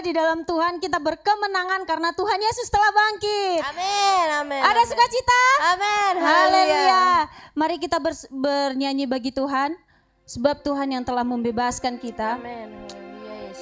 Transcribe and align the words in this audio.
di 0.00 0.12
dalam 0.16 0.42
Tuhan, 0.48 0.80
kita 0.80 0.96
berkemenangan 0.96 1.84
karena 1.84 2.10
Tuhan 2.16 2.40
Yesus 2.40 2.68
telah 2.72 2.90
bangkit. 2.90 3.60
Amin, 3.62 4.26
amin. 4.44 4.62
Ada 4.64 4.82
sukacita? 4.88 5.42
Amin. 5.76 6.12
Haleluya. 6.20 7.04
Mari 7.52 7.76
kita 7.76 8.00
bers- 8.00 8.28
bernyanyi 8.32 9.04
bagi 9.04 9.30
Tuhan, 9.30 9.76
sebab 10.24 10.64
Tuhan 10.64 10.96
yang 10.96 11.04
telah 11.04 11.22
membebaskan 11.22 12.00
kita. 12.00 12.40
Amin. 12.40 12.72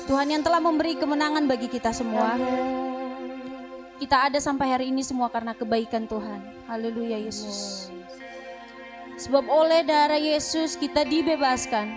Tuhan 0.07 0.31
yang 0.31 0.43
telah 0.47 0.63
memberi 0.63 0.95
kemenangan 0.95 1.45
bagi 1.51 1.67
kita 1.69 1.91
semua. 1.91 2.39
Kita 3.99 4.31
ada 4.31 4.39
sampai 4.39 4.71
hari 4.71 4.87
ini 4.95 5.03
semua 5.03 5.27
karena 5.27 5.59
kebaikan 5.59 6.07
Tuhan. 6.07 6.71
Haleluya 6.71 7.19
Yesus. 7.19 7.91
Sebab 9.19 9.51
oleh 9.51 9.83
darah 9.83 10.21
Yesus 10.21 10.79
kita 10.79 11.03
dibebaskan. 11.03 11.91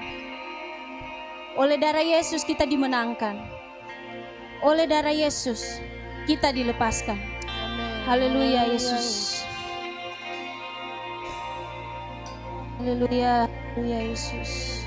Oleh 1.53 1.77
darah 1.77 2.01
Yesus 2.01 2.41
kita 2.41 2.65
dimenangkan. 2.65 3.37
Oleh 4.61 4.85
darah 4.85 5.09
Yesus 5.09 5.81
kita 6.29 6.53
dilepaskan. 6.53 7.17
Haleluya 8.05 8.69
Yesus. 8.69 9.41
Haleluya, 12.77 13.49
haleluya 13.49 13.99
Yesus. 14.13 14.80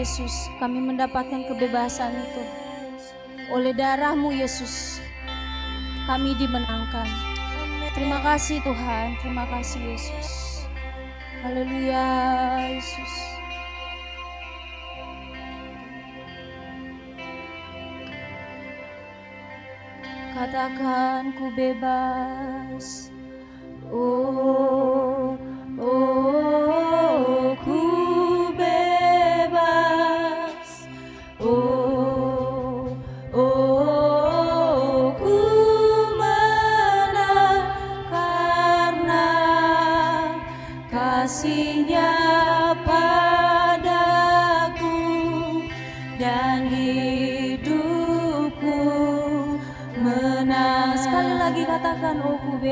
Yesus, 0.00 0.48
kami 0.56 0.80
mendapatkan 0.80 1.44
kebebasan 1.44 2.24
itu. 2.24 2.44
Oleh 3.52 3.76
darahmu 3.76 4.32
Yesus, 4.32 4.96
kami 6.08 6.32
dimenangkan. 6.40 7.04
Terima 7.92 8.16
kasih 8.24 8.64
Tuhan, 8.64 9.20
terima 9.20 9.44
kasih 9.52 9.92
Yesus. 9.92 10.28
Haleluya 11.44 12.08
Yesus. 12.80 13.12
Katakan 20.32 21.36
ku 21.36 21.52
bebas. 21.52 23.12
Oh, 23.92 25.09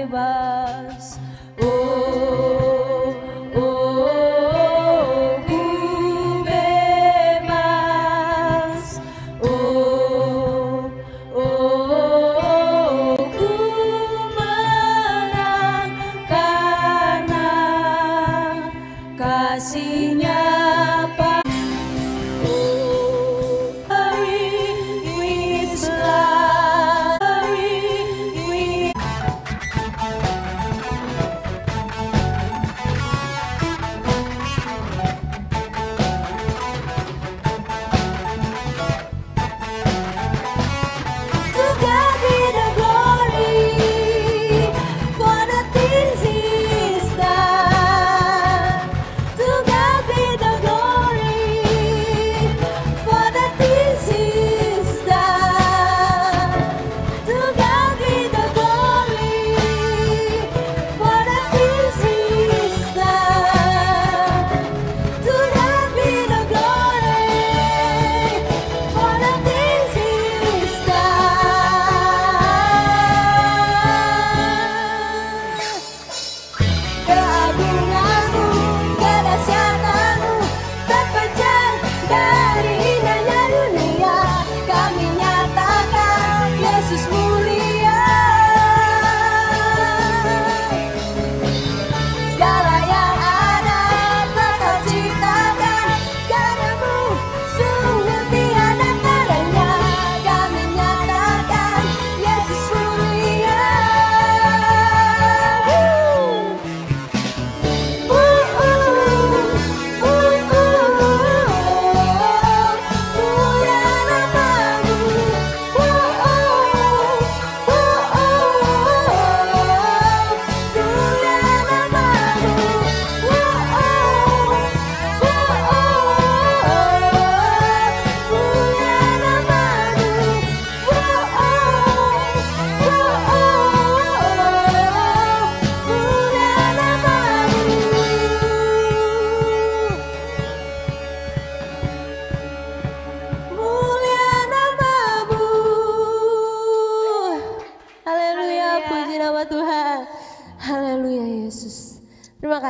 katakan, 0.07 0.58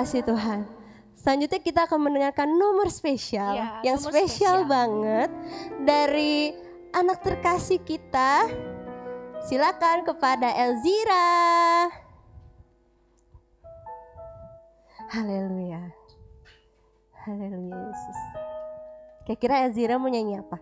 kasih 0.08 0.25
Tuhan. 0.25 0.64
Selanjutnya 1.20 1.60
kita 1.60 1.81
akan 1.84 2.00
mendengarkan 2.08 2.49
nomor 2.56 2.88
spesial 2.88 3.52
Ya, 3.52 3.84
yang 3.84 4.00
nomor 4.00 4.08
spesial 4.08 4.64
spesial. 4.64 4.72
banget 4.72 5.31
dari 5.84 6.56
anak 6.96 7.20
terkasih 7.20 7.76
kita. 7.84 8.49
Silakan 9.44 10.08
kepada 10.08 10.49
Elzira. 10.49 11.28
Haleluya. 15.12 15.93
Haleluya 17.28 17.76
Yesus. 17.93 18.19
Kira-kira 19.28 19.69
Elzira 19.69 20.00
mau 20.00 20.08
nyanyi 20.08 20.40
apa? 20.40 20.56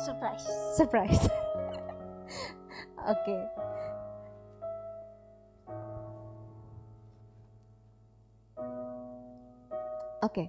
Surprise. 0.00 0.48
Surprise. 0.80 1.24
Oke. 3.12 3.36
Oke. 10.18 10.42
Okay. 10.42 10.48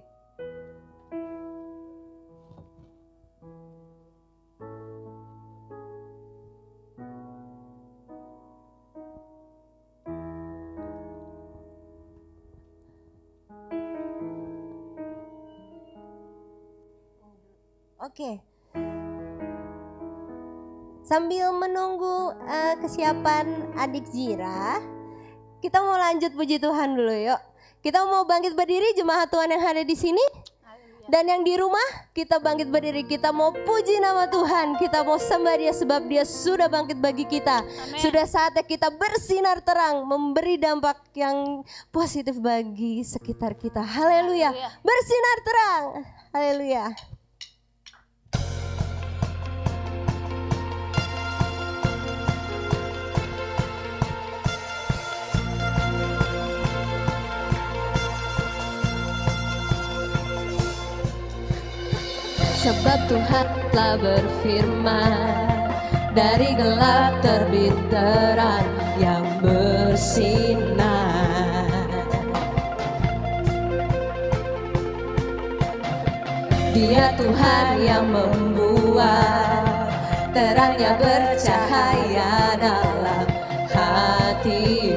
Oke. 18.00 18.16
Okay. 18.16 18.34
Sambil 21.06 21.54
menunggu 21.54 22.32
uh, 22.32 22.74
kesiapan 22.82 23.70
adik 23.78 24.06
Zira, 24.10 24.82
kita 25.62 25.78
mau 25.78 25.98
lanjut 25.98 26.34
puji 26.34 26.58
Tuhan 26.58 26.96
dulu 26.96 27.12
yuk. 27.12 27.49
Kita 27.80 28.04
mau 28.04 28.28
bangkit 28.28 28.52
berdiri 28.52 28.92
jemaat 28.92 29.32
Tuhan 29.32 29.48
yang 29.48 29.64
ada 29.64 29.80
di 29.80 29.96
sini. 29.96 30.22
Dan 31.10 31.26
yang 31.26 31.42
di 31.42 31.58
rumah 31.58 31.82
kita 32.14 32.38
bangkit 32.38 32.70
berdiri, 32.70 33.02
kita 33.02 33.34
mau 33.34 33.50
puji 33.50 33.98
nama 33.98 34.30
Tuhan, 34.30 34.78
kita 34.78 35.02
mau 35.02 35.18
sembah 35.18 35.58
dia 35.58 35.74
sebab 35.74 36.06
dia 36.06 36.22
sudah 36.22 36.70
bangkit 36.70 37.02
bagi 37.02 37.26
kita. 37.26 37.66
Amen. 37.66 37.98
Sudah 37.98 38.22
saatnya 38.30 38.62
kita 38.62 38.94
bersinar 38.94 39.58
terang, 39.58 40.06
memberi 40.06 40.54
dampak 40.54 41.02
yang 41.18 41.66
positif 41.90 42.38
bagi 42.38 43.02
sekitar 43.02 43.58
kita. 43.58 43.82
Haleluya. 43.82 44.54
Bersinar 44.86 45.36
terang. 45.42 45.84
Haleluya. 46.30 46.94
Sebab 62.60 63.08
Tuhan 63.08 63.48
telah 63.72 63.96
berfirman 63.96 65.72
Dari 66.12 66.52
gelap 66.52 67.24
terbit 67.24 67.72
terang 67.88 68.68
yang 69.00 69.24
bersinar. 69.40 70.84
Dia 76.76 77.16
Tuhan 77.16 77.80
yang 77.80 78.12
membuat 78.12 79.88
Terangnya 80.36 81.00
bercahaya 81.00 82.60
dalam 82.60 83.26
hatiku 83.72 84.89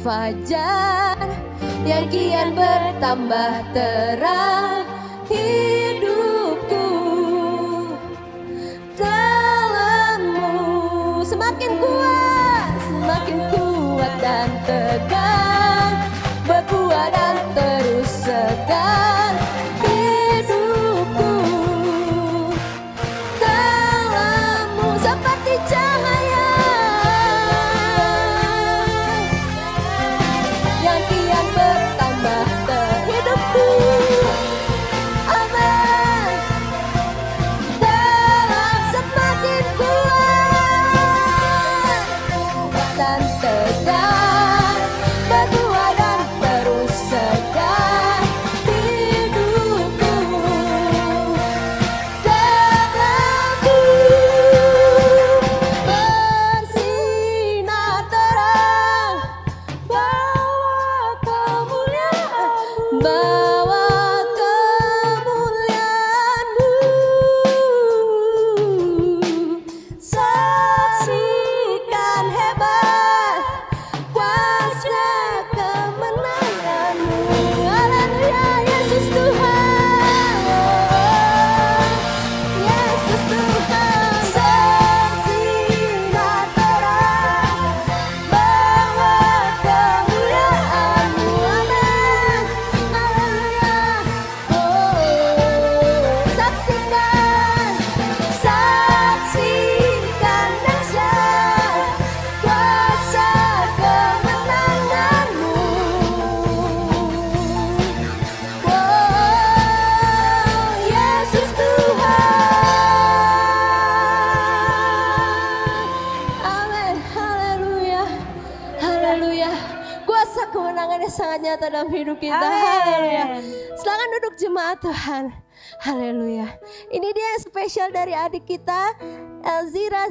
fajar 0.00 1.28
yang 1.84 2.08
kian 2.08 2.56
bertambah 2.56 3.52
terang 3.76 4.59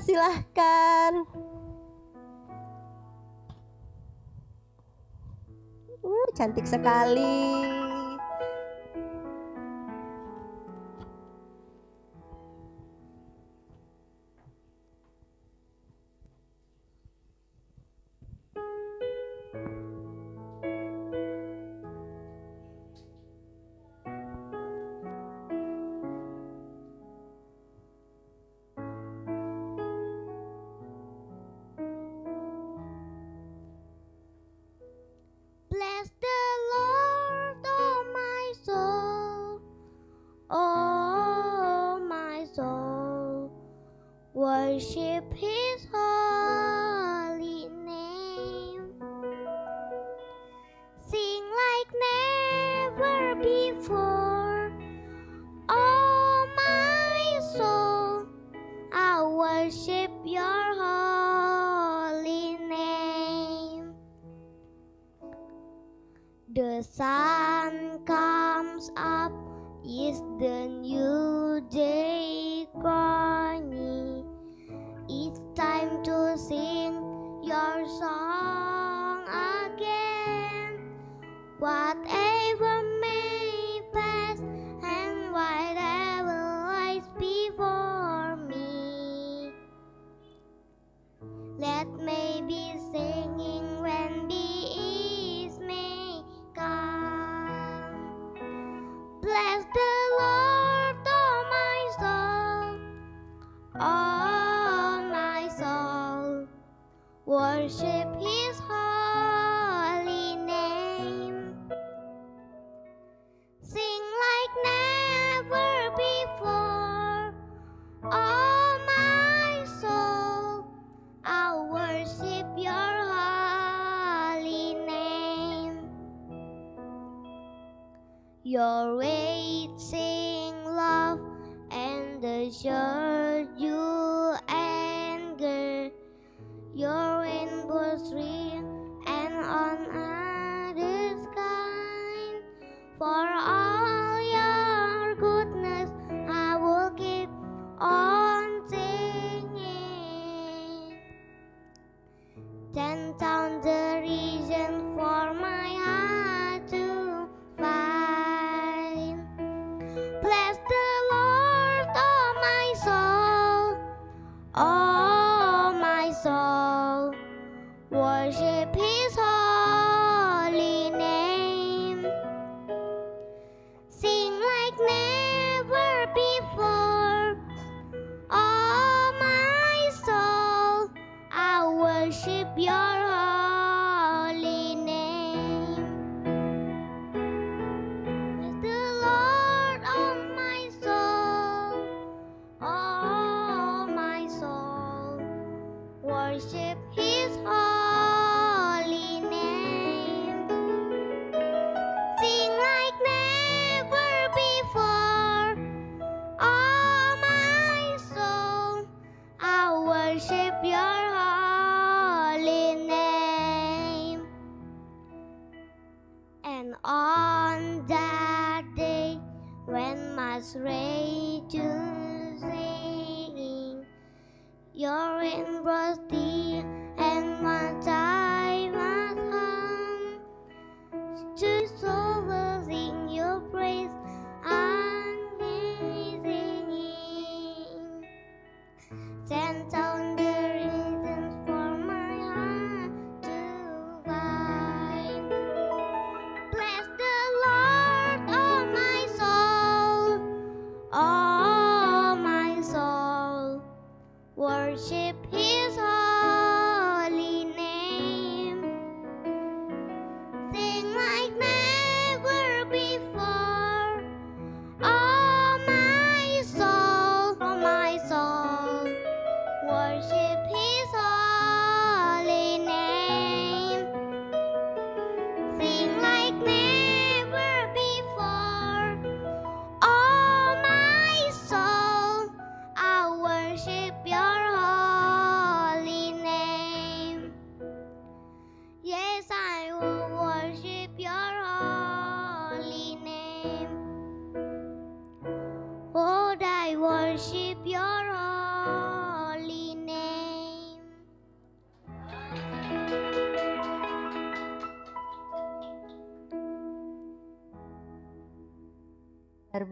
silahkan. 0.01 1.23
Uh, 6.01 6.27
cantik 6.33 6.65
sekali. 6.65 7.68
blessed 35.79 36.18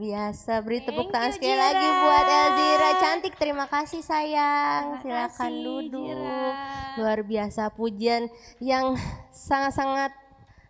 biasa, 0.07 0.63
beri 0.63 0.79
tepuk 0.79 1.11
tangan 1.11 1.35
sekali 1.35 1.51
Jira. 1.51 1.67
lagi 1.67 1.87
buat 1.99 2.25
Elzira 2.25 2.91
cantik. 3.03 3.33
Terima 3.35 3.65
kasih 3.67 3.99
sayang. 3.99 5.03
Terima 5.03 5.27
Silakan 5.27 5.51
kasih, 5.51 5.63
duduk. 5.67 6.07
Jira. 6.07 6.47
Luar 6.95 7.19
biasa 7.27 7.61
pujian 7.75 8.23
yang 8.63 8.95
sangat-sangat 9.35 10.15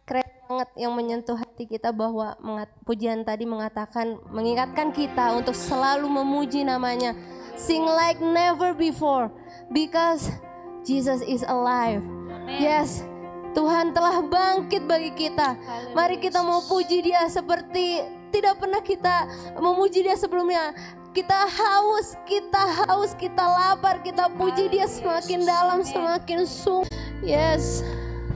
keren 0.10 0.26
banget 0.48 0.70
yang 0.74 0.92
menyentuh 0.98 1.38
hati 1.38 1.70
kita 1.70 1.94
bahwa 1.94 2.34
mengat- 2.42 2.74
pujian 2.82 3.22
tadi 3.22 3.46
mengatakan 3.46 4.18
mengingatkan 4.34 4.90
kita 4.90 5.38
untuk 5.38 5.54
selalu 5.54 6.10
memuji 6.10 6.66
namanya. 6.66 7.14
Sing 7.54 7.86
like 7.86 8.18
never 8.18 8.74
before 8.74 9.30
because 9.70 10.34
Jesus 10.82 11.22
is 11.22 11.46
alive. 11.46 12.02
Yes, 12.48 13.04
Tuhan 13.54 13.92
telah 13.92 14.22
bangkit 14.24 14.86
bagi 14.86 15.12
kita. 15.14 15.58
Mari 15.92 16.22
kita 16.22 16.42
mau 16.42 16.62
puji 16.64 17.02
dia 17.02 17.26
seperti 17.28 18.17
tidak 18.38 18.62
pernah 18.62 18.82
kita 18.86 19.26
memuji 19.58 20.06
dia 20.06 20.14
sebelumnya. 20.14 20.72
Kita 21.18 21.50
haus, 21.50 22.14
kita 22.30 22.86
haus, 22.86 23.18
kita 23.18 23.42
lapar, 23.42 24.06
kita 24.06 24.30
puji 24.38 24.70
dia 24.70 24.86
semakin 24.86 25.42
dalam, 25.50 25.82
semakin 25.82 26.46
sungguh. 26.46 26.86
Yes, 27.26 27.82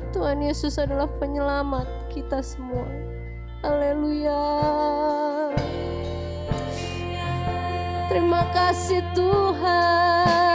Tuhan 0.10 0.42
Yesus 0.42 0.82
adalah 0.82 1.06
penyelamat 1.22 1.86
kita 2.10 2.42
semua. 2.42 2.90
Haleluya. 3.62 4.42
Terima 8.10 8.44
kasih 8.50 9.06
Tuhan. 9.14 10.51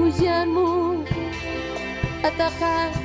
Pujianmu. 0.00 1.04
Katakan. 2.24 2.99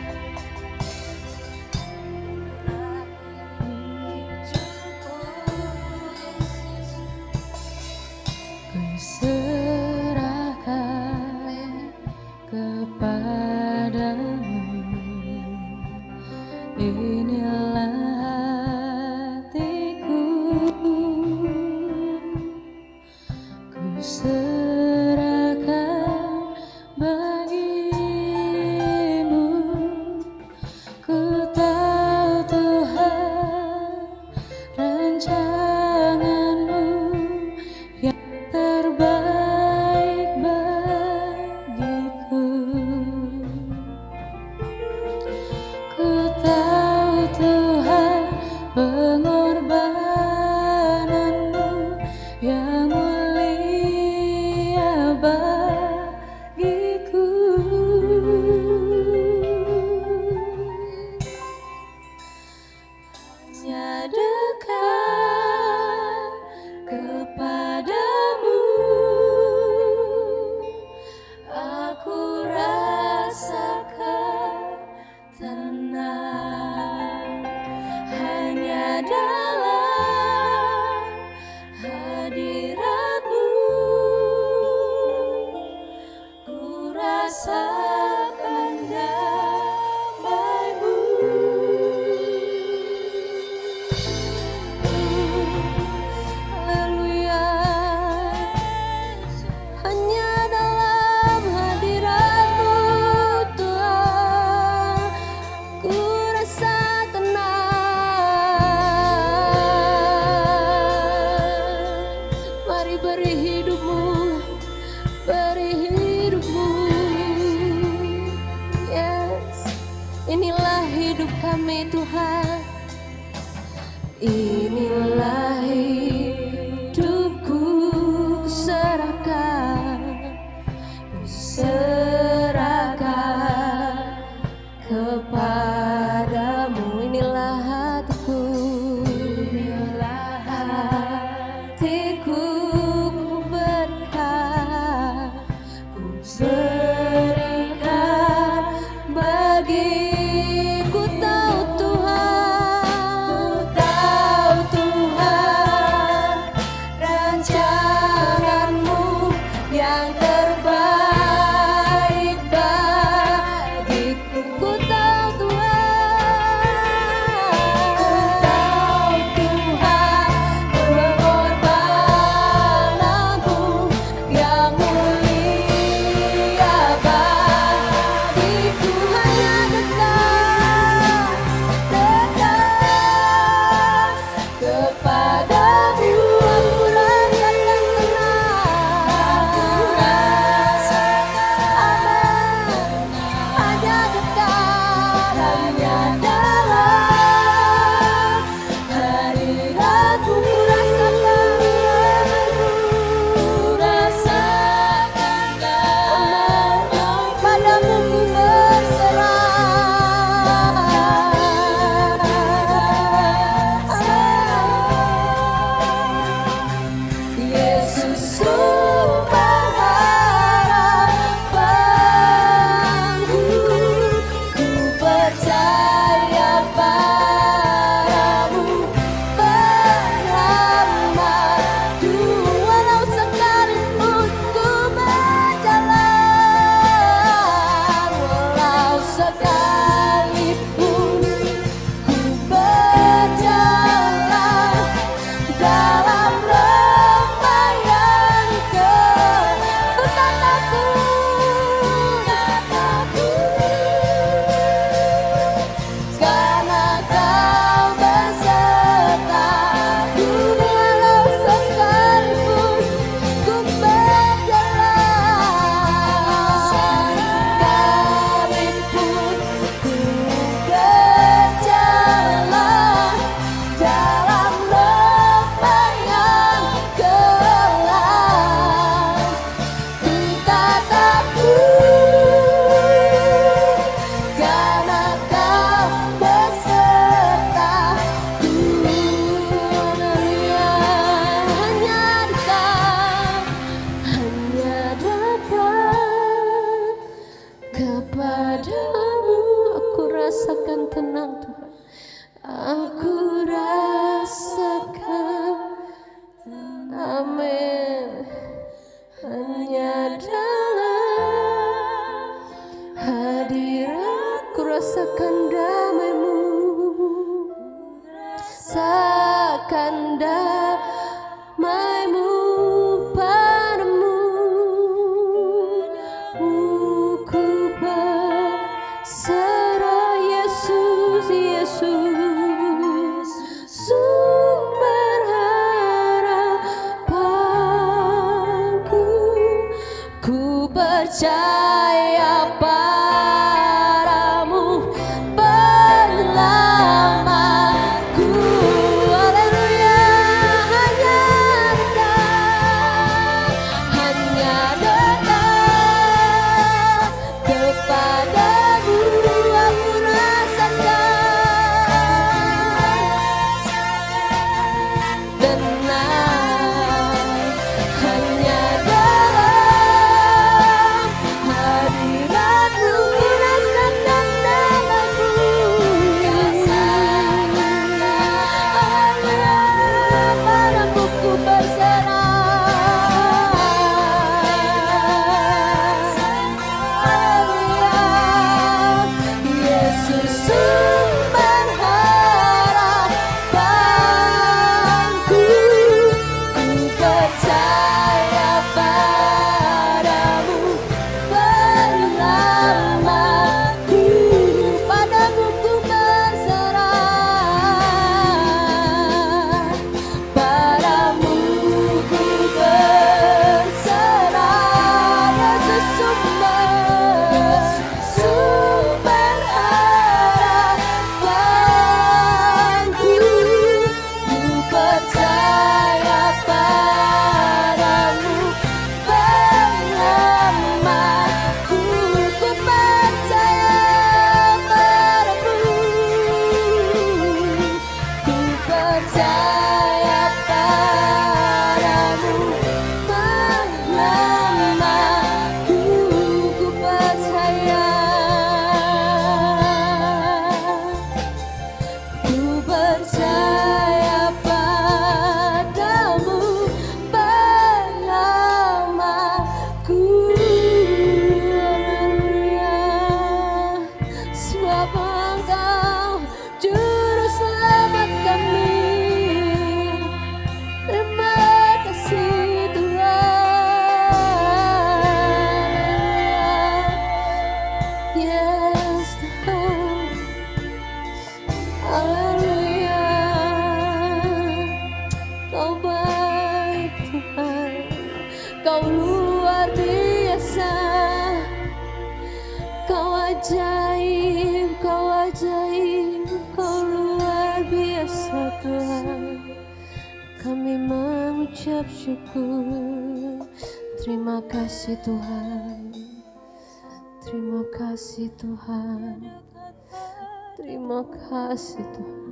Terima 510.86 511.02
kasih 511.02 511.82
Tuhan. 511.98 512.30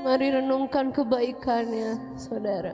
Mari 0.00 0.32
renungkan 0.32 0.88
kebaikannya, 0.96 2.16
saudara. 2.16 2.72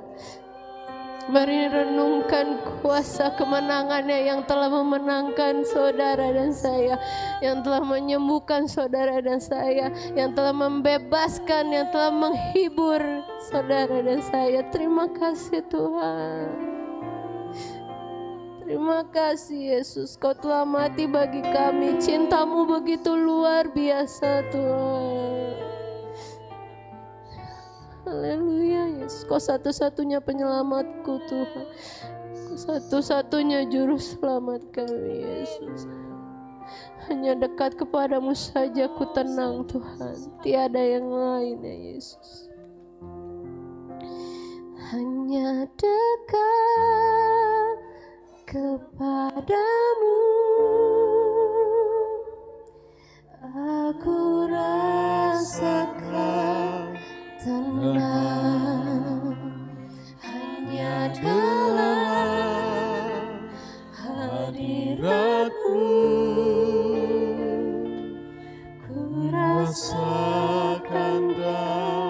Mari 1.27 1.67
renungkan 1.67 2.63
kuasa 2.79 3.35
kemenangannya 3.35 4.31
yang 4.31 4.47
telah 4.47 4.71
memenangkan 4.71 5.67
saudara 5.67 6.31
dan 6.31 6.55
saya, 6.55 6.95
yang 7.43 7.67
telah 7.67 7.83
menyembuhkan 7.83 8.71
saudara 8.71 9.19
dan 9.19 9.43
saya, 9.43 9.91
yang 10.15 10.39
telah 10.39 10.55
membebaskan, 10.55 11.75
yang 11.75 11.91
telah 11.91 12.15
menghibur 12.15 13.27
saudara 13.51 13.99
dan 14.07 14.23
saya. 14.23 14.63
Terima 14.71 15.11
kasih 15.11 15.67
Tuhan. 15.67 16.70
Terima 18.71 19.03
kasih 19.03 19.83
Yesus, 19.83 20.15
Kau 20.15 20.31
telah 20.31 20.63
mati 20.63 21.03
bagi 21.03 21.43
kami. 21.43 21.99
Cintamu 21.99 22.71
begitu 22.71 23.19
luar 23.19 23.67
biasa 23.67 24.47
Tuhan. 24.55 25.59
Haleluya 28.07 29.03
Yesus, 29.03 29.27
Kau 29.27 29.43
satu-satunya 29.43 30.23
penyelamatku 30.23 31.19
Tuhan. 31.27 31.67
Kau 32.47 32.55
satu-satunya 32.55 33.67
juru 33.67 33.99
selamat 33.99 34.63
kami 34.71 35.19
Yesus. 35.19 35.91
Hanya 37.11 37.35
dekat 37.43 37.75
kepadamu 37.75 38.39
saja 38.39 38.87
ku 38.95 39.03
tenang 39.11 39.67
Tuhan. 39.67 40.15
Tiada 40.47 40.79
yang 40.79 41.11
lain 41.11 41.59
ya 41.59 41.75
Yesus. 41.91 42.47
Hanya 44.95 45.67
dekat 45.75 47.50
kepadamu. 48.51 50.19
Aku 53.87 54.51
rasakan 54.51 55.79
tenang. 57.39 59.39
Hanya 60.19 61.15
dalam 61.23 63.23
hadiratmu. 63.95 65.87
Ku 68.83 69.31
rasakan 69.31 71.23
damaimu 71.39 72.10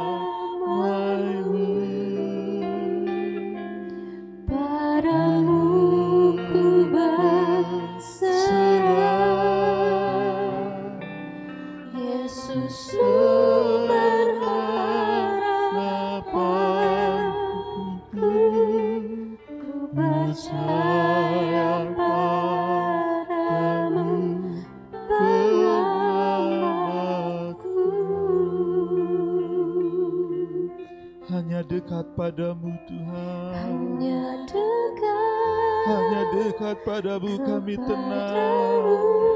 Dekat 36.70 36.86
padamu 36.86 37.34
kami 37.42 37.74
tenang 37.82 38.86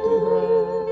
Tuhan. 0.07 0.84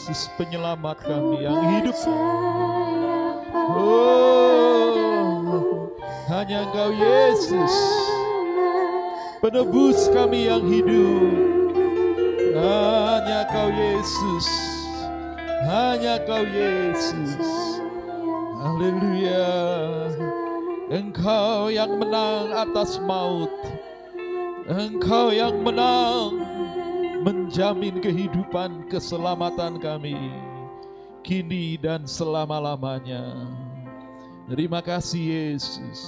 Yesus 0.00 0.32
penyelamat 0.40 1.04
kami 1.04 1.44
yang 1.44 1.60
hidup 1.76 1.92
Oh, 3.52 4.88
hanya 6.32 6.64
Engkau 6.64 6.88
Yesus, 6.88 7.74
penebus 9.44 10.08
kami 10.08 10.48
yang 10.48 10.64
hidup. 10.64 11.36
Hanya 12.56 13.44
Kau 13.52 13.68
Yesus, 13.68 14.48
hanya 15.68 16.16
Kau 16.24 16.48
Yesus. 16.48 17.36
Haleluya. 18.56 19.52
Engkau 20.88 21.68
yang 21.68 22.00
menang 22.00 22.56
atas 22.56 22.96
maut. 23.04 23.52
Engkau 24.64 25.28
yang 25.28 25.60
menang 25.60 26.39
menjamin 27.60 28.00
kehidupan 28.00 28.88
keselamatan 28.88 29.76
kami 29.76 30.16
kini 31.20 31.76
dan 31.76 32.08
selama-lamanya. 32.08 33.36
Terima 34.48 34.80
kasih 34.80 35.20
Yesus. 35.20 36.00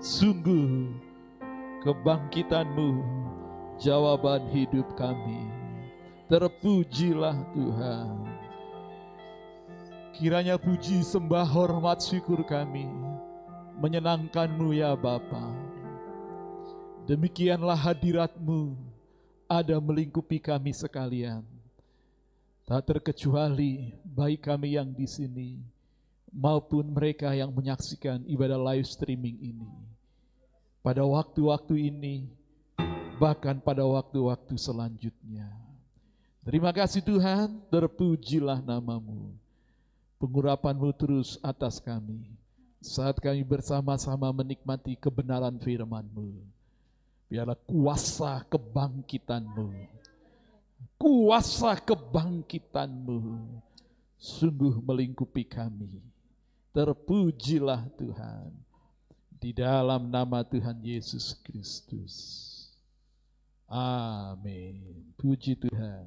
Sungguh 0.00 0.88
kebangkitanmu 1.84 2.96
jawaban 3.76 4.48
hidup 4.56 4.88
kami. 4.96 5.52
Terpujilah 6.32 7.44
Tuhan. 7.52 8.24
Kiranya 10.16 10.56
puji 10.56 11.04
sembah 11.04 11.44
hormat 11.44 12.00
syukur 12.00 12.40
kami 12.40 12.88
menyenangkanmu 13.84 14.72
ya 14.72 14.96
Bapa. 14.96 15.44
Demikianlah 17.04 17.76
hadiratmu 17.76 18.83
ada 19.60 19.78
melingkupi 19.78 20.42
kami 20.42 20.74
sekalian. 20.74 21.46
Tak 22.64 22.82
terkecuali 22.88 23.92
baik 24.02 24.48
kami 24.48 24.74
yang 24.74 24.88
di 24.88 25.04
sini 25.04 25.60
maupun 26.32 26.90
mereka 26.90 27.30
yang 27.36 27.54
menyaksikan 27.54 28.24
ibadah 28.26 28.58
live 28.58 28.88
streaming 28.88 29.36
ini. 29.38 29.70
Pada 30.82 31.04
waktu-waktu 31.06 31.92
ini, 31.92 32.26
bahkan 33.20 33.60
pada 33.62 33.86
waktu-waktu 33.86 34.58
selanjutnya. 34.58 35.48
Terima 36.44 36.74
kasih 36.76 37.00
Tuhan, 37.00 37.56
terpujilah 37.72 38.60
namamu. 38.60 39.32
Pengurapanmu 40.20 40.92
terus 40.92 41.40
atas 41.40 41.80
kami. 41.80 42.36
Saat 42.84 43.16
kami 43.16 43.40
bersama-sama 43.40 44.28
menikmati 44.28 44.92
kebenaran 44.92 45.56
firmanmu. 45.56 46.53
Biarlah 47.34 47.58
kuasa 47.66 48.46
kebangkitanmu. 48.46 49.66
Kuasa 50.94 51.74
kebangkitanmu 51.82 53.18
sungguh 54.14 54.78
melingkupi 54.78 55.42
kami. 55.42 55.98
Terpujilah 56.70 57.90
Tuhan 57.98 58.54
di 59.42 59.50
dalam 59.50 60.14
nama 60.14 60.46
Tuhan 60.46 60.78
Yesus 60.78 61.34
Kristus. 61.42 62.14
Amin. 63.66 65.02
Puji 65.18 65.58
Tuhan. 65.58 66.06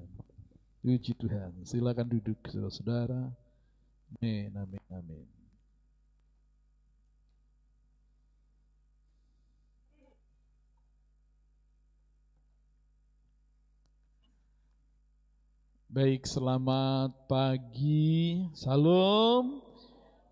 Puji 0.79 1.11
Tuhan. 1.11 1.51
Silakan 1.67 2.07
duduk 2.07 2.39
saudara-saudara. 2.47 3.35
Amin, 4.15 4.55
amin, 4.55 4.83
amin. 4.95 5.36
Baik, 15.87 16.27
selamat 16.27 17.15
pagi. 17.31 18.43
Salam. 18.51 19.63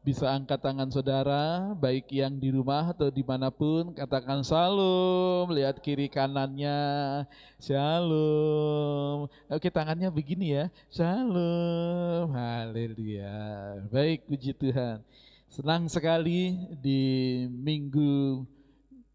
Bisa 0.04 0.28
angkat 0.28 0.60
tangan 0.60 0.92
saudara, 0.92 1.72
baik 1.80 2.12
yang 2.12 2.36
di 2.36 2.52
rumah 2.52 2.92
atau 2.92 3.08
di 3.08 3.24
mana 3.24 3.48
pun, 3.48 3.96
katakan 3.96 4.44
salam. 4.44 5.48
Lihat 5.48 5.80
kiri 5.80 6.12
kanannya, 6.12 7.24
shalom. 7.56 9.32
Oke, 9.48 9.72
tangannya 9.72 10.12
begini 10.12 10.60
ya, 10.60 10.68
shalom. 10.92 12.36
Haleluya. 12.36 13.80
Baik, 13.88 14.28
puji 14.28 14.52
Tuhan. 14.52 15.00
Senang 15.48 15.88
sekali 15.88 16.68
di 16.84 17.02
minggu 17.48 18.44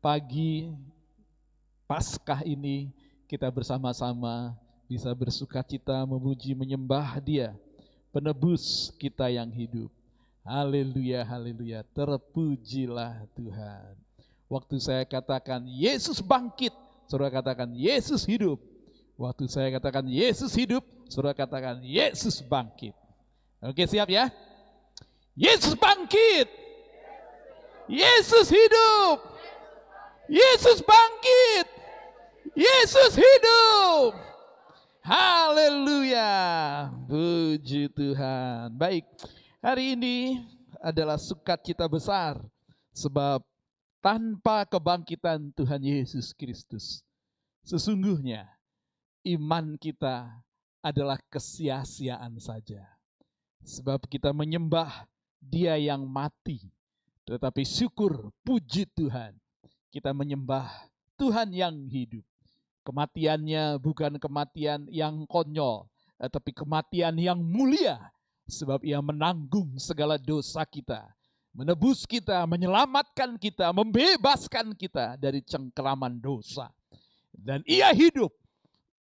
pagi 0.00 0.72
Paskah 1.84 2.48
ini 2.48 2.88
kita 3.28 3.52
bersama-sama 3.52 4.56
bisa 4.90 5.14
bersuka 5.14 5.62
cita 5.62 6.02
memuji 6.02 6.50
menyembah 6.50 7.22
dia, 7.22 7.54
penebus 8.10 8.90
kita 8.98 9.30
yang 9.30 9.46
hidup. 9.46 9.86
Haleluya, 10.42 11.22
haleluya, 11.22 11.86
terpujilah 11.94 13.22
Tuhan. 13.38 13.94
Waktu 14.50 14.76
saya 14.82 15.06
katakan 15.06 15.62
Yesus 15.62 16.18
bangkit, 16.18 16.74
saudara 17.06 17.30
katakan 17.30 17.70
Yesus 17.70 18.26
hidup. 18.26 18.58
Waktu 19.14 19.46
saya 19.46 19.70
katakan 19.78 20.10
Yesus 20.10 20.50
hidup, 20.58 20.82
saudara 21.06 21.38
katakan 21.38 21.78
Yesus 21.86 22.42
bangkit. 22.42 22.98
Oke 23.62 23.86
siap 23.86 24.10
ya? 24.10 24.26
Yesus 25.38 25.78
bangkit. 25.78 26.50
Yesus 27.86 28.50
hidup. 28.50 29.22
Yesus 30.26 30.82
bangkit. 30.82 31.66
Yesus 32.58 33.14
hidup. 33.14 34.29
Haleluya. 35.00 36.30
Puji 37.08 37.88
Tuhan. 37.88 38.76
Baik, 38.76 39.08
hari 39.64 39.96
ini 39.96 40.44
adalah 40.80 41.16
sukacita 41.16 41.88
besar 41.88 42.36
sebab 42.92 43.40
tanpa 44.04 44.68
kebangkitan 44.68 45.52
Tuhan 45.56 45.80
Yesus 45.80 46.36
Kristus 46.36 47.00
sesungguhnya 47.64 48.48
iman 49.24 49.76
kita 49.80 50.28
adalah 50.84 51.20
kesia-siaan 51.28 52.36
saja. 52.40 52.84
Sebab 53.60 54.08
kita 54.08 54.32
menyembah 54.32 55.04
Dia 55.40 55.80
yang 55.80 56.04
mati, 56.04 56.68
tetapi 57.24 57.64
syukur 57.64 58.28
puji 58.44 58.84
Tuhan 58.92 59.32
kita 59.88 60.12
menyembah 60.12 60.68
Tuhan 61.16 61.52
yang 61.52 61.88
hidup. 61.88 62.24
Kematiannya 62.90 63.78
bukan 63.78 64.18
kematian 64.18 64.90
yang 64.90 65.22
konyol, 65.30 65.86
tetapi 66.18 66.50
kematian 66.50 67.14
yang 67.22 67.38
mulia. 67.38 68.10
Sebab 68.50 68.82
ia 68.82 68.98
menanggung 68.98 69.78
segala 69.78 70.18
dosa 70.18 70.66
kita. 70.66 71.06
Menebus 71.54 72.02
kita, 72.02 72.42
menyelamatkan 72.50 73.38
kita, 73.38 73.70
membebaskan 73.70 74.74
kita 74.74 75.14
dari 75.14 75.38
cengkeraman 75.38 76.18
dosa. 76.18 76.66
Dan 77.30 77.62
ia 77.62 77.94
hidup 77.94 78.34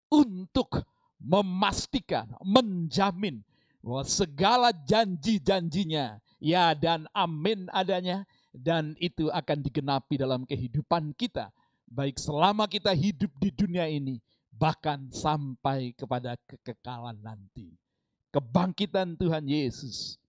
untuk 0.05 0.85
memastikan, 1.17 2.29
menjamin 2.45 3.41
bahwa 3.81 4.05
segala 4.05 4.69
janji-janjinya, 4.69 6.21
ya 6.37 6.77
dan 6.77 7.09
amin 7.09 7.65
adanya, 7.73 8.21
dan 8.53 8.93
itu 9.01 9.33
akan 9.33 9.65
digenapi 9.65 10.13
dalam 10.13 10.45
kehidupan 10.45 11.09
kita 11.17 11.49
baik 11.89 12.21
selama 12.21 12.69
kita 12.69 12.93
hidup 12.93 13.33
di 13.41 13.49
dunia 13.49 13.89
ini, 13.89 14.21
bahkan 14.53 15.09
sampai 15.09 15.91
kepada 15.97 16.37
kekekalan 16.45 17.17
nanti. 17.19 17.73
Kebangkitan 18.29 19.17
Tuhan 19.17 19.49
Yesus, 19.49 20.21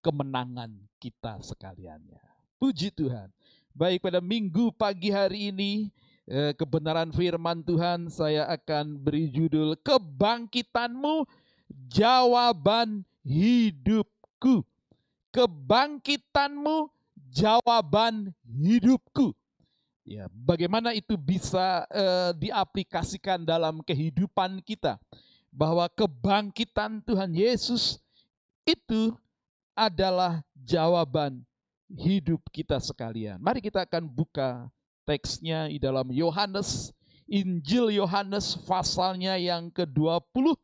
kemenangan 0.00 0.70
kita 1.02 1.42
sekaliannya. 1.42 2.22
Puji 2.62 2.94
Tuhan. 2.94 3.26
Baik 3.74 4.06
pada 4.06 4.22
minggu 4.22 4.70
pagi 4.78 5.10
hari 5.10 5.50
ini, 5.50 5.90
eh, 6.30 6.54
kebenaran 6.54 7.10
firman 7.10 7.66
Tuhan 7.66 8.06
saya 8.06 8.46
akan 8.46 9.02
beri 9.02 9.26
judul 9.26 9.74
Kebangkitanmu 9.82 11.26
Jawaban 11.90 13.02
Hidupku. 13.26 14.62
Kebangkitanmu 15.34 16.90
jawaban 17.30 18.34
hidupku. 18.42 19.32
Ya, 20.04 20.26
bagaimana 20.32 20.96
itu 20.96 21.14
bisa 21.14 21.84
eh, 21.92 22.32
diaplikasikan 22.36 23.44
dalam 23.44 23.84
kehidupan 23.84 24.64
kita? 24.64 24.96
Bahwa 25.50 25.86
kebangkitan 25.90 27.02
Tuhan 27.02 27.34
Yesus 27.34 27.98
itu 28.64 29.12
adalah 29.74 30.42
jawaban 30.54 31.42
hidup 31.90 32.40
kita 32.54 32.78
sekalian. 32.78 33.42
Mari 33.42 33.58
kita 33.58 33.82
akan 33.82 34.06
buka 34.06 34.70
teksnya 35.02 35.66
di 35.66 35.82
dalam 35.82 36.06
Yohanes, 36.14 36.94
Injil 37.26 37.90
Yohanes 37.94 38.54
pasalnya 38.62 39.34
yang 39.34 39.70
ke-20 39.74 40.54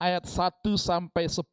ayat 0.00 0.24
1 0.24 0.76
sampai 0.80 1.28
10. 1.28 1.44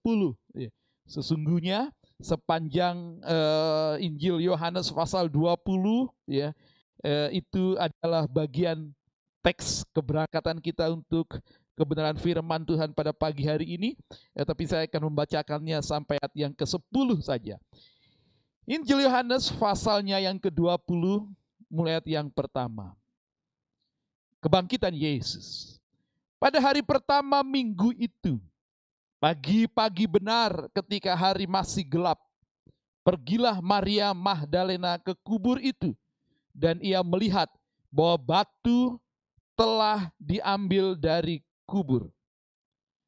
Ya, 0.56 0.72
sesungguhnya 1.04 1.92
sepanjang 2.24 3.20
uh, 3.24 4.00
Injil 4.00 4.40
Yohanes 4.40 4.88
pasal 4.88 5.28
20 5.28 6.08
ya 6.32 6.56
uh, 7.04 7.30
itu 7.30 7.76
adalah 7.78 8.26
bagian 8.26 8.90
teks 9.44 9.84
keberangkatan 9.92 10.58
kita 10.64 10.88
untuk 10.90 11.28
kebenaran 11.76 12.16
firman 12.16 12.64
Tuhan 12.64 12.96
pada 12.96 13.12
pagi 13.12 13.44
hari 13.44 13.76
ini 13.76 13.90
ya, 14.32 14.48
tapi 14.48 14.64
saya 14.66 14.88
akan 14.88 15.12
membacakannya 15.12 15.78
sampai 15.84 16.18
ayat 16.18 16.34
yang 16.34 16.54
ke-10 16.56 17.10
saja. 17.22 17.56
Injil 18.64 19.04
Yohanes 19.04 19.52
pasalnya 19.52 20.24
yang 20.24 20.40
ke-20 20.40 21.28
mulai 21.68 22.00
ayat 22.00 22.08
yang 22.08 22.28
pertama. 22.32 22.96
Kebangkitan 24.40 24.96
Yesus. 24.96 25.80
Pada 26.40 26.60
hari 26.60 26.84
pertama 26.84 27.40
minggu 27.44 27.96
itu, 27.96 28.40
Pagi-pagi 29.24 30.04
benar 30.04 30.68
ketika 30.76 31.16
hari 31.16 31.48
masih 31.48 31.88
gelap, 31.88 32.20
pergilah 33.08 33.64
Maria 33.64 34.12
Magdalena 34.12 35.00
ke 35.00 35.16
kubur 35.24 35.64
itu 35.64 35.96
dan 36.54 36.78
ia 36.80 37.02
melihat 37.02 37.50
bahwa 37.90 38.18
batu 38.18 39.02
telah 39.58 40.10
diambil 40.22 40.94
dari 40.98 41.42
kubur. 41.66 42.10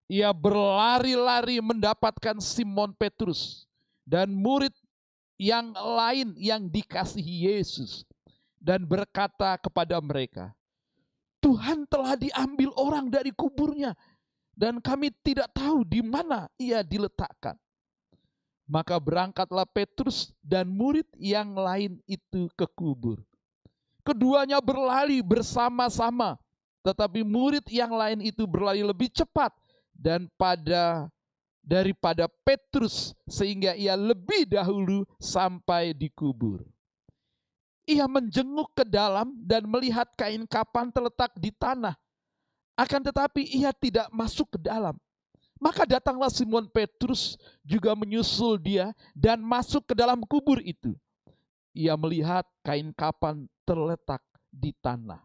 Ia 0.06 0.30
berlari-lari 0.30 1.58
mendapatkan 1.62 2.38
Simon 2.38 2.94
Petrus 2.94 3.66
dan 4.06 4.30
murid 4.30 4.74
yang 5.42 5.74
lain 5.74 6.38
yang 6.38 6.70
dikasihi 6.70 7.50
Yesus 7.50 8.06
dan 8.62 8.86
berkata 8.86 9.58
kepada 9.58 9.98
mereka, 9.98 10.54
Tuhan 11.42 11.86
telah 11.86 12.18
diambil 12.18 12.74
orang 12.78 13.10
dari 13.10 13.30
kuburnya 13.34 13.98
dan 14.54 14.82
kami 14.82 15.14
tidak 15.22 15.52
tahu 15.54 15.86
di 15.86 16.02
mana 16.02 16.50
ia 16.58 16.82
diletakkan. 16.82 17.54
Maka 18.66 18.98
berangkatlah 18.98 19.70
Petrus 19.70 20.34
dan 20.42 20.66
murid 20.66 21.06
yang 21.22 21.54
lain 21.54 22.02
itu 22.10 22.50
ke 22.58 22.66
kubur. 22.74 23.22
Keduanya 24.06 24.62
berlari 24.62 25.26
bersama-sama, 25.26 26.38
tetapi 26.86 27.26
murid 27.26 27.66
yang 27.74 27.90
lain 27.90 28.22
itu 28.22 28.46
berlari 28.46 28.86
lebih 28.86 29.10
cepat 29.10 29.50
dan 29.90 30.30
pada 30.38 31.10
daripada 31.66 32.30
Petrus 32.46 33.18
sehingga 33.26 33.74
ia 33.74 33.98
lebih 33.98 34.46
dahulu 34.46 35.02
sampai 35.18 35.98
di 35.98 36.14
kubur. 36.14 36.62
Ia 37.90 38.06
menjenguk 38.06 38.78
ke 38.78 38.86
dalam 38.86 39.34
dan 39.42 39.66
melihat 39.66 40.06
kain 40.14 40.46
kapan 40.46 40.94
terletak 40.94 41.34
di 41.34 41.50
tanah 41.50 41.98
akan 42.76 43.02
tetapi 43.08 43.42
ia 43.56 43.72
tidak 43.72 44.12
masuk 44.12 44.56
ke 44.56 44.60
dalam. 44.62 44.94
Maka 45.56 45.88
datanglah 45.88 46.28
Simon 46.28 46.68
Petrus 46.68 47.40
juga 47.64 47.96
menyusul 47.96 48.60
dia 48.60 48.92
dan 49.16 49.40
masuk 49.40 49.88
ke 49.88 49.94
dalam 49.96 50.20
kubur 50.28 50.60
itu. 50.60 50.92
Ia 51.76 52.00
melihat 52.00 52.48
kain 52.64 52.96
kapan 52.96 53.52
terletak 53.68 54.24
di 54.48 54.72
tanah. 54.80 55.20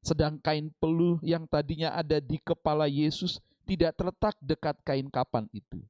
Sedang 0.00 0.40
kain 0.40 0.72
peluh 0.80 1.20
yang 1.20 1.44
tadinya 1.44 1.92
ada 1.92 2.16
di 2.16 2.40
kepala 2.40 2.88
Yesus 2.88 3.36
tidak 3.68 3.94
terletak 4.00 4.34
dekat 4.40 4.80
kain 4.82 5.12
kapan 5.12 5.46
itu. 5.52 5.84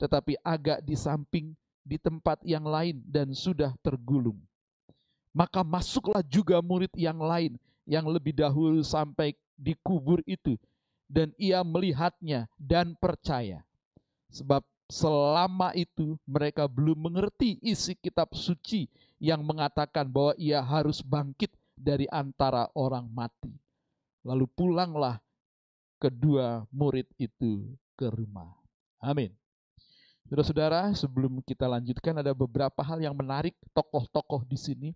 Tetapi 0.00 0.40
agak 0.40 0.80
di 0.80 0.96
samping 0.96 1.52
di 1.84 2.00
tempat 2.00 2.40
yang 2.42 2.64
lain 2.64 3.04
dan 3.04 3.36
sudah 3.36 3.76
tergulung. 3.84 4.40
Maka 5.30 5.60
masuklah 5.60 6.24
juga 6.24 6.58
murid 6.64 6.90
yang 6.96 7.20
lain 7.20 7.60
yang 7.84 8.08
lebih 8.08 8.32
dahulu 8.32 8.80
sampai 8.80 9.36
di 9.54 9.76
kubur 9.84 10.24
itu 10.24 10.56
dan 11.04 11.30
ia 11.36 11.60
melihatnya 11.60 12.48
dan 12.56 12.96
percaya. 12.96 13.62
Sebab 14.32 14.64
selama 14.88 15.70
itu 15.76 16.18
mereka 16.26 16.66
belum 16.66 17.08
mengerti 17.08 17.60
isi 17.62 17.94
kitab 17.94 18.32
suci 18.34 18.88
yang 19.24 19.40
mengatakan 19.40 20.04
bahwa 20.04 20.36
ia 20.36 20.60
harus 20.60 21.00
bangkit 21.00 21.48
dari 21.72 22.04
antara 22.12 22.68
orang 22.76 23.08
mati. 23.08 23.56
Lalu 24.20 24.44
pulanglah 24.52 25.16
kedua 25.96 26.68
murid 26.68 27.08
itu 27.16 27.72
ke 27.96 28.12
rumah. 28.12 28.52
Amin. 29.00 29.32
Saudara-saudara, 30.28 30.92
sebelum 30.92 31.40
kita 31.40 31.64
lanjutkan 31.64 32.20
ada 32.20 32.36
beberapa 32.36 32.80
hal 32.84 33.00
yang 33.00 33.16
menarik 33.16 33.56
tokoh-tokoh 33.72 34.44
di 34.44 34.56
sini. 34.60 34.90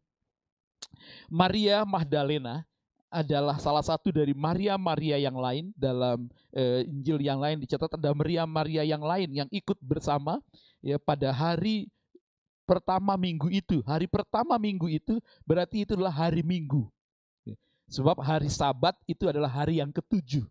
Maria 1.29 1.85
Magdalena 1.85 2.65
adalah 3.09 3.57
salah 3.57 3.85
satu 3.85 4.13
dari 4.13 4.37
Maria-Maria 4.37 5.17
yang 5.17 5.37
lain 5.37 5.73
dalam 5.73 6.29
uh, 6.53 6.81
Injil 6.85 7.25
yang 7.25 7.41
lain 7.41 7.61
dicatat 7.61 7.97
ada 7.97 8.13
Maria-Maria 8.13 8.85
yang 8.85 9.01
lain 9.01 9.29
yang 9.33 9.49
ikut 9.49 9.81
bersama 9.81 10.41
ya 10.85 11.01
pada 11.01 11.33
hari 11.33 11.89
pertama 12.69 13.17
minggu 13.17 13.49
itu. 13.49 13.81
Hari 13.89 14.05
pertama 14.05 14.61
minggu 14.61 14.93
itu 14.93 15.17
berarti 15.49 15.89
itu 15.89 15.97
adalah 15.97 16.13
hari 16.13 16.45
Minggu. 16.45 16.85
Ya. 17.49 17.57
Sebab 17.89 18.21
hari 18.21 18.53
Sabat 18.53 18.93
itu 19.09 19.25
adalah 19.25 19.49
hari 19.49 19.81
yang 19.81 19.89
ketujuh. 19.89 20.45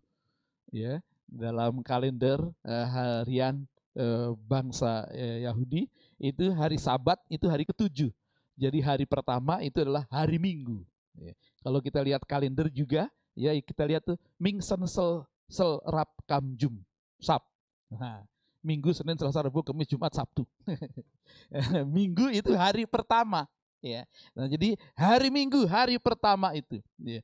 Ya, 0.74 0.98
dalam 1.30 1.80
kalender 1.86 2.42
uh, 2.66 2.86
harian 2.90 3.62
uh, 3.94 4.34
bangsa 4.44 5.06
uh, 5.08 5.38
Yahudi 5.46 5.86
itu 6.18 6.50
hari 6.52 6.76
Sabat 6.76 7.22
itu 7.30 7.46
hari 7.46 7.62
ketujuh. 7.62 8.10
Jadi 8.58 8.82
hari 8.82 9.06
pertama 9.06 9.62
itu 9.62 9.78
adalah 9.78 10.02
hari 10.10 10.42
Minggu. 10.42 10.82
Ya. 11.14 11.38
Kalau 11.62 11.78
kita 11.78 12.02
lihat 12.02 12.26
kalender 12.26 12.66
juga, 12.66 13.06
ya 13.38 13.54
kita 13.62 13.86
lihat 13.86 14.02
tuh 14.02 14.18
Mingsen 14.42 14.82
sel 14.90 15.22
sel 15.46 15.78
rap 15.86 16.10
kam 16.26 16.58
jum 16.58 16.82
sab. 17.22 17.40
Nah, 17.88 18.26
Minggu, 18.60 18.90
Senin, 18.90 19.14
Selasa, 19.14 19.44
Rabu, 19.44 19.62
Kamis, 19.62 19.88
Jumat, 19.88 20.12
Sabtu. 20.14 20.42
minggu 21.96 22.30
itu 22.34 22.52
hari 22.58 22.84
pertama, 22.84 23.46
ya. 23.78 24.02
Nah, 24.34 24.50
jadi 24.50 24.74
hari 24.98 25.30
Minggu, 25.30 25.64
hari 25.66 25.96
pertama 25.98 26.52
itu, 26.54 26.82
ya. 26.98 27.22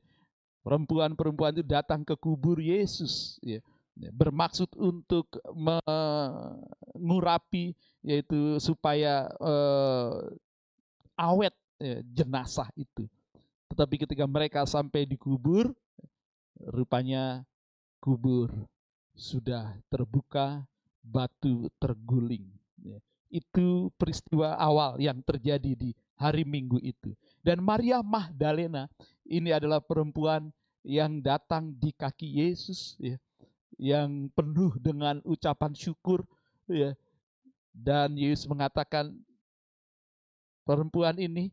Perempuan-perempuan 0.65 1.53
itu 1.53 1.63
datang 1.65 2.01
ke 2.01 2.17
kubur 2.17 2.57
Yesus, 2.57 3.37
ya. 3.43 3.61
ya 3.93 4.09
bermaksud 4.09 4.73
untuk 4.79 5.29
mengurapi 6.97 7.77
yaitu 8.01 8.57
supaya 8.57 9.29
uh, 9.37 10.25
awet 11.17 11.53
ya, 11.77 12.01
jenazah 12.05 12.69
itu. 12.73 13.05
Tetapi 13.69 14.07
ketika 14.07 14.25
mereka 14.29 14.63
sampai 14.65 15.05
di 15.09 15.17
kubur, 15.17 15.73
rupanya 16.69 17.43
kubur 17.99 18.53
sudah 19.15 19.73
terbuka, 19.89 20.63
batu 21.05 21.69
terguling. 21.77 22.49
Ya, 22.81 22.97
itu 23.29 23.93
peristiwa 23.99 24.57
awal 24.57 24.97
yang 24.97 25.21
terjadi 25.21 25.77
di 25.77 25.93
hari 26.17 26.41
Minggu 26.41 26.81
itu. 26.81 27.13
Dan 27.45 27.61
Maria 27.61 28.01
Magdalena 28.01 28.89
ini 29.25 29.53
adalah 29.53 29.83
perempuan 29.83 30.49
yang 30.85 31.21
datang 31.21 31.73
di 31.77 31.93
kaki 31.93 32.45
Yesus, 32.45 32.97
ya, 33.01 33.17
yang 33.77 34.29
penuh 34.33 34.77
dengan 34.81 35.21
ucapan 35.25 35.73
syukur, 35.73 36.25
ya. 36.69 36.93
Dan 37.75 38.15
Yesus 38.15 38.47
mengatakan, 38.47 39.11
perempuan 40.63 41.19
ini 41.19 41.51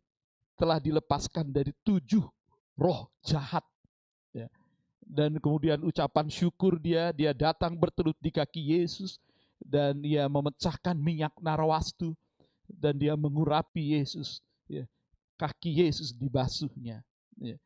telah 0.55 0.79
dilepaskan 0.79 1.51
dari 1.51 1.75
tujuh 1.83 2.23
roh 2.79 3.11
jahat. 3.27 3.67
Ya. 4.31 4.47
Dan 5.03 5.43
kemudian 5.43 5.83
ucapan 5.83 6.31
syukur 6.31 6.79
dia, 6.79 7.11
dia 7.11 7.35
datang 7.35 7.75
bertelut 7.75 8.15
di 8.23 8.31
kaki 8.31 8.79
Yesus 8.79 9.19
dan 9.63 10.03
dia 10.03 10.27
memecahkan 10.27 10.99
minyak 10.99 11.33
narwastu 11.39 12.13
dan 12.67 12.99
dia 12.99 13.15
mengurapi 13.15 13.97
Yesus. 13.99 14.43
Ya. 14.67 14.87
Kaki 15.39 15.83
Yesus 15.87 16.15
dibasuhnya 16.15 17.03
ya. 17.39 17.57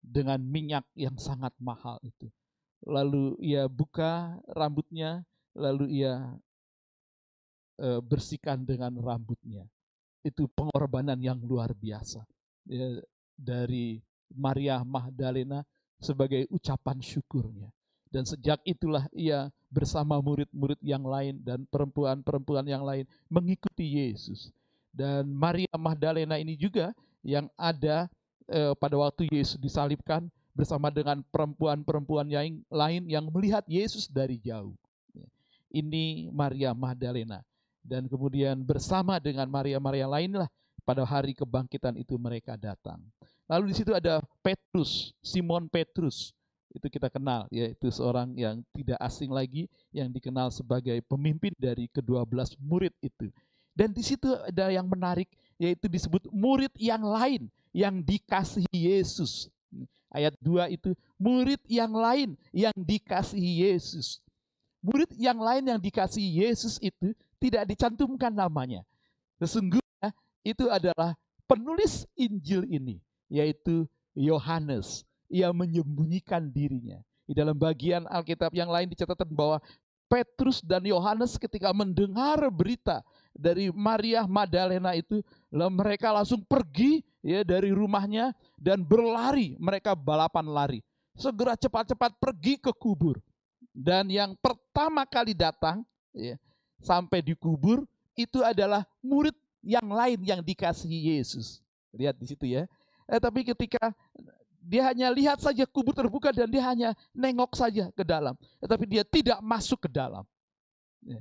dengan 0.00 0.40
minyak 0.40 0.84
yang 0.96 1.16
sangat 1.20 1.52
mahal 1.60 2.00
itu. 2.04 2.28
lalu 2.80 3.36
ia 3.44 3.68
buka 3.68 4.40
rambutnya, 4.56 5.20
lalu 5.52 6.00
ia 6.00 6.32
eh, 7.76 8.00
bersihkan 8.00 8.64
dengan 8.64 8.96
rambutnya. 8.96 9.68
Itu 10.24 10.48
pengorbanan 10.48 11.20
yang 11.20 11.36
luar 11.44 11.76
biasa 11.76 12.24
ya, 12.64 13.04
dari 13.36 14.00
Maria 14.32 14.80
Magdalena 14.80 15.60
sebagai 16.00 16.48
ucapan 16.48 17.04
syukurnya. 17.04 17.68
Dan 18.08 18.24
sejak 18.24 18.64
itulah 18.64 19.04
ia 19.12 19.52
bersama 19.70 20.18
murid-murid 20.18 20.76
yang 20.82 21.06
lain 21.06 21.38
dan 21.40 21.62
perempuan-perempuan 21.70 22.66
yang 22.66 22.82
lain 22.82 23.06
mengikuti 23.30 23.86
Yesus. 23.86 24.50
Dan 24.90 25.30
Maria 25.30 25.70
Magdalena 25.78 26.36
ini 26.36 26.58
juga 26.58 26.90
yang 27.22 27.46
ada 27.54 28.10
eh, 28.50 28.74
pada 28.74 28.98
waktu 28.98 29.30
Yesus 29.30 29.56
disalibkan 29.56 30.26
bersama 30.50 30.90
dengan 30.90 31.22
perempuan-perempuan 31.30 32.26
yang 32.26 32.58
lain 32.66 33.02
yang 33.06 33.24
melihat 33.30 33.62
Yesus 33.70 34.10
dari 34.10 34.36
jauh. 34.42 34.74
Ini 35.70 36.34
Maria 36.34 36.74
Magdalena. 36.74 37.46
Dan 37.80 38.10
kemudian 38.10 38.60
bersama 38.60 39.22
dengan 39.22 39.46
Maria-Maria 39.46 40.10
lainlah 40.10 40.50
pada 40.82 41.06
hari 41.06 41.32
kebangkitan 41.32 41.94
itu 41.96 42.18
mereka 42.18 42.58
datang. 42.58 42.98
Lalu 43.46 43.72
di 43.72 43.74
situ 43.78 43.94
ada 43.94 44.18
Petrus, 44.42 45.14
Simon 45.22 45.70
Petrus. 45.70 46.34
Itu 46.70 46.86
kita 46.86 47.10
kenal, 47.10 47.50
yaitu 47.50 47.90
seorang 47.90 48.30
yang 48.38 48.62
tidak 48.70 48.98
asing 49.02 49.30
lagi, 49.34 49.66
yang 49.90 50.06
dikenal 50.06 50.54
sebagai 50.54 51.02
pemimpin 51.02 51.50
dari 51.58 51.90
kedua 51.90 52.22
belas 52.22 52.54
murid 52.62 52.94
itu. 53.02 53.26
Dan 53.74 53.90
di 53.90 54.02
situ 54.06 54.30
ada 54.46 54.70
yang 54.70 54.86
menarik, 54.86 55.26
yaitu 55.58 55.90
disebut 55.90 56.30
murid 56.30 56.70
yang 56.78 57.02
lain 57.02 57.50
yang 57.74 58.02
dikasihi 58.02 58.70
Yesus. 58.70 59.50
Ayat 60.10 60.34
2 60.42 60.74
itu 60.74 60.90
murid 61.14 61.62
yang 61.70 61.94
lain 61.94 62.34
yang 62.50 62.74
dikasihi 62.74 63.66
Yesus. 63.66 64.18
Murid 64.82 65.14
yang 65.14 65.38
lain 65.38 65.62
yang 65.70 65.78
dikasihi 65.78 66.42
Yesus 66.42 66.82
itu 66.82 67.14
tidak 67.38 67.66
dicantumkan 67.70 68.34
namanya. 68.34 68.82
Sesungguhnya 69.38 70.10
itu 70.42 70.66
adalah 70.66 71.14
penulis 71.46 72.10
Injil 72.18 72.66
ini, 72.66 72.98
yaitu 73.30 73.86
Yohanes 74.18 75.06
ia 75.30 75.54
menyembunyikan 75.54 76.50
dirinya. 76.50 76.98
Di 77.24 77.32
dalam 77.32 77.54
bagian 77.54 78.10
Alkitab 78.10 78.50
yang 78.50 78.68
lain 78.68 78.90
dicatatkan 78.90 79.30
bahwa 79.30 79.62
Petrus 80.10 80.58
dan 80.58 80.82
Yohanes 80.82 81.38
ketika 81.38 81.70
mendengar 81.70 82.42
berita 82.50 83.06
dari 83.30 83.70
Maria 83.70 84.26
Magdalena 84.26 84.98
itu, 84.98 85.22
mereka 85.54 86.10
langsung 86.10 86.42
pergi 86.42 87.06
ya 87.22 87.46
dari 87.46 87.70
rumahnya 87.70 88.34
dan 88.58 88.82
berlari, 88.82 89.54
mereka 89.62 89.94
balapan 89.94 90.50
lari. 90.50 90.80
Segera 91.14 91.54
cepat-cepat 91.54 92.18
pergi 92.18 92.58
ke 92.58 92.74
kubur. 92.74 93.22
Dan 93.70 94.10
yang 94.10 94.34
pertama 94.42 95.06
kali 95.06 95.30
datang 95.30 95.86
ya, 96.10 96.34
sampai 96.82 97.22
di 97.22 97.38
kubur 97.38 97.86
itu 98.18 98.42
adalah 98.42 98.82
murid 98.98 99.38
yang 99.62 99.86
lain 99.86 100.18
yang 100.26 100.42
dikasihi 100.42 101.14
Yesus. 101.14 101.62
Lihat 101.94 102.18
di 102.18 102.26
situ 102.26 102.50
ya. 102.50 102.66
Eh, 103.06 103.20
tapi 103.22 103.46
ketika 103.46 103.94
dia 104.60 104.92
hanya 104.92 105.08
lihat 105.08 105.40
saja 105.40 105.64
kubur 105.64 105.96
terbuka 105.96 106.30
dan 106.30 106.46
dia 106.46 106.60
hanya 106.68 106.92
nengok 107.16 107.56
saja 107.56 107.88
ke 107.96 108.04
dalam. 108.04 108.36
Tetapi 108.60 108.84
dia 108.84 109.02
tidak 109.02 109.40
masuk 109.40 109.88
ke 109.88 109.90
dalam. 109.90 110.22
Ya. 111.00 111.20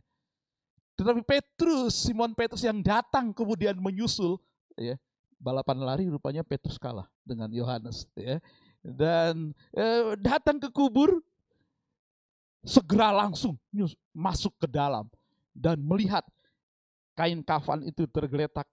Tetapi 1.00 1.24
Petrus, 1.24 1.96
Simon 1.96 2.36
Petrus 2.36 2.60
yang 2.68 2.84
datang 2.84 3.32
kemudian 3.32 3.80
menyusul, 3.80 4.36
ya, 4.76 5.00
balapan 5.40 5.80
lari 5.80 6.06
rupanya 6.12 6.44
Petrus 6.44 6.76
kalah 6.76 7.08
dengan 7.24 7.48
Yohanes. 7.48 8.04
Ya. 8.20 8.44
Dan 8.84 9.56
eh, 9.72 10.20
datang 10.20 10.60
ke 10.60 10.68
kubur, 10.68 11.24
segera 12.68 13.16
langsung 13.16 13.56
masuk 14.12 14.52
ke 14.60 14.68
dalam 14.68 15.08
dan 15.56 15.80
melihat 15.80 16.28
kain 17.16 17.40
kafan 17.40 17.88
itu 17.88 18.04
tergeletak. 18.12 18.68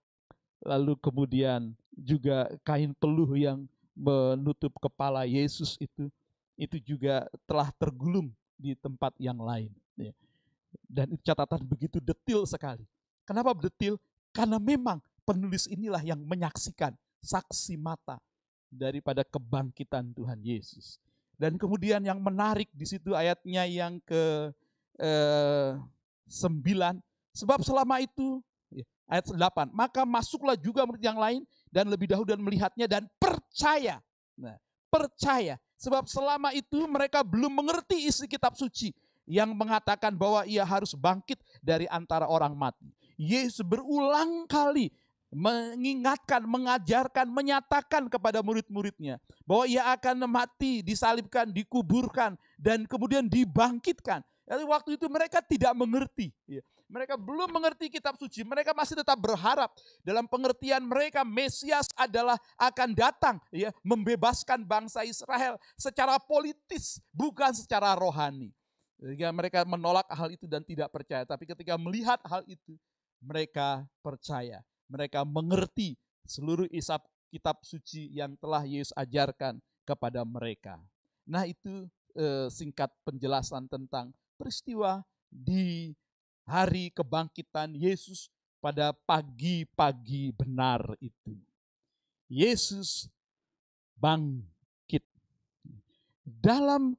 Lalu 0.57 0.97
kemudian 0.99 1.71
juga 1.93 2.49
kain 2.65 2.91
peluh 2.97 3.29
yang 3.37 3.69
menutup 3.97 4.69
kepala 4.77 5.25
Yesus 5.25 5.73
itu 5.81 6.13
itu 6.57 6.77
juga 6.81 7.25
telah 7.49 7.73
tergulung 7.73 8.29
di 8.57 8.73
tempat 8.77 9.13
yang 9.17 9.37
lain. 9.41 9.73
Ya. 9.97 10.13
Dan 10.85 11.17
catatan 11.21 11.61
begitu 11.65 11.97
detil 12.01 12.45
sekali. 12.45 12.85
Kenapa 13.25 13.53
detil? 13.57 13.97
Karena 14.33 14.61
memang 14.61 15.01
penulis 15.25 15.65
inilah 15.69 16.01
yang 16.01 16.21
menyaksikan 16.21 16.93
saksi 17.21 17.77
mata 17.77 18.21
daripada 18.69 19.25
kebangkitan 19.25 20.13
Tuhan 20.13 20.39
Yesus. 20.41 21.01
Dan 21.37 21.59
kemudian 21.61 22.01
yang 22.01 22.17
menarik 22.17 22.69
di 22.73 22.85
situ 22.89 23.13
ayatnya 23.13 23.69
yang 23.69 24.01
ke 24.01 24.49
eh, 24.97 25.77
9, 26.25 26.97
sebab 27.31 27.59
selama 27.61 28.01
itu 28.01 28.41
ya, 28.73 28.83
ayat 29.05 29.29
8, 29.29 29.69
maka 29.69 30.01
masuklah 30.03 30.57
juga 30.57 30.83
murid 30.83 31.03
yang 31.05 31.21
lain 31.21 31.45
dan 31.69 31.85
lebih 31.87 32.09
dahulu 32.09 32.33
dan 32.33 32.41
melihatnya 32.41 32.89
dan 32.89 33.05
percaya. 33.57 33.97
Nah, 34.37 34.53
percaya. 34.93 35.57
Sebab 35.81 36.05
selama 36.05 36.53
itu 36.53 36.85
mereka 36.85 37.25
belum 37.25 37.49
mengerti 37.49 38.05
isi 38.05 38.29
kitab 38.29 38.53
suci 38.53 38.93
yang 39.25 39.49
mengatakan 39.57 40.13
bahwa 40.13 40.45
ia 40.45 40.61
harus 40.61 40.93
bangkit 40.93 41.41
dari 41.65 41.89
antara 41.89 42.29
orang 42.29 42.53
mati. 42.53 42.85
Yesus 43.17 43.65
berulang 43.65 44.45
kali 44.45 44.93
mengingatkan, 45.33 46.45
mengajarkan, 46.45 47.25
menyatakan 47.27 48.05
kepada 48.07 48.45
murid-muridnya 48.45 49.17
bahwa 49.43 49.65
ia 49.65 49.89
akan 49.89 50.29
mati, 50.29 50.85
disalibkan, 50.85 51.49
dikuburkan, 51.49 52.37
dan 52.61 52.85
kemudian 52.85 53.25
dibangkitkan. 53.25 54.21
Jadi 54.47 54.63
waktu 54.69 55.01
itu 55.01 55.09
mereka 55.09 55.41
tidak 55.41 55.73
mengerti. 55.73 56.29
Mereka 56.87 57.19
belum 57.19 57.51
mengerti 57.51 57.91
kitab 57.91 58.15
suci. 58.15 58.47
Mereka 58.47 58.71
masih 58.71 58.95
tetap 58.95 59.19
berharap 59.19 59.75
dalam 59.99 60.23
pengertian 60.23 60.79
mereka 60.87 61.27
Mesias 61.27 61.91
adalah 61.99 62.39
akan 62.55 62.95
datang 62.95 63.35
ya 63.51 63.75
membebaskan 63.83 64.63
bangsa 64.63 65.03
Israel 65.03 65.59
secara 65.75 66.15
politis 66.15 67.03
bukan 67.11 67.51
secara 67.51 67.91
rohani. 67.99 68.55
Sehingga 68.97 69.29
mereka 69.35 69.61
menolak 69.67 70.07
hal 70.09 70.31
itu 70.31 70.47
dan 70.47 70.63
tidak 70.63 70.89
percaya. 70.89 71.27
Tapi 71.27 71.43
ketika 71.43 71.75
melihat 71.75 72.17
hal 72.23 72.41
itu 72.47 72.79
mereka 73.19 73.83
percaya. 73.99 74.63
Mereka 74.87 75.27
mengerti 75.27 75.99
seluruh 76.23 76.71
isap 76.71 77.03
kitab 77.27 77.59
suci 77.67 78.07
yang 78.15 78.39
telah 78.39 78.63
Yesus 78.63 78.95
ajarkan 78.95 79.59
kepada 79.83 80.23
mereka. 80.23 80.79
Nah 81.27 81.43
itu 81.43 81.91
eh, 82.15 82.47
singkat 82.47 82.87
penjelasan 83.03 83.67
tentang 83.67 84.15
peristiwa 84.39 85.03
di 85.27 85.91
hari 86.47 86.89
kebangkitan 86.95 87.75
Yesus 87.75 88.31
pada 88.63 88.95
pagi-pagi 88.95 90.31
benar 90.31 90.95
itu. 91.03 91.35
Yesus 92.31 93.11
bangkit. 93.99 95.03
Dalam 96.23 96.95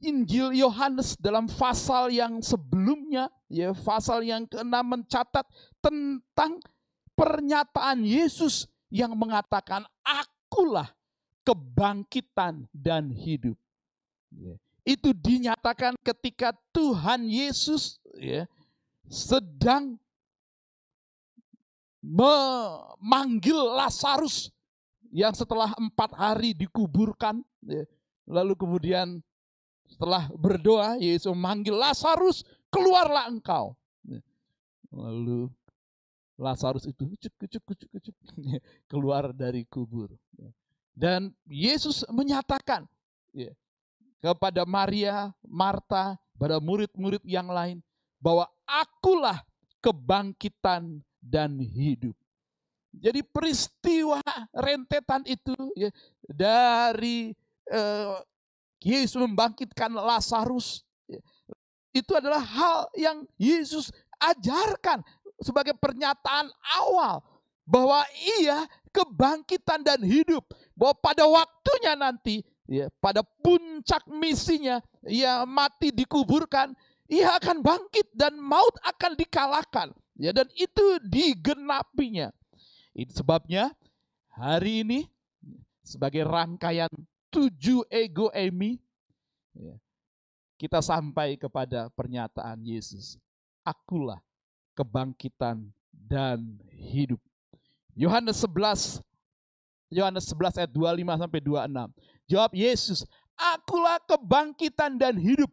Injil 0.00 0.52
Yohanes 0.60 1.16
dalam 1.16 1.48
pasal 1.48 2.12
yang 2.12 2.44
sebelumnya, 2.44 3.32
ya 3.48 3.72
pasal 3.72 4.24
yang 4.24 4.44
keenam 4.44 4.84
mencatat 4.84 5.44
tentang 5.80 6.60
pernyataan 7.16 8.04
Yesus 8.04 8.68
yang 8.92 9.16
mengatakan 9.16 9.88
akulah 10.04 10.92
kebangkitan 11.42 12.68
dan 12.76 13.08
hidup. 13.08 13.56
Ya 14.86 14.94
itu 14.94 15.10
dinyatakan 15.10 15.98
ketika 15.98 16.54
Tuhan 16.70 17.26
Yesus 17.26 17.98
ya, 18.14 18.46
sedang 19.10 19.98
memanggil 21.98 23.58
Lazarus 23.74 24.54
yang 25.10 25.34
setelah 25.34 25.74
empat 25.74 26.14
hari 26.14 26.54
dikuburkan, 26.54 27.42
ya, 27.66 27.82
lalu 28.30 28.54
kemudian 28.54 29.18
setelah 29.90 30.30
berdoa 30.38 31.02
Yesus 31.02 31.34
memanggil 31.34 31.74
Lazarus 31.74 32.46
keluarlah 32.70 33.26
engkau. 33.26 33.74
Ya, 34.06 34.22
lalu 34.94 35.50
Lazarus 36.38 36.86
itu 36.86 37.02
kucuk, 37.10 37.34
kucuk, 37.42 37.62
kucuk, 37.64 37.90
kucuk, 37.90 38.14
keluar 38.86 39.34
dari 39.34 39.66
kubur. 39.66 40.14
Ya. 40.38 40.52
Dan 40.94 41.34
Yesus 41.48 42.06
menyatakan, 42.12 42.86
ya, 43.34 43.50
kepada 44.26 44.66
Maria, 44.66 45.30
Marta, 45.46 46.18
pada 46.34 46.58
murid-murid 46.58 47.22
yang 47.22 47.46
lain 47.46 47.78
bahwa 48.18 48.50
akulah 48.66 49.46
kebangkitan 49.78 50.98
dan 51.22 51.54
hidup. 51.62 52.16
Jadi 52.96 53.20
peristiwa 53.22 54.18
rentetan 54.50 55.22
itu 55.28 55.52
ya, 55.76 55.92
dari 56.24 57.30
eh, 57.68 58.16
Yesus 58.80 59.20
membangkitkan 59.20 59.92
Lazarus 59.92 60.80
ya, 61.04 61.20
itu 61.92 62.12
adalah 62.16 62.40
hal 62.40 62.88
yang 62.96 63.22
Yesus 63.36 63.92
ajarkan 64.16 65.04
sebagai 65.44 65.76
pernyataan 65.76 66.48
awal 66.80 67.20
bahwa 67.68 68.00
ia 68.40 68.64
kebangkitan 68.96 69.84
dan 69.84 70.00
hidup 70.00 70.40
bahwa 70.72 70.96
pada 70.96 71.28
waktunya 71.28 71.92
nanti 71.92 72.40
ya, 72.66 72.86
pada 73.02 73.22
puncak 73.22 74.04
misinya, 74.10 74.82
ia 75.06 75.46
mati 75.46 75.90
dikuburkan, 75.90 76.74
ia 77.06 77.38
akan 77.38 77.62
bangkit 77.62 78.10
dan 78.12 78.38
maut 78.38 78.74
akan 78.82 79.14
dikalahkan. 79.14 79.88
Ya, 80.16 80.34
dan 80.34 80.48
itu 80.56 81.00
digenapinya. 81.04 82.32
Itu 82.96 83.22
sebabnya 83.22 83.72
hari 84.32 84.82
ini 84.82 85.00
sebagai 85.84 86.24
rangkaian 86.26 86.90
tujuh 87.30 87.84
ego 87.92 88.32
emi, 88.32 88.80
ya, 89.52 89.76
kita 90.56 90.80
sampai 90.80 91.36
kepada 91.36 91.92
pernyataan 91.92 92.64
Yesus. 92.64 93.20
Akulah 93.60 94.22
kebangkitan 94.72 95.68
dan 95.92 96.60
hidup. 96.72 97.20
Yohanes 97.96 98.40
11 98.44 99.00
Yohanes 99.88 100.26
11 100.28 100.60
ayat 100.60 100.72
25 100.74 101.22
sampai 101.22 101.40
26. 101.40 101.90
Jawab 102.26 102.52
Yesus, 102.54 103.06
"Akulah 103.38 104.02
kebangkitan 104.02 104.98
dan 104.98 105.14
hidup. 105.18 105.50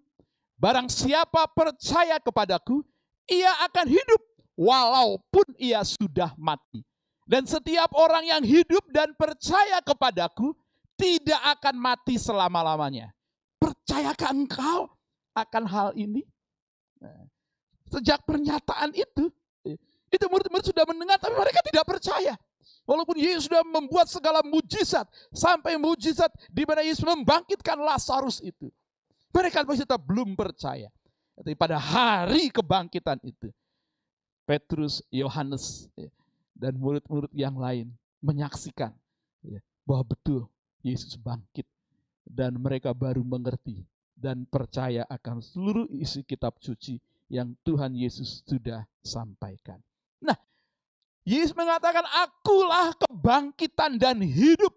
Barang 0.57 0.89
siapa 0.89 1.45
percaya 1.51 2.17
kepadaku, 2.17 2.81
ia 3.29 3.51
akan 3.67 3.85
hidup 3.89 4.21
walaupun 4.57 5.53
ia 5.57 5.81
sudah 5.85 6.33
mati. 6.37 6.81
Dan 7.23 7.47
setiap 7.47 7.93
orang 7.95 8.27
yang 8.27 8.43
hidup 8.43 8.83
dan 8.91 9.15
percaya 9.15 9.79
kepadaku 9.85 10.53
tidak 10.97 11.41
akan 11.59 11.75
mati 11.77 12.17
selama-lamanya." 12.17 13.13
Percayakah 13.61 14.31
engkau 14.33 14.91
akan 15.37 15.63
hal 15.69 15.89
ini? 15.95 16.25
Nah, 16.99 17.27
sejak 17.87 18.25
pernyataan 18.27 18.91
itu, 18.91 19.31
itu 20.13 20.25
murid-murid 20.29 20.65
sudah 20.67 20.85
mendengar 20.85 21.17
tapi 21.17 21.33
mereka 21.37 21.61
tidak 21.65 21.85
percaya. 21.85 22.33
Walaupun 22.83 23.15
Yesus 23.15 23.47
sudah 23.47 23.63
membuat 23.63 24.11
segala 24.11 24.43
mujizat. 24.43 25.07
Sampai 25.31 25.79
mujizat 25.79 26.29
di 26.51 26.67
mana 26.67 26.83
Yesus 26.83 27.03
membangkitkan 27.03 27.79
Lazarus 27.79 28.43
itu. 28.43 28.67
Mereka 29.33 29.63
masih 29.63 29.87
tetap 29.87 30.03
belum 30.03 30.35
percaya. 30.35 30.91
Tapi 31.33 31.57
pada 31.57 31.79
hari 31.79 32.51
kebangkitan 32.51 33.17
itu. 33.23 33.49
Petrus, 34.43 34.99
Yohanes, 35.07 35.87
ya, 35.95 36.11
dan 36.51 36.75
murid-murid 36.75 37.31
yang 37.31 37.55
lain 37.55 37.87
menyaksikan 38.19 38.91
ya, 39.39 39.63
bahwa 39.87 40.03
betul 40.13 40.51
Yesus 40.83 41.15
bangkit. 41.15 41.65
Dan 42.23 42.59
mereka 42.59 42.91
baru 42.91 43.23
mengerti 43.23 43.83
dan 44.15 44.47
percaya 44.47 45.03
akan 45.11 45.43
seluruh 45.43 45.87
isi 45.91 46.23
kitab 46.23 46.55
suci 46.59 46.95
yang 47.27 47.51
Tuhan 47.67 47.91
Yesus 47.95 48.43
sudah 48.47 48.87
sampaikan. 49.03 49.79
Yesus 51.23 51.55
mengatakan, 51.55 52.03
akulah 52.03 52.91
kebangkitan 52.99 53.95
dan 53.95 54.19
hidup. 54.19 54.75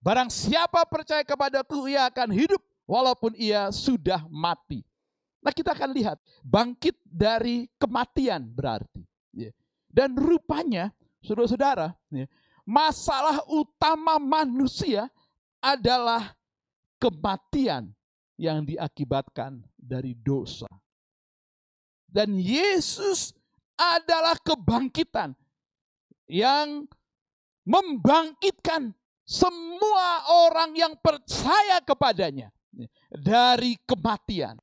Barang 0.00 0.32
siapa 0.32 0.84
percaya 0.88 1.20
kepadaku, 1.20 1.92
ia 1.92 2.08
akan 2.08 2.32
hidup 2.32 2.62
walaupun 2.88 3.36
ia 3.36 3.68
sudah 3.68 4.24
mati. 4.32 4.80
Nah 5.44 5.52
kita 5.52 5.76
akan 5.76 5.92
lihat, 5.92 6.16
bangkit 6.40 6.96
dari 7.04 7.68
kematian 7.76 8.48
berarti. 8.48 9.04
Ya. 9.36 9.52
Dan 9.86 10.16
rupanya, 10.16 10.90
saudara-saudara, 11.20 11.92
ya, 12.08 12.26
masalah 12.64 13.44
utama 13.46 14.16
manusia 14.16 15.12
adalah 15.60 16.32
kematian 16.96 17.92
yang 18.40 18.64
diakibatkan 18.64 19.60
dari 19.76 20.16
dosa. 20.16 20.68
Dan 22.08 22.40
Yesus 22.40 23.36
adalah 23.76 24.40
kebangkitan 24.40 25.36
yang 26.26 26.86
membangkitkan 27.66 28.94
semua 29.26 30.22
orang 30.46 30.70
yang 30.78 30.94
percaya 31.02 31.82
kepadanya 31.82 32.54
dari 33.10 33.74
kematian. 33.82 34.54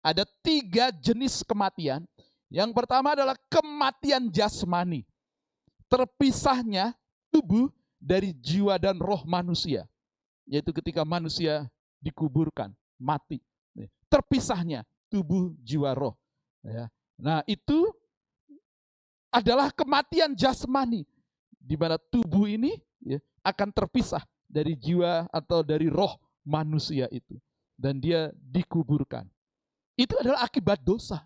Ada 0.00 0.24
tiga 0.42 0.90
jenis 0.90 1.44
kematian. 1.46 2.02
Yang 2.50 2.74
pertama 2.74 3.14
adalah 3.14 3.38
kematian 3.46 4.26
jasmani. 4.32 5.06
Terpisahnya 5.86 6.96
tubuh 7.30 7.70
dari 8.00 8.34
jiwa 8.34 8.74
dan 8.80 8.98
roh 8.98 9.22
manusia. 9.22 9.86
Yaitu 10.48 10.74
ketika 10.74 11.06
manusia 11.06 11.70
dikuburkan, 12.02 12.74
mati. 12.98 13.38
Terpisahnya 14.10 14.82
tubuh, 15.06 15.54
jiwa, 15.62 15.94
roh. 15.94 16.18
Ya. 16.66 16.90
Nah 17.14 17.44
itu 17.46 17.92
adalah 19.30 19.70
kematian 19.70 20.34
jasmani 20.34 21.06
di 21.56 21.78
mana 21.78 21.96
tubuh 21.96 22.50
ini 22.50 22.74
ya, 22.98 23.22
akan 23.46 23.70
terpisah 23.70 24.26
dari 24.50 24.74
jiwa 24.74 25.30
atau 25.30 25.62
dari 25.62 25.86
roh 25.86 26.18
manusia 26.42 27.06
itu 27.14 27.38
dan 27.78 27.96
dia 28.02 28.34
dikuburkan. 28.36 29.24
Itu 29.94 30.18
adalah 30.18 30.44
akibat 30.44 30.82
dosa. 30.82 31.22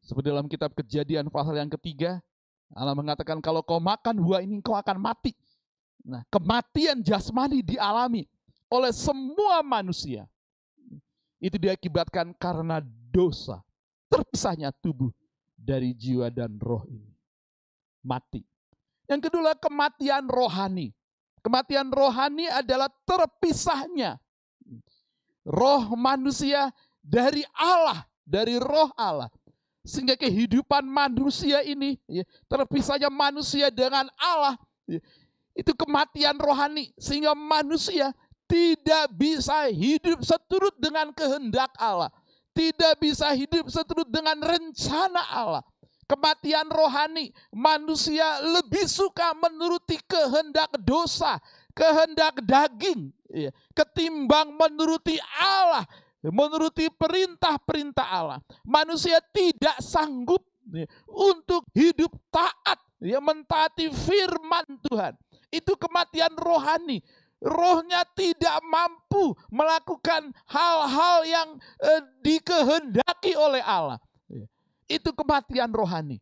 Seperti 0.00 0.32
dalam 0.32 0.48
kitab 0.48 0.72
Kejadian 0.72 1.28
pasal 1.28 1.60
yang 1.60 1.68
ketiga, 1.68 2.24
Allah 2.72 2.96
mengatakan 2.96 3.44
kalau 3.44 3.60
kau 3.60 3.76
makan 3.76 4.16
buah 4.24 4.40
ini 4.40 4.64
kau 4.64 4.72
akan 4.72 4.96
mati. 4.96 5.36
Nah, 6.00 6.24
kematian 6.32 7.04
jasmani 7.04 7.60
dialami 7.60 8.24
oleh 8.72 8.92
semua 8.96 9.60
manusia. 9.60 10.24
Itu 11.36 11.60
diakibatkan 11.60 12.32
karena 12.40 12.80
dosa. 13.12 13.60
Terpisahnya 14.08 14.72
tubuh 14.72 15.12
dari 15.68 15.92
jiwa 15.92 16.32
dan 16.32 16.56
roh 16.56 16.88
ini. 16.88 17.12
Mati. 18.00 18.40
Yang 19.04 19.28
kedua 19.28 19.52
kematian 19.52 20.24
rohani. 20.24 20.96
Kematian 21.44 21.92
rohani 21.92 22.48
adalah 22.48 22.88
terpisahnya 23.04 24.16
roh 25.44 25.92
manusia 25.92 26.72
dari 27.04 27.44
Allah, 27.52 28.08
dari 28.24 28.56
roh 28.56 28.88
Allah. 28.96 29.28
Sehingga 29.84 30.16
kehidupan 30.16 30.84
manusia 30.84 31.60
ini, 31.64 31.96
ya, 32.08 32.24
terpisahnya 32.48 33.08
manusia 33.08 33.72
dengan 33.72 34.04
Allah, 34.20 34.56
ya, 34.84 35.00
itu 35.56 35.72
kematian 35.72 36.36
rohani. 36.36 36.92
Sehingga 37.00 37.32
manusia 37.32 38.12
tidak 38.44 39.08
bisa 39.16 39.68
hidup 39.72 40.20
seturut 40.24 40.76
dengan 40.76 41.12
kehendak 41.12 41.72
Allah 41.80 42.12
tidak 42.58 42.98
bisa 42.98 43.30
hidup 43.38 43.70
seturut 43.70 44.10
dengan 44.10 44.34
rencana 44.42 45.22
Allah. 45.30 45.62
Kematian 46.08 46.66
rohani, 46.72 47.30
manusia 47.54 48.42
lebih 48.42 48.88
suka 48.88 49.36
menuruti 49.36 50.00
kehendak 50.08 50.72
dosa, 50.80 51.36
kehendak 51.76 52.40
daging, 52.42 53.12
ya, 53.28 53.52
ketimbang 53.76 54.56
menuruti 54.56 55.20
Allah, 55.36 55.84
menuruti 56.24 56.88
perintah-perintah 56.88 58.08
Allah. 58.08 58.40
Manusia 58.64 59.20
tidak 59.20 59.76
sanggup 59.84 60.40
ya, 60.72 60.88
untuk 61.12 61.68
hidup 61.76 62.10
taat, 62.32 62.80
ya, 63.04 63.20
mentaati 63.20 63.92
firman 63.92 64.64
Tuhan. 64.88 65.12
Itu 65.52 65.76
kematian 65.76 66.32
rohani 66.40 67.04
rohnya 67.42 68.02
tidak 68.14 68.58
mampu 68.66 69.34
melakukan 69.50 70.34
hal-hal 70.46 71.16
yang 71.26 71.48
eh, 71.82 72.02
dikehendaki 72.22 73.38
oleh 73.38 73.62
Allah. 73.62 73.98
Itu 74.88 75.12
kematian 75.12 75.68
rohani. 75.70 76.18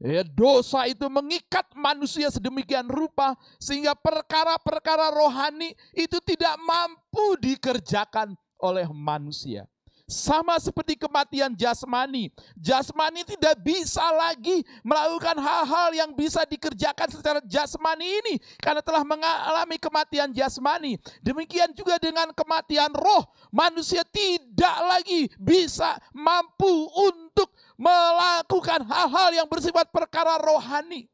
Ya, 0.00 0.24
dosa 0.24 0.88
itu 0.88 1.04
mengikat 1.12 1.68
manusia 1.76 2.32
sedemikian 2.32 2.88
rupa 2.88 3.36
sehingga 3.60 3.92
perkara-perkara 3.92 5.12
rohani 5.12 5.76
itu 5.92 6.16
tidak 6.24 6.56
mampu 6.64 7.36
dikerjakan 7.36 8.32
oleh 8.56 8.88
manusia. 8.88 9.68
Sama 10.10 10.58
seperti 10.58 10.98
kematian 10.98 11.54
jasmani. 11.54 12.34
Jasmani 12.58 13.22
tidak 13.22 13.62
bisa 13.62 14.02
lagi 14.10 14.66
melakukan 14.82 15.38
hal-hal 15.38 15.94
yang 15.94 16.10
bisa 16.18 16.42
dikerjakan 16.42 17.14
secara 17.14 17.38
jasmani 17.46 18.18
ini. 18.18 18.34
Karena 18.58 18.82
telah 18.82 19.06
mengalami 19.06 19.78
kematian 19.78 20.34
jasmani. 20.34 20.98
Demikian 21.22 21.70
juga 21.78 21.94
dengan 22.02 22.34
kematian 22.34 22.90
roh. 22.90 23.30
Manusia 23.54 24.02
tidak 24.02 24.76
lagi 24.82 25.30
bisa 25.38 25.94
mampu 26.10 26.90
untuk 26.90 27.54
melakukan 27.78 28.82
hal-hal 28.90 29.30
yang 29.30 29.46
bersifat 29.46 29.94
perkara 29.94 30.42
rohani. 30.42 31.06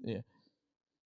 Ya. 0.00 0.24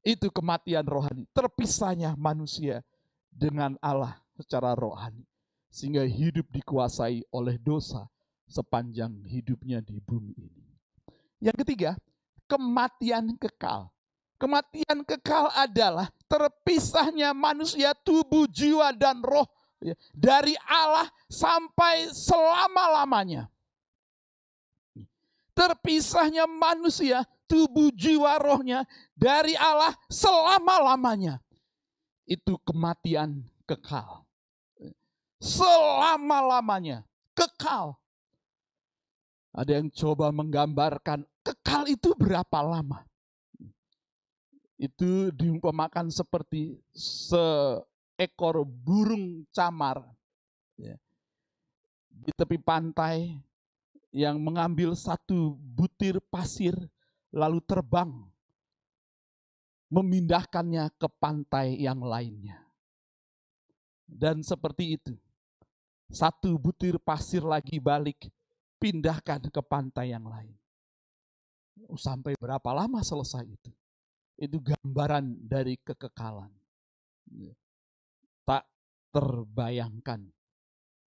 Itu 0.07 0.31
kematian 0.31 0.87
rohani. 0.87 1.27
Terpisahnya 1.35 2.14
manusia 2.14 2.87
dengan 3.35 3.75
Allah 3.83 4.23
secara 4.39 4.79
rohani 4.79 5.27
sehingga 5.69 6.05
hidup 6.05 6.49
dikuasai 6.49 7.23
oleh 7.33 7.61
dosa 7.61 8.09
sepanjang 8.49 9.12
hidupnya 9.29 9.85
di 9.85 10.01
bumi 10.01 10.33
ini. 10.37 10.64
Yang 11.39 11.62
ketiga, 11.64 11.91
kematian 12.49 13.37
kekal. 13.37 13.93
Kematian 14.39 15.03
kekal 15.03 15.51
adalah 15.53 16.09
terpisahnya 16.31 17.35
manusia 17.35 17.91
tubuh, 17.93 18.47
jiwa, 18.47 18.95
dan 18.95 19.19
roh 19.21 19.45
ya, 19.83 19.99
dari 20.14 20.55
Allah 20.66 21.11
sampai 21.27 22.11
selama-lamanya. 22.14 23.51
Terpisahnya 25.59 26.47
manusia, 26.47 27.27
tubuh, 27.51 27.91
jiwa, 27.91 28.39
rohnya 28.39 28.87
dari 29.19 29.59
Allah 29.59 29.91
selama-lamanya. 30.07 31.43
itu 32.29 32.61
kematian 32.61 33.41
kekal. 33.64 34.28
Selama-lamanya 35.39 37.07
kekal. 37.34 37.95
Ada 39.55 39.78
yang 39.82 39.91
coba 39.91 40.30
menggambarkan 40.34 41.26
kekal 41.43 41.86
itu 41.91 42.14
berapa 42.14 42.59
lama? 42.62 43.07
Itu 44.78 45.34
diumpamakan 45.34 46.11
seperti 46.14 46.78
seekor 46.95 48.62
burung 48.62 49.43
camar 49.51 50.07
ya, 50.78 50.95
di 52.07 52.30
tepi 52.30 52.59
pantai 52.62 53.34
yang 54.14 54.39
mengambil 54.39 54.95
satu 54.95 55.59
butir 55.59 56.22
pasir 56.30 56.78
lalu 57.34 57.59
terbang 57.66 58.11
memindahkannya 59.91 60.95
ke 60.95 61.09
pantai 61.18 61.74
yang 61.82 61.99
lainnya. 61.99 62.62
Dan 64.09 64.47
seperti 64.47 64.95
itu, 64.97 65.18
satu 66.09 66.56
butir 66.56 66.96
pasir 66.96 67.44
lagi 67.44 67.76
balik, 67.76 68.28
pindahkan 68.80 69.48
ke 69.52 69.61
pantai 69.61 70.16
yang 70.16 70.24
lain. 70.24 70.56
Sampai 71.94 72.34
berapa 72.40 72.74
lama 72.74 73.04
selesai 73.04 73.44
itu? 73.46 73.70
Itu 74.34 74.59
gambaran 74.59 75.36
dari 75.46 75.78
kekekalan. 75.78 76.50
Tak 78.42 78.64
terbayangkan 79.12 80.26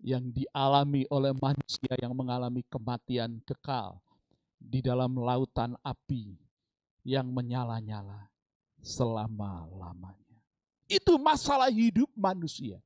yang 0.02 0.34
dialami 0.34 1.06
oleh 1.10 1.34
manusia 1.38 1.94
yang 2.02 2.14
mengalami 2.18 2.66
kematian 2.66 3.42
kekal 3.46 4.02
di 4.58 4.82
dalam 4.82 5.18
lautan 5.18 5.78
api 5.82 6.38
yang 7.02 7.30
menyala-nyala 7.30 8.30
selama-lamanya. 8.82 10.42
Itu 10.86 11.18
masalah 11.18 11.70
hidup 11.74 12.10
manusia. 12.14 12.82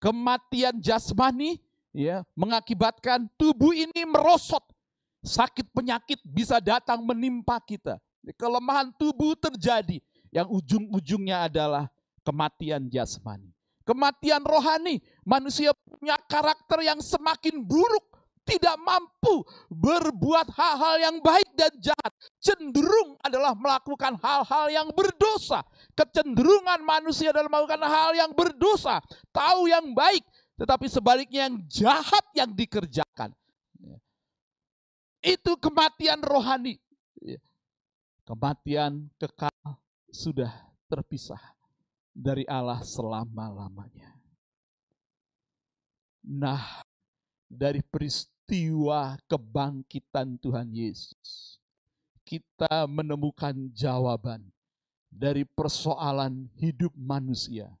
Kematian 0.00 0.80
jasmani 0.80 1.60
ya 1.92 2.24
mengakibatkan 2.34 3.28
tubuh 3.36 3.72
ini 3.76 4.04
merosot. 4.08 4.62
Sakit 5.24 5.72
penyakit 5.72 6.20
bisa 6.24 6.60
datang 6.60 7.00
menimpa 7.00 7.56
kita. 7.64 7.96
Kelemahan 8.36 8.92
tubuh 8.96 9.36
terjadi 9.36 10.00
yang 10.32 10.48
ujung-ujungnya 10.48 11.48
adalah 11.48 11.88
kematian 12.24 12.88
jasmani. 12.88 13.52
Kematian 13.84 14.40
rohani, 14.40 15.04
manusia 15.28 15.76
punya 15.76 16.16
karakter 16.24 16.80
yang 16.80 17.04
semakin 17.04 17.60
buruk 17.60 18.13
tidak 18.44 18.76
mampu 18.76 19.40
berbuat 19.72 20.52
hal-hal 20.52 20.96
yang 21.00 21.16
baik 21.24 21.48
dan 21.56 21.72
jahat. 21.80 22.12
Cenderung 22.38 23.16
adalah 23.24 23.56
melakukan 23.56 24.20
hal-hal 24.20 24.68
yang 24.68 24.88
berdosa. 24.92 25.64
Kecenderungan 25.96 26.84
manusia 26.84 27.32
dalam 27.32 27.48
melakukan 27.48 27.80
hal 27.82 28.12
yang 28.12 28.30
berdosa. 28.36 29.00
Tahu 29.32 29.72
yang 29.72 29.96
baik, 29.96 30.22
tetapi 30.60 30.86
sebaliknya 30.92 31.48
yang 31.48 31.56
jahat 31.66 32.24
yang 32.36 32.52
dikerjakan. 32.52 33.32
Itu 35.24 35.56
kematian 35.56 36.20
rohani. 36.20 36.76
Kematian 38.28 39.08
kekal 39.16 39.80
sudah 40.12 40.52
terpisah 40.88 41.40
dari 42.12 42.44
Allah 42.44 42.84
selama-lamanya. 42.84 44.12
Nah, 46.24 46.84
dari 47.48 47.80
peristiwa 47.84 48.33
peristiwa 48.44 49.16
kebangkitan 49.24 50.36
Tuhan 50.36 50.68
Yesus, 50.68 51.56
kita 52.28 52.84
menemukan 52.84 53.56
jawaban 53.72 54.44
dari 55.08 55.48
persoalan 55.48 56.52
hidup 56.60 56.92
manusia 56.92 57.72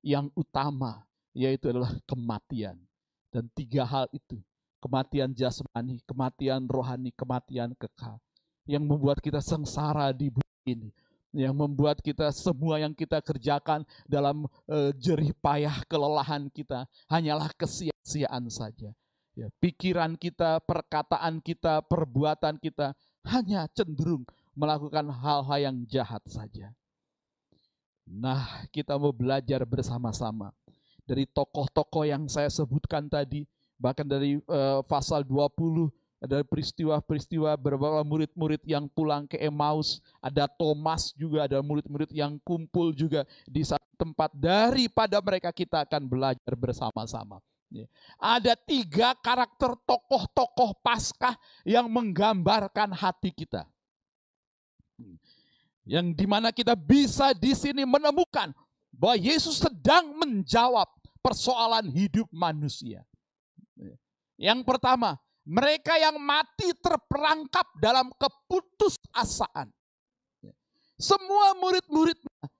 yang 0.00 0.32
utama, 0.32 1.04
yaitu 1.36 1.68
adalah 1.68 1.92
kematian. 2.08 2.80
Dan 3.28 3.52
tiga 3.52 3.84
hal 3.84 4.08
itu, 4.08 4.40
kematian 4.80 5.36
jasmani, 5.36 6.00
kematian 6.08 6.64
rohani, 6.64 7.12
kematian 7.12 7.76
kekal, 7.76 8.16
yang 8.64 8.88
membuat 8.88 9.20
kita 9.20 9.44
sengsara 9.44 10.16
di 10.16 10.32
bumi 10.32 10.64
ini 10.64 10.90
yang 11.36 11.52
membuat 11.52 12.00
kita 12.00 12.32
semua 12.32 12.80
yang 12.80 12.96
kita 12.96 13.20
kerjakan 13.20 13.84
dalam 14.08 14.48
uh, 14.64 14.88
jerih 14.96 15.36
payah 15.36 15.84
kelelahan 15.84 16.48
kita 16.48 16.88
hanyalah 17.12 17.52
kesia-siaan 17.52 18.48
saja. 18.48 18.96
Ya, 19.36 19.52
pikiran 19.60 20.16
kita, 20.16 20.64
perkataan 20.64 21.44
kita, 21.44 21.84
perbuatan 21.84 22.56
kita 22.56 22.96
hanya 23.28 23.68
cenderung 23.76 24.24
melakukan 24.56 25.12
hal-hal 25.12 25.58
yang 25.60 25.76
jahat 25.84 26.24
saja. 26.24 26.72
Nah, 28.08 28.64
kita 28.72 28.96
mau 28.96 29.12
belajar 29.12 29.60
bersama-sama 29.68 30.56
dari 31.04 31.28
tokoh-tokoh 31.28 32.08
yang 32.08 32.24
saya 32.32 32.48
sebutkan 32.48 33.12
tadi, 33.12 33.44
bahkan 33.76 34.08
dari 34.08 34.40
uh, 34.48 34.80
pasal 34.88 35.20
20 35.20 35.92
ada 36.16 36.40
peristiwa-peristiwa 36.40 37.60
beberapa 37.60 38.00
murid-murid 38.00 38.64
yang 38.64 38.88
pulang 38.88 39.28
ke 39.28 39.36
Emmaus, 39.36 40.00
ada 40.16 40.48
Thomas 40.48 41.12
juga, 41.12 41.44
ada 41.44 41.60
murid-murid 41.60 42.08
yang 42.08 42.40
kumpul 42.40 42.96
juga 42.96 43.28
di 43.44 43.60
satu 43.60 43.84
tempat. 44.00 44.32
Daripada 44.32 45.20
mereka 45.20 45.52
kita 45.52 45.84
akan 45.84 46.08
belajar 46.08 46.56
bersama-sama. 46.56 47.36
Ya. 47.66 47.86
Ada 48.22 48.54
tiga 48.54 49.12
karakter 49.18 49.74
tokoh-tokoh 49.84 50.78
Paskah 50.80 51.34
yang 51.66 51.90
menggambarkan 51.90 52.94
hati 52.94 53.34
kita. 53.34 53.66
Yang 55.86 56.06
di 56.14 56.26
mana 56.26 56.54
kita 56.54 56.78
bisa 56.78 57.34
di 57.34 57.52
sini 57.54 57.82
menemukan 57.82 58.54
bahwa 58.94 59.16
Yesus 59.18 59.60
sedang 59.60 60.14
menjawab 60.14 60.88
persoalan 61.20 61.90
hidup 61.90 62.30
manusia. 62.30 63.02
Yang 64.38 64.62
pertama, 64.62 65.18
mereka 65.46 65.94
yang 65.98 66.18
mati 66.18 66.74
terperangkap 66.78 67.66
dalam 67.78 68.10
keputusasaan. 68.14 69.70
Semua 70.96 71.52
murid-muridnya 71.60 72.50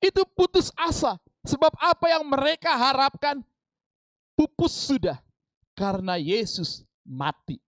itu 0.00 0.22
putus 0.32 0.72
asa. 0.74 1.20
Sebab 1.42 1.74
apa 1.82 2.06
yang 2.06 2.22
mereka 2.26 2.70
harapkan 2.74 3.42
pupus 4.36 4.72
sudah 4.72 5.18
karena 5.76 6.20
Yesus 6.20 6.84
mati. 7.06 7.58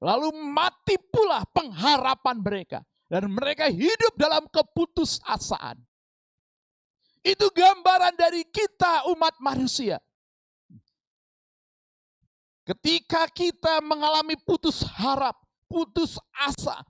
Lalu 0.00 0.36
mati 0.36 1.00
pula 1.00 1.44
pengharapan 1.48 2.36
mereka. 2.40 2.80
Dan 3.08 3.30
mereka 3.30 3.68
hidup 3.68 4.16
dalam 4.16 4.48
keputusasaan. 4.48 5.76
Itu 7.24 7.48
gambaran 7.52 8.16
dari 8.16 8.44
kita 8.48 9.08
umat 9.12 9.38
manusia. 9.40 10.00
Ketika 12.64 13.28
kita 13.28 13.84
mengalami 13.84 14.40
putus 14.40 14.80
harap, 14.96 15.36
putus 15.68 16.16
asa, 16.32 16.80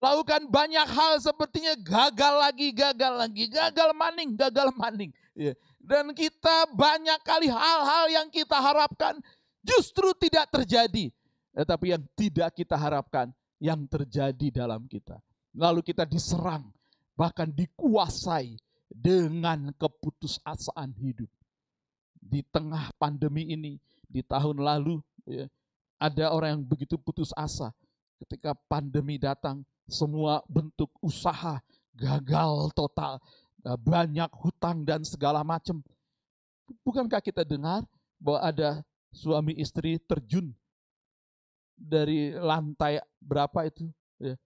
lakukan 0.00 0.48
banyak 0.48 0.88
hal 0.88 1.20
sepertinya 1.20 1.76
gagal 1.76 2.34
lagi, 2.40 2.68
gagal 2.72 3.12
lagi, 3.20 3.44
gagal 3.52 3.88
maning, 3.92 4.32
gagal 4.32 4.68
maning. 4.72 5.12
Dan 5.86 6.10
kita 6.18 6.66
banyak 6.74 7.22
kali 7.22 7.46
hal-hal 7.46 8.10
yang 8.10 8.26
kita 8.26 8.58
harapkan 8.58 9.22
justru 9.62 10.10
tidak 10.18 10.50
terjadi. 10.50 11.14
Tetapi 11.54 11.94
yang 11.94 12.02
tidak 12.18 12.58
kita 12.58 12.74
harapkan 12.74 13.30
yang 13.62 13.86
terjadi 13.86 14.66
dalam 14.66 14.90
kita. 14.90 15.22
Lalu 15.54 15.86
kita 15.86 16.02
diserang, 16.02 16.74
bahkan 17.14 17.48
dikuasai 17.48 18.58
dengan 18.90 19.70
keputusasaan 19.78 20.90
hidup. 20.98 21.30
Di 22.18 22.42
tengah 22.50 22.90
pandemi 22.98 23.46
ini, 23.54 23.78
di 24.10 24.20
tahun 24.26 24.58
lalu, 24.58 24.98
ya, 25.22 25.46
ada 26.02 26.34
orang 26.34 26.58
yang 26.58 26.64
begitu 26.66 26.98
putus 26.98 27.30
asa. 27.32 27.70
Ketika 28.20 28.58
pandemi 28.68 29.16
datang, 29.16 29.62
semua 29.86 30.42
bentuk 30.50 30.90
usaha 30.98 31.62
gagal 31.96 32.74
total. 32.74 33.22
Eh, 33.66 33.78
banyak 33.82 34.30
hutang 34.46 34.86
dan 34.86 35.02
segala 35.02 35.42
macam. 35.42 35.82
Bukankah 36.86 37.18
kita 37.18 37.42
dengar 37.42 37.82
bahwa 38.14 38.38
ada 38.38 38.70
suami 39.10 39.58
istri 39.58 39.98
terjun 40.06 40.54
dari 41.74 42.30
lantai 42.38 43.02
berapa 43.18 43.66
itu 43.66 43.90
ya, 44.22 44.38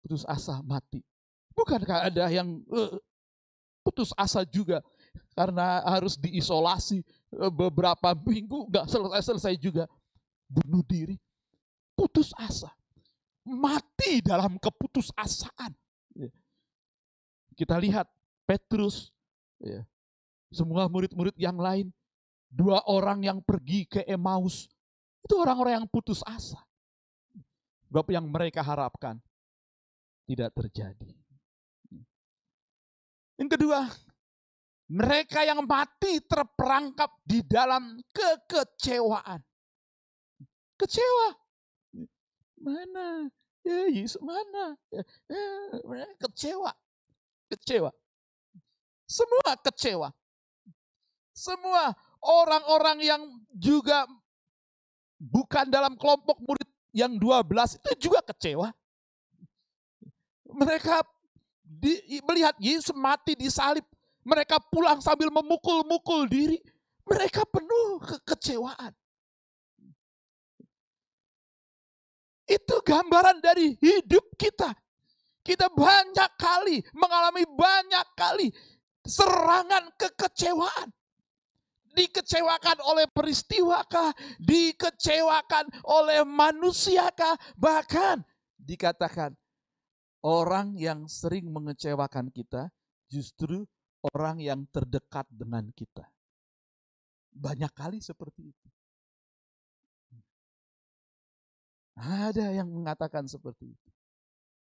putus 0.00 0.24
asa 0.24 0.64
mati. 0.64 1.04
Bukankah 1.52 2.08
ada 2.08 2.24
yang 2.32 2.64
uh, 2.72 2.96
putus 3.84 4.16
asa 4.16 4.48
juga 4.48 4.80
karena 5.36 5.84
harus 5.84 6.16
diisolasi 6.16 7.04
uh, 7.36 7.52
beberapa 7.52 8.16
minggu 8.16 8.72
nggak 8.72 8.88
selesai-selesai 8.88 9.60
juga 9.60 9.84
bunuh 10.48 10.80
diri, 10.88 11.20
putus 11.92 12.32
asa, 12.40 12.72
mati 13.44 14.24
dalam 14.24 14.56
keputusasaan. 14.56 15.76
Ya. 16.16 16.32
Kita 17.52 17.76
lihat 17.76 18.08
Petrus, 18.48 19.12
ya, 19.60 19.84
semua 20.48 20.88
murid-murid 20.88 21.36
yang 21.36 21.60
lain, 21.60 21.92
dua 22.48 22.80
orang 22.88 23.20
yang 23.20 23.44
pergi 23.44 23.84
ke 23.84 24.00
Emmaus, 24.08 24.72
itu 25.20 25.36
orang-orang 25.36 25.84
yang 25.84 25.88
putus 25.92 26.24
asa. 26.24 26.56
Sebab 27.88 28.08
yang 28.08 28.24
mereka 28.24 28.64
harapkan 28.64 29.20
tidak 30.24 30.56
terjadi. 30.56 31.12
Yang 33.36 33.50
kedua, 33.60 33.84
mereka 34.88 35.44
yang 35.44 35.60
mati 35.68 36.20
terperangkap 36.24 37.12
di 37.24 37.44
dalam 37.44 38.00
kekecewaan. 38.12 39.44
Kecewa. 40.80 41.28
Mana? 42.58 43.28
Ya, 43.62 43.84
Yesus 43.92 44.18
mana? 44.24 44.80
Ya, 44.88 45.04
ya, 45.72 46.08
kecewa. 46.16 46.72
Kecewa. 47.52 47.92
Semua 49.08 49.56
kecewa. 49.56 50.12
Semua 51.32 51.96
orang-orang 52.20 52.98
yang 53.00 53.22
juga 53.56 54.04
bukan 55.16 55.64
dalam 55.72 55.96
kelompok 55.96 56.36
murid 56.44 56.68
yang 56.92 57.16
12 57.16 57.80
itu 57.80 58.12
juga 58.12 58.20
kecewa. 58.20 58.68
Mereka 60.44 61.00
di, 61.64 62.20
melihat 62.20 62.52
Yesus 62.60 62.92
mati 62.92 63.32
di 63.32 63.48
salib. 63.48 63.84
Mereka 64.28 64.60
pulang 64.68 65.00
sambil 65.00 65.32
memukul-mukul 65.32 66.28
diri. 66.28 66.60
Mereka 67.08 67.48
penuh 67.48 68.04
kekecewaan. 68.04 68.92
Itu 72.44 72.80
gambaran 72.84 73.40
dari 73.40 73.72
hidup 73.80 74.36
kita. 74.36 74.76
Kita 75.40 75.72
banyak 75.72 76.30
kali 76.36 76.84
mengalami 76.92 77.48
banyak 77.48 78.06
kali 78.12 78.52
serangan 79.08 79.88
kekecewaan. 79.96 80.92
Dikecewakan 81.96 82.78
oleh 82.84 83.10
peristiwakah, 83.10 84.14
dikecewakan 84.38 85.66
oleh 85.82 86.22
manusiakah, 86.22 87.34
bahkan 87.58 88.22
dikatakan 88.54 89.34
orang 90.22 90.78
yang 90.78 91.10
sering 91.10 91.50
mengecewakan 91.50 92.30
kita 92.30 92.70
justru 93.10 93.66
orang 94.14 94.38
yang 94.38 94.62
terdekat 94.70 95.26
dengan 95.32 95.74
kita. 95.74 96.06
Banyak 97.34 97.72
kali 97.74 97.98
seperti 97.98 98.52
itu. 98.52 98.68
Ada 101.98 102.54
yang 102.54 102.70
mengatakan 102.70 103.26
seperti 103.26 103.74
itu. 103.74 103.90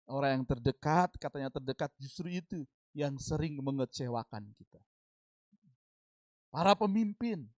Orang 0.07 0.39
yang 0.39 0.45
terdekat, 0.47 1.19
katanya 1.19 1.51
terdekat 1.51 1.91
justru 1.99 2.31
itu 2.31 2.63
yang 2.95 3.19
sering 3.19 3.59
mengecewakan 3.59 4.55
kita. 4.55 4.81
Para 6.55 6.79
pemimpin, 6.79 7.51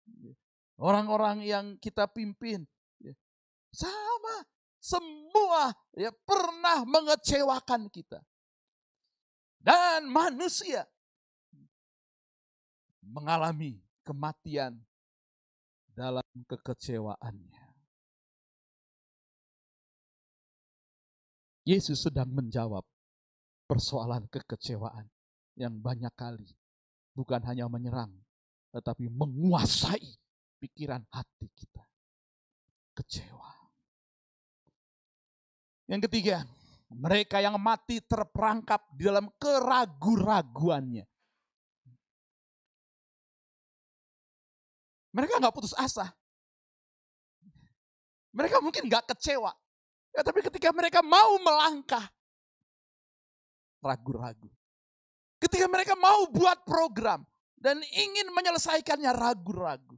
orang-orang 0.81 1.45
yang 1.45 1.77
kita 1.77 2.09
pimpin, 2.09 2.65
sama, 3.77 4.37
semua 4.81 5.77
ya 5.93 6.09
pernah 6.25 6.89
mengecewakan 6.89 7.93
kita. 7.93 8.25
Dan 9.61 10.09
manusia 10.09 10.89
mengalami 13.05 13.77
kematian 14.07 14.81
dalam 15.93 16.25
kekecewaannya. 16.49 17.65
Yesus 21.67 22.07
sedang 22.07 22.31
menjawab 22.31 22.87
persoalan 23.67 24.31
kekecewaan 24.31 25.11
yang 25.57 25.75
banyak 25.81 26.13
kali 26.13 26.53
bukan 27.17 27.41
hanya 27.49 27.67
menyerang, 27.67 28.13
tetapi 28.77 29.09
menguasai 29.09 30.05
pikiran 30.61 31.03
hati 31.09 31.49
kita. 31.57 31.85
Kecewa. 32.97 33.53
Yang 35.89 36.09
ketiga, 36.09 36.45
mereka 36.93 37.41
yang 37.45 37.57
mati 37.61 38.01
terperangkap 38.01 38.81
di 38.97 39.05
dalam 39.05 39.29
keragu-raguannya. 39.37 41.05
Mereka 45.17 45.41
nggak 45.41 45.55
putus 45.57 45.77
asa. 45.77 46.13
Mereka 48.37 48.61
mungkin 48.61 48.85
nggak 48.85 49.17
kecewa, 49.17 49.49
Ya, 50.17 50.25
tapi 50.25 50.41
ketika 50.41 50.73
mereka 50.73 51.05
mau 51.05 51.37
melangkah, 51.37 52.09
ragu-ragu. 53.85 54.49
Ketika 55.37 55.67
mereka 55.69 55.93
mau 55.95 56.27
buat 56.33 56.65
program 56.65 57.25
dan 57.61 57.81
ingin 57.83 58.33
menyelesaikannya 58.33 59.13
ragu-ragu. 59.13 59.97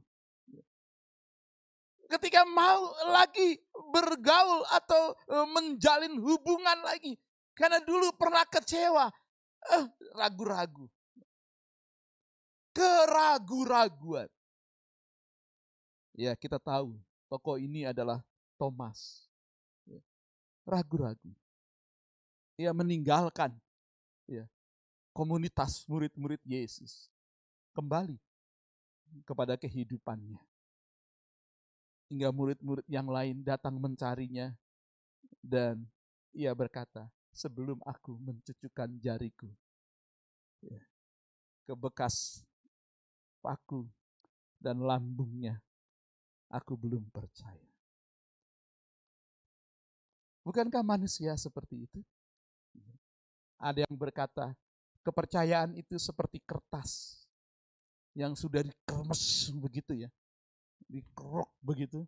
Ketika 2.09 2.41
mau 2.43 2.89
lagi 3.13 3.61
bergaul 3.93 4.65
atau 4.73 5.13
e, 5.29 5.37
menjalin 5.53 6.17
hubungan 6.17 6.81
lagi. 6.81 7.13
Karena 7.53 7.77
dulu 7.83 8.09
pernah 8.17 8.41
kecewa. 8.49 9.05
Eh, 9.77 9.85
ragu-ragu. 10.17 10.89
Keragu-raguan. 12.73 14.27
Ya 16.17 16.33
kita 16.35 16.57
tahu 16.57 16.97
tokoh 17.29 17.61
ini 17.61 17.85
adalah 17.85 18.25
Thomas 18.57 19.29
ragu-ragu. 20.69 21.33
Ia 22.59 22.69
meninggalkan 22.75 23.55
ya, 24.29 24.45
komunitas 25.11 25.85
murid-murid 25.89 26.41
Yesus. 26.45 27.09
Kembali 27.73 28.17
kepada 29.25 29.57
kehidupannya. 29.57 30.41
Hingga 32.09 32.29
murid-murid 32.33 32.85
yang 32.89 33.07
lain 33.09 33.45
datang 33.45 33.77
mencarinya. 33.77 34.53
Dan 35.39 35.87
ia 36.35 36.51
berkata, 36.53 37.07
sebelum 37.33 37.79
aku 37.85 38.17
mencucukkan 38.19 38.89
jariku 38.99 39.47
ya, 40.59 40.81
ke 41.63 41.73
bekas 41.77 42.43
paku 43.39 43.87
dan 44.59 44.83
lambungnya, 44.83 45.63
aku 46.51 46.75
belum 46.75 47.07
percaya. 47.07 47.69
Bukankah 50.43 50.83
manusia 50.83 51.37
seperti 51.39 51.87
itu? 51.87 52.01
Ada 53.59 53.85
yang 53.87 53.95
berkata, 53.95 54.55
kepercayaan 55.09 55.73
itu 55.73 55.97
seperti 55.97 56.37
kertas 56.45 57.25
yang 58.13 58.37
sudah 58.37 58.61
dikeremes 58.61 59.49
begitu 59.57 60.05
ya, 60.05 60.09
dikerok 60.85 61.49
begitu. 61.65 62.05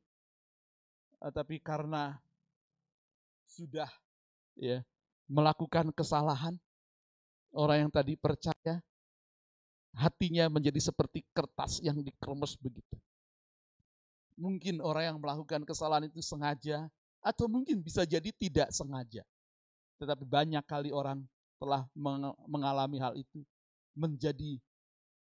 Ah, 1.17 1.33
tapi 1.33 1.57
karena 1.57 2.21
sudah 3.49 3.89
ya 4.53 4.85
melakukan 5.25 5.89
kesalahan, 5.89 6.53
orang 7.49 7.89
yang 7.89 7.91
tadi 7.91 8.13
percaya 8.13 8.85
hatinya 9.97 10.45
menjadi 10.47 10.77
seperti 10.77 11.25
kertas 11.33 11.81
yang 11.81 11.97
dikeremes 12.05 12.53
begitu. 12.61 12.95
Mungkin 14.37 14.77
orang 14.81 15.13
yang 15.13 15.17
melakukan 15.17 15.65
kesalahan 15.65 16.05
itu 16.05 16.21
sengaja 16.21 16.85
atau 17.21 17.45
mungkin 17.49 17.81
bisa 17.81 18.05
jadi 18.05 18.29
tidak 18.33 18.69
sengaja. 18.73 19.21
Tetapi 20.01 20.25
banyak 20.25 20.65
kali 20.65 20.89
orang 20.89 21.21
telah 21.61 21.85
mengalami 22.49 22.97
hal 22.97 23.13
itu. 23.13 23.45
Menjadi 23.93 24.57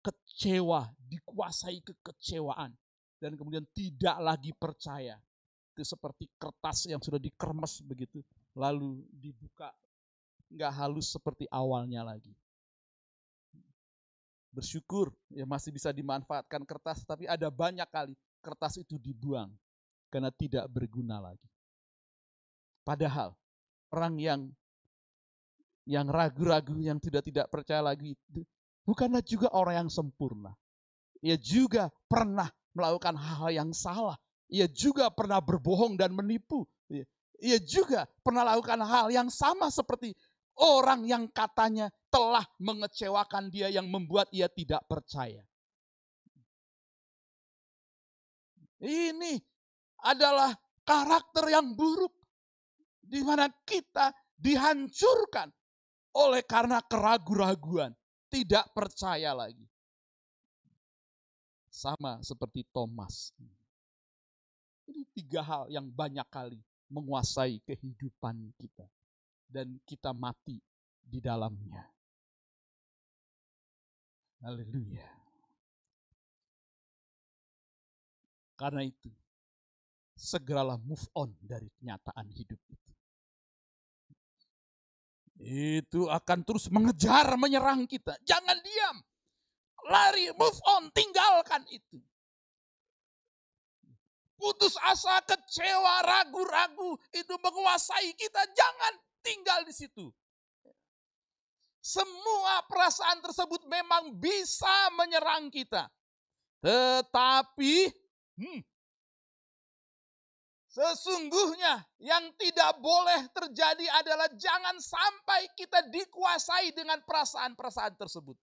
kecewa, 0.01 0.89
dikuasai 0.97 1.85
kekecewaan. 1.85 2.73
Dan 3.21 3.37
kemudian 3.37 3.63
tidak 3.69 4.17
lagi 4.17 4.49
percaya. 4.57 5.21
Itu 5.77 5.85
seperti 5.85 6.25
kertas 6.41 6.89
yang 6.89 6.99
sudah 6.99 7.21
dikermes 7.21 7.85
begitu. 7.85 8.25
Lalu 8.57 9.05
dibuka. 9.13 9.69
Nggak 10.49 10.73
halus 10.73 11.13
seperti 11.13 11.45
awalnya 11.53 12.01
lagi. 12.01 12.33
Bersyukur 14.53 15.09
ya 15.33 15.49
masih 15.49 15.73
bisa 15.73 15.89
dimanfaatkan 15.89 16.61
kertas, 16.61 17.01
tapi 17.01 17.25
ada 17.25 17.49
banyak 17.49 17.89
kali 17.89 18.13
kertas 18.37 18.77
itu 18.77 19.01
dibuang 19.01 19.49
karena 20.13 20.29
tidak 20.29 20.69
berguna 20.69 21.17
lagi. 21.17 21.49
Padahal 22.85 23.33
orang 23.89 24.13
yang 24.21 24.41
yang 25.83 26.07
ragu-ragu, 26.07 26.79
yang 26.79 26.99
tidak 26.99 27.27
tidak 27.27 27.47
percaya 27.51 27.83
lagi 27.83 28.15
itu 28.15 28.41
bukanlah 28.87 29.23
juga 29.23 29.51
orang 29.51 29.85
yang 29.85 29.89
sempurna. 29.91 30.51
Ia 31.23 31.39
juga 31.39 31.87
pernah 32.07 32.47
melakukan 32.75 33.15
hal-hal 33.15 33.51
yang 33.63 33.71
salah. 33.71 34.19
Ia 34.51 34.67
juga 34.67 35.07
pernah 35.09 35.39
berbohong 35.39 35.95
dan 35.95 36.11
menipu. 36.11 36.67
Ia 37.43 37.59
juga 37.63 38.07
pernah 38.23 38.47
melakukan 38.47 38.79
hal 38.83 39.07
yang 39.11 39.27
sama 39.31 39.71
seperti 39.71 40.15
orang 40.59 41.07
yang 41.07 41.27
katanya 41.31 41.89
telah 42.11 42.45
mengecewakan 42.61 43.49
dia 43.49 43.71
yang 43.71 43.87
membuat 43.89 44.29
ia 44.31 44.47
tidak 44.51 44.83
percaya. 44.85 45.41
Ini 48.83 49.39
adalah 50.03 50.51
karakter 50.83 51.47
yang 51.47 51.71
buruk 51.71 52.11
di 52.99 53.23
mana 53.23 53.47
kita 53.63 54.11
dihancurkan 54.35 55.47
oleh 56.13 56.45
karena 56.45 56.77
keraguan-raguan, 56.85 57.91
tidak 58.29 58.69
percaya 58.73 59.33
lagi. 59.33 59.65
Sama 61.73 62.21
seperti 62.21 62.61
Thomas. 62.69 63.33
Ini 64.85 65.05
tiga 65.13 65.41
hal 65.41 65.63
yang 65.73 65.89
banyak 65.89 66.25
kali 66.29 66.61
menguasai 66.93 67.57
kehidupan 67.65 68.53
kita. 68.61 68.85
Dan 69.49 69.77
kita 69.85 70.13
mati 70.13 70.57
di 71.01 71.17
dalamnya. 71.21 71.81
Haleluya. 74.41 75.07
Karena 78.53 78.85
itu, 78.85 79.09
segeralah 80.13 80.77
move 80.77 81.03
on 81.17 81.33
dari 81.41 81.69
kenyataan 81.81 82.29
hidup 82.33 82.61
itu. 82.69 82.92
Itu 85.43 86.07
akan 86.07 86.47
terus 86.47 86.71
mengejar, 86.71 87.35
menyerang 87.35 87.83
kita. 87.83 88.15
Jangan 88.23 88.55
diam. 88.63 88.97
Lari, 89.91 90.31
move 90.39 90.59
on, 90.71 90.87
tinggalkan 90.95 91.67
itu. 91.67 91.99
Putus 94.39 94.79
asa, 94.79 95.19
kecewa, 95.27 96.03
ragu-ragu, 96.03 96.95
itu 97.11 97.35
menguasai 97.35 98.15
kita. 98.15 98.39
Jangan 98.55 98.93
tinggal 99.19 99.59
di 99.67 99.75
situ. 99.75 100.07
Semua 101.83 102.63
perasaan 102.63 103.19
tersebut 103.19 103.67
memang 103.67 104.15
bisa 104.15 104.71
menyerang 104.95 105.51
kita. 105.51 105.91
Tetapi, 106.63 107.91
hmm, 108.39 108.59
sesungguhnya 110.73 111.85
yang 112.01 112.33
tidak 112.41 112.81
boleh 112.81 113.29
terjadi 113.29 113.85
adalah 114.01 114.25
jangan 114.33 114.73
sampai 114.81 115.53
kita 115.53 115.85
dikuasai 115.93 116.73
dengan 116.73 116.97
perasaan-perasaan 117.05 117.93
tersebut. 117.93 118.33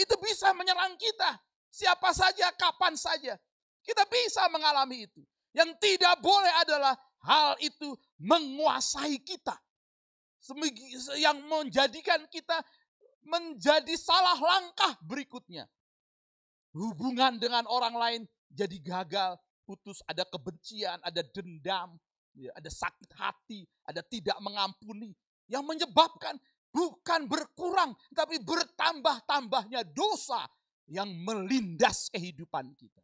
Itu 0.00 0.16
bisa 0.16 0.56
menyerang 0.56 0.96
kita. 0.96 1.36
Siapa 1.68 2.16
saja, 2.16 2.48
kapan 2.56 2.96
saja. 2.96 3.36
Kita 3.84 4.08
bisa 4.08 4.48
mengalami 4.48 5.04
itu. 5.04 5.20
Yang 5.52 5.76
tidak 5.82 6.16
boleh 6.24 6.52
adalah 6.64 6.96
hal 7.20 7.60
itu 7.60 7.92
menguasai 8.16 9.20
kita 9.20 9.60
yang 11.20 11.36
menjadikan 11.44 12.24
kita 12.32 12.64
menjadi 13.20 13.94
salah 14.00 14.38
langkah 14.40 14.96
berikutnya. 15.04 15.68
Hubungan 16.72 17.36
dengan 17.36 17.66
orang 17.66 17.94
lain 17.98 18.22
jadi 18.48 18.78
gagal, 18.80 19.36
putus, 19.70 20.02
ada 20.10 20.26
kebencian, 20.26 20.98
ada 21.06 21.22
dendam, 21.22 21.94
ya, 22.34 22.50
ada 22.58 22.66
sakit 22.66 23.14
hati, 23.14 23.62
ada 23.86 24.02
tidak 24.02 24.34
mengampuni. 24.42 25.14
Yang 25.46 25.62
menyebabkan 25.66 26.34
bukan 26.74 27.30
berkurang, 27.30 27.94
tapi 28.10 28.42
bertambah-tambahnya 28.42 29.86
dosa 29.94 30.42
yang 30.90 31.06
melindas 31.06 32.10
kehidupan 32.10 32.74
kita. 32.74 33.02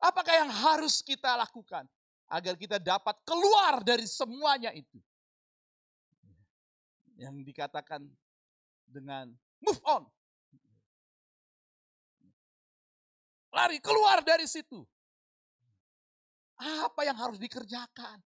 Apakah 0.00 0.32
yang 0.44 0.52
harus 0.52 1.00
kita 1.00 1.36
lakukan? 1.36 1.88
agar 2.30 2.54
kita 2.54 2.78
dapat 2.78 3.18
keluar 3.26 3.82
dari 3.82 4.06
semuanya 4.06 4.70
itu. 4.70 5.02
Yang 7.18 7.42
dikatakan 7.42 8.06
dengan 8.86 9.34
move 9.60 9.82
on. 9.84 10.06
Lari 13.50 13.82
keluar 13.82 14.22
dari 14.22 14.46
situ. 14.46 14.82
Apa 16.60 17.02
yang 17.08 17.16
harus 17.16 17.40
dikerjakan? 17.40 18.20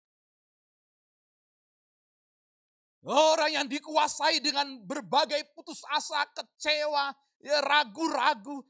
Orang 3.02 3.50
yang 3.50 3.66
dikuasai 3.66 4.38
dengan 4.46 4.78
berbagai 4.86 5.42
putus 5.58 5.82
asa, 5.90 6.22
kecewa, 6.30 7.10
ya 7.42 7.58
ragu-ragu, 7.66 8.62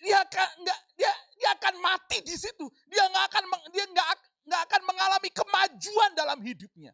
dia 0.00 0.16
akan 0.24 0.48
nggak 0.64 0.80
dia 0.96 1.12
dia 1.36 1.50
akan 1.60 1.74
mati 1.84 2.24
di 2.24 2.36
situ. 2.40 2.64
Dia 2.88 3.04
nggak 3.04 3.24
akan 3.28 3.44
dia 3.68 3.84
nggak 3.84 4.08
nggak 4.48 4.62
akan 4.64 4.82
mengalami 4.88 5.28
kemajuan 5.28 6.10
dalam 6.16 6.40
hidupnya. 6.40 6.92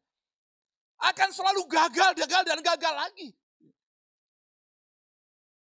Akan 0.98 1.30
selalu 1.30 1.70
gagal, 1.70 2.18
gagal, 2.18 2.42
dan 2.42 2.58
gagal 2.64 2.94
lagi. 2.98 3.30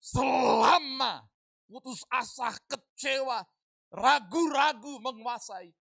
Selama 0.01 1.27
putus 1.69 2.05
asa, 2.13 2.53
kecewa, 2.69 3.43
ragu-ragu 3.93 5.01
menguasai. 5.01 5.73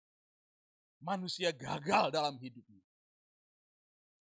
Manusia 1.03 1.51
gagal 1.51 2.15
dalam 2.15 2.39
hidupnya. 2.39 2.83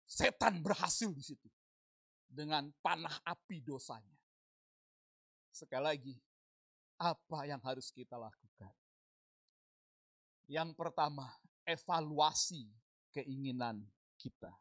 Setan 0.03 0.60
berhasil 0.60 1.10
di 1.16 1.24
situ. 1.24 1.47
Dengan 2.28 2.68
panah 2.84 3.16
api 3.24 3.64
dosanya. 3.64 4.20
Sekali 5.56 5.84
lagi, 5.88 6.16
apa 6.99 7.47
yang 7.47 7.64
harus 7.64 7.88
kita 7.95 8.20
lakukan? 8.20 8.76
Yang 10.51 10.76
pertama, 10.76 11.32
evaluasi 11.64 12.68
keinginan 13.16 13.88
kita. 14.20 14.51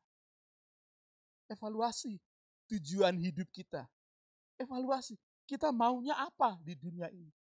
Evaluasi 1.50 2.16
tujuan 2.70 3.18
hidup 3.18 3.50
kita. 3.50 3.90
Evaluasi 4.54 5.18
kita 5.44 5.70
maunya 5.70 6.16
apa 6.16 6.56
di 6.60 6.74
dunia 6.76 7.08
ini. 7.12 7.32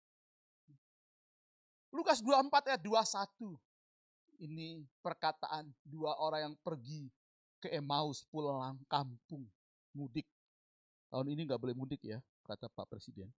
Lukas 1.93 2.20
24 2.20 2.74
ayat 2.74 2.82
21. 2.82 3.54
Ini 4.43 4.82
perkataan 4.99 5.72
dua 5.86 6.20
orang 6.20 6.51
yang 6.51 6.56
pergi 6.60 7.08
ke 7.64 7.72
Emmaus 7.72 8.26
pulang 8.28 8.76
kampung 8.89 9.45
mudik. 9.95 10.28
Tahun 11.08 11.28
ini 11.30 11.45
nggak 11.47 11.62
boleh 11.62 11.78
mudik 11.78 12.01
ya, 12.01 12.20
kata 12.43 12.68
Pak 12.68 12.89
Presiden. 12.89 13.30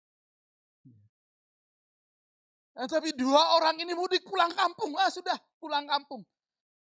Nah, 2.74 2.90
tapi 2.90 3.14
dua 3.14 3.54
orang 3.54 3.78
ini 3.78 3.94
mudik 3.94 4.26
pulang 4.26 4.50
kampung. 4.50 4.98
Ah 4.98 5.10
sudah 5.10 5.38
pulang 5.62 5.86
kampung. 5.86 6.26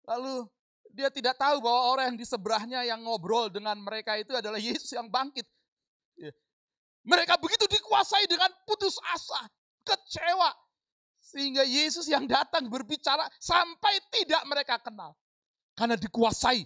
Lalu 0.07 0.47
dia 0.91 1.11
tidak 1.11 1.35
tahu 1.35 1.59
bahwa 1.59 1.81
orang 1.95 2.05
yang 2.13 2.19
di 2.19 2.27
sebelahnya 2.27 2.79
yang 2.87 3.03
ngobrol 3.03 3.51
dengan 3.51 3.75
mereka 3.79 4.15
itu 4.15 4.31
adalah 4.31 4.59
Yesus 4.59 4.91
yang 4.95 5.11
bangkit. 5.11 5.43
Mereka 7.01 7.37
begitu 7.41 7.65
dikuasai 7.65 8.29
dengan 8.29 8.49
putus 8.65 8.97
asa, 9.09 9.49
kecewa. 9.81 10.53
Sehingga 11.21 11.65
Yesus 11.65 12.05
yang 12.09 12.25
datang 12.29 12.69
berbicara 12.69 13.25
sampai 13.41 13.97
tidak 14.13 14.41
mereka 14.45 14.77
kenal. 14.81 15.17
Karena 15.73 15.97
dikuasai 15.97 16.65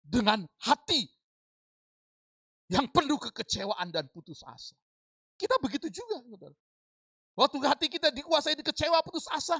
dengan 0.00 0.44
hati 0.64 1.04
yang 2.72 2.88
penuh 2.88 3.20
kekecewaan 3.20 3.92
dan 3.92 4.08
putus 4.08 4.40
asa. 4.44 4.76
Kita 5.36 5.60
begitu 5.60 5.92
juga, 5.92 6.20
saudara. 6.24 6.56
Waktu 7.34 7.56
hati 7.66 7.86
kita 7.90 8.14
dikuasai 8.14 8.54
kecewa 8.62 9.02
putus 9.02 9.26
asa, 9.28 9.58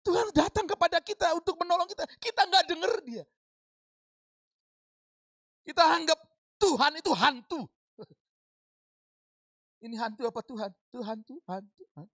Tuhan 0.00 0.32
datang 0.32 0.64
kepada 0.64 1.02
kita 1.02 1.34
untuk 1.36 1.60
menolong 1.60 1.84
kita. 1.90 2.08
Kita 2.16 2.46
nggak 2.48 2.64
dengar 2.70 2.92
dia. 3.04 3.24
Kita 5.66 5.82
anggap 5.92 6.18
Tuhan 6.56 6.92
itu 6.96 7.12
hantu. 7.12 7.68
Ini 9.80 9.96
hantu 9.96 10.28
apa 10.28 10.40
Tuhan? 10.44 10.70
Tuhan, 10.92 11.18
Tuhan, 11.24 11.62
Tuhan. 11.64 12.06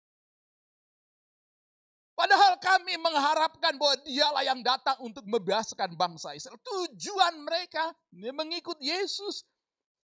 Padahal 2.16 2.56
kami 2.56 2.96
mengharapkan 2.96 3.76
bahwa 3.76 3.94
dialah 4.06 4.40
yang 4.40 4.64
datang 4.64 4.96
untuk 5.04 5.26
membebaskan 5.28 5.92
bangsa 5.98 6.32
Israel. 6.32 6.56
Tujuan 6.64 7.44
mereka 7.44 7.92
mengikut 8.14 8.80
Yesus. 8.80 9.44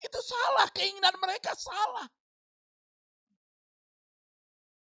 Itu 0.02 0.18
salah, 0.20 0.68
keinginan 0.74 1.14
mereka 1.16 1.56
salah. 1.56 2.04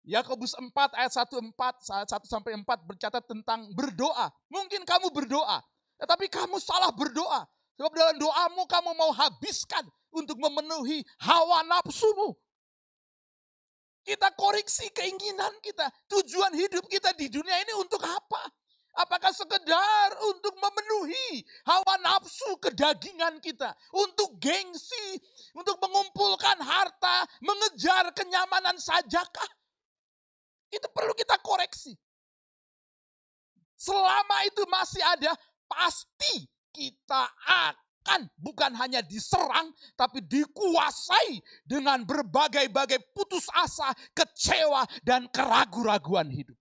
Yakobus 0.09 0.57
4 0.57 0.72
ayat 0.97 1.12
1 1.12 1.53
4 1.53 1.53
1 1.53 2.24
sampai 2.24 2.57
4 2.57 2.64
bercatat 2.64 3.29
tentang 3.29 3.68
berdoa. 3.76 4.33
Mungkin 4.49 4.89
kamu 4.89 5.12
berdoa, 5.12 5.61
tetapi 6.01 6.33
kamu 6.33 6.57
salah 6.57 6.89
berdoa. 6.89 7.45
Sebab 7.76 7.93
dalam 7.93 8.16
doamu 8.16 8.64
kamu 8.64 8.91
mau 8.97 9.12
habiskan 9.12 9.85
untuk 10.09 10.41
memenuhi 10.41 11.05
hawa 11.20 11.61
nafsumu. 11.68 12.33
Kita 14.09 14.32
koreksi 14.32 14.88
keinginan 14.88 15.52
kita. 15.61 15.84
Tujuan 16.09 16.56
hidup 16.56 16.88
kita 16.88 17.12
di 17.12 17.28
dunia 17.28 17.61
ini 17.61 17.76
untuk 17.76 18.00
apa? 18.00 18.40
Apakah 19.04 19.28
sekedar 19.36 20.09
untuk 20.32 20.56
memenuhi 20.56 21.44
hawa 21.68 22.00
nafsu 22.00 22.56
kedagingan 22.56 23.36
kita? 23.44 23.68
Untuk 23.92 24.40
gengsi, 24.40 25.20
untuk 25.52 25.76
mengumpulkan 25.84 26.56
harta, 26.56 27.28
mengejar 27.44 28.09
kenyamanan 28.16 28.80
sajakah? 28.80 29.52
Itu 30.72 30.88
perlu 30.88 31.12
kita 31.12 31.36
koreksi. 31.44 31.92
Selama 33.76 34.48
itu 34.48 34.64
masih 34.72 35.04
ada, 35.04 35.36
pasti 35.68 36.48
kita 36.72 37.28
akan 37.44 37.88
bukan 38.40 38.72
hanya 38.78 39.04
diserang, 39.04 39.72
tapi 39.92 40.24
dikuasai 40.24 41.40
dengan 41.66 42.02
berbagai-bagai 42.06 43.12
putus 43.12 43.46
asa, 43.52 43.92
kecewa, 44.16 44.88
dan 45.04 45.28
keraguan-raguan 45.28 46.32
hidup. 46.32 46.56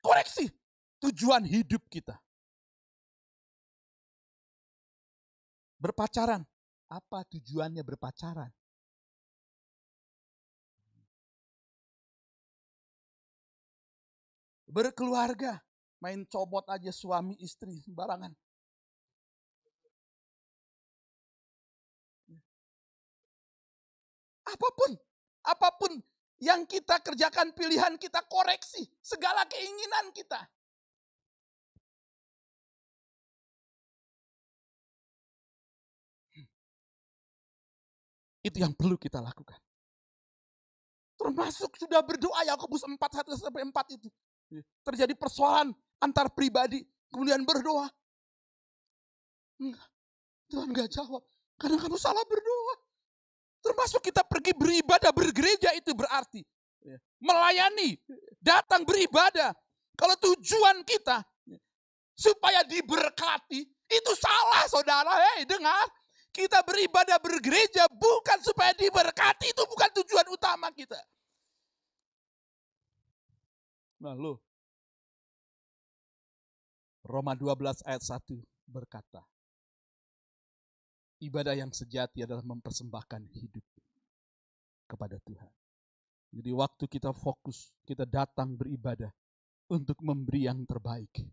Koreksi 0.00 0.48
tujuan 1.00 1.44
hidup 1.44 1.84
kita. 1.88 2.16
Berpacaran, 5.80 6.40
apa 6.88 7.28
tujuannya 7.28 7.84
berpacaran? 7.84 8.48
Berkeluarga, 14.74 15.62
main 16.02 16.26
comot 16.26 16.66
aja 16.66 16.90
suami 16.90 17.38
istri 17.38 17.78
sembarangan. 17.84 18.34
Apa 24.44 24.68
pun, 24.76 24.90
apa 25.48 25.68
pun 25.80 25.92
yang 26.42 26.68
kita 26.68 27.00
kerjakan, 27.00 27.56
pilihan 27.56 27.96
kita 27.96 28.20
koreksi 28.28 28.84
segala 29.00 29.48
keinginan 29.48 30.12
kita. 30.12 30.40
Itu 38.44 38.60
yang 38.60 38.76
perlu 38.76 39.00
kita 39.00 39.24
lakukan. 39.24 39.56
Termasuk 41.16 41.72
sudah 41.80 42.04
berdoa 42.04 42.44
Yakobus 42.44 42.84
4 42.84 43.00
1 43.00 43.40
sampai 43.40 43.64
4 43.64 43.96
itu. 43.96 44.12
Terjadi 44.84 45.16
persoalan 45.16 45.72
antar 45.96 46.28
pribadi, 46.28 46.84
kemudian 47.08 47.40
berdoa. 47.40 47.88
Tuhan 50.52 50.68
gak 50.76 50.92
jawab. 50.92 51.24
Karena 51.56 51.80
kamu 51.80 51.96
salah 51.96 52.20
berdoa. 52.28 52.74
Termasuk 53.64 54.04
kita 54.04 54.20
pergi 54.28 54.52
beribadah, 54.52 55.08
bergereja 55.08 55.72
itu 55.72 55.96
berarti. 55.96 56.44
Melayani, 57.16 57.96
datang 58.36 58.84
beribadah. 58.84 59.56
Kalau 59.96 60.12
tujuan 60.20 60.84
kita 60.84 61.24
supaya 62.12 62.60
diberkati, 62.68 63.64
itu 63.88 64.12
salah 64.20 64.68
saudara. 64.68 65.16
Hei 65.16 65.48
dengar, 65.48 65.88
kita 66.28 66.60
beribadah 66.60 67.16
bergereja 67.16 67.88
bukan 67.88 68.38
supaya 68.44 68.76
diberkati, 68.76 69.56
itu 69.56 69.64
bukan 69.64 69.90
tujuan 70.02 70.26
utama 70.28 70.68
kita. 70.68 71.00
Nah 74.04 74.12
lo, 74.12 74.44
Roma 77.00 77.32
12 77.32 77.80
ayat 77.88 78.04
1 78.04 78.44
berkata, 78.68 79.24
ibadah 81.24 81.56
yang 81.56 81.72
sejati 81.72 82.22
adalah 82.22 82.44
mempersembahkan 82.44 83.22
hidup 83.32 83.64
kepada 84.84 85.16
Tuhan. 85.24 85.52
Jadi 86.34 86.50
waktu 86.50 86.84
kita 86.90 87.14
fokus, 87.14 87.70
kita 87.86 88.04
datang 88.04 88.58
beribadah 88.58 89.10
untuk 89.70 89.96
memberi 90.02 90.50
yang 90.50 90.66
terbaik. 90.66 91.24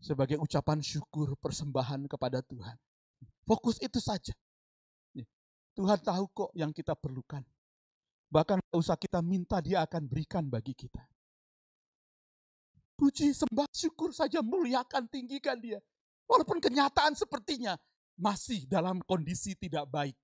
Sebagai 0.00 0.40
ucapan 0.40 0.80
syukur 0.80 1.36
persembahan 1.36 2.08
kepada 2.08 2.40
Tuhan. 2.40 2.78
Fokus 3.44 3.76
itu 3.84 4.00
saja. 4.00 4.32
Tuhan 5.76 5.98
tahu 6.00 6.24
kok 6.32 6.50
yang 6.56 6.72
kita 6.72 6.96
perlukan. 6.96 7.44
Bahkan 8.30 8.62
usah 8.74 8.94
kita 8.94 9.18
minta 9.20 9.58
dia 9.58 9.82
akan 9.82 10.06
berikan 10.06 10.46
bagi 10.46 10.72
kita. 10.72 11.02
Puji, 12.94 13.32
sembah, 13.32 13.66
syukur 13.72 14.12
saja, 14.12 14.44
muliakan, 14.44 15.08
tinggikan 15.08 15.56
dia. 15.58 15.80
Walaupun 16.30 16.62
kenyataan 16.62 17.18
sepertinya 17.18 17.74
masih 18.20 18.68
dalam 18.68 19.00
kondisi 19.08 19.56
tidak 19.56 19.88
baik. 19.88 20.16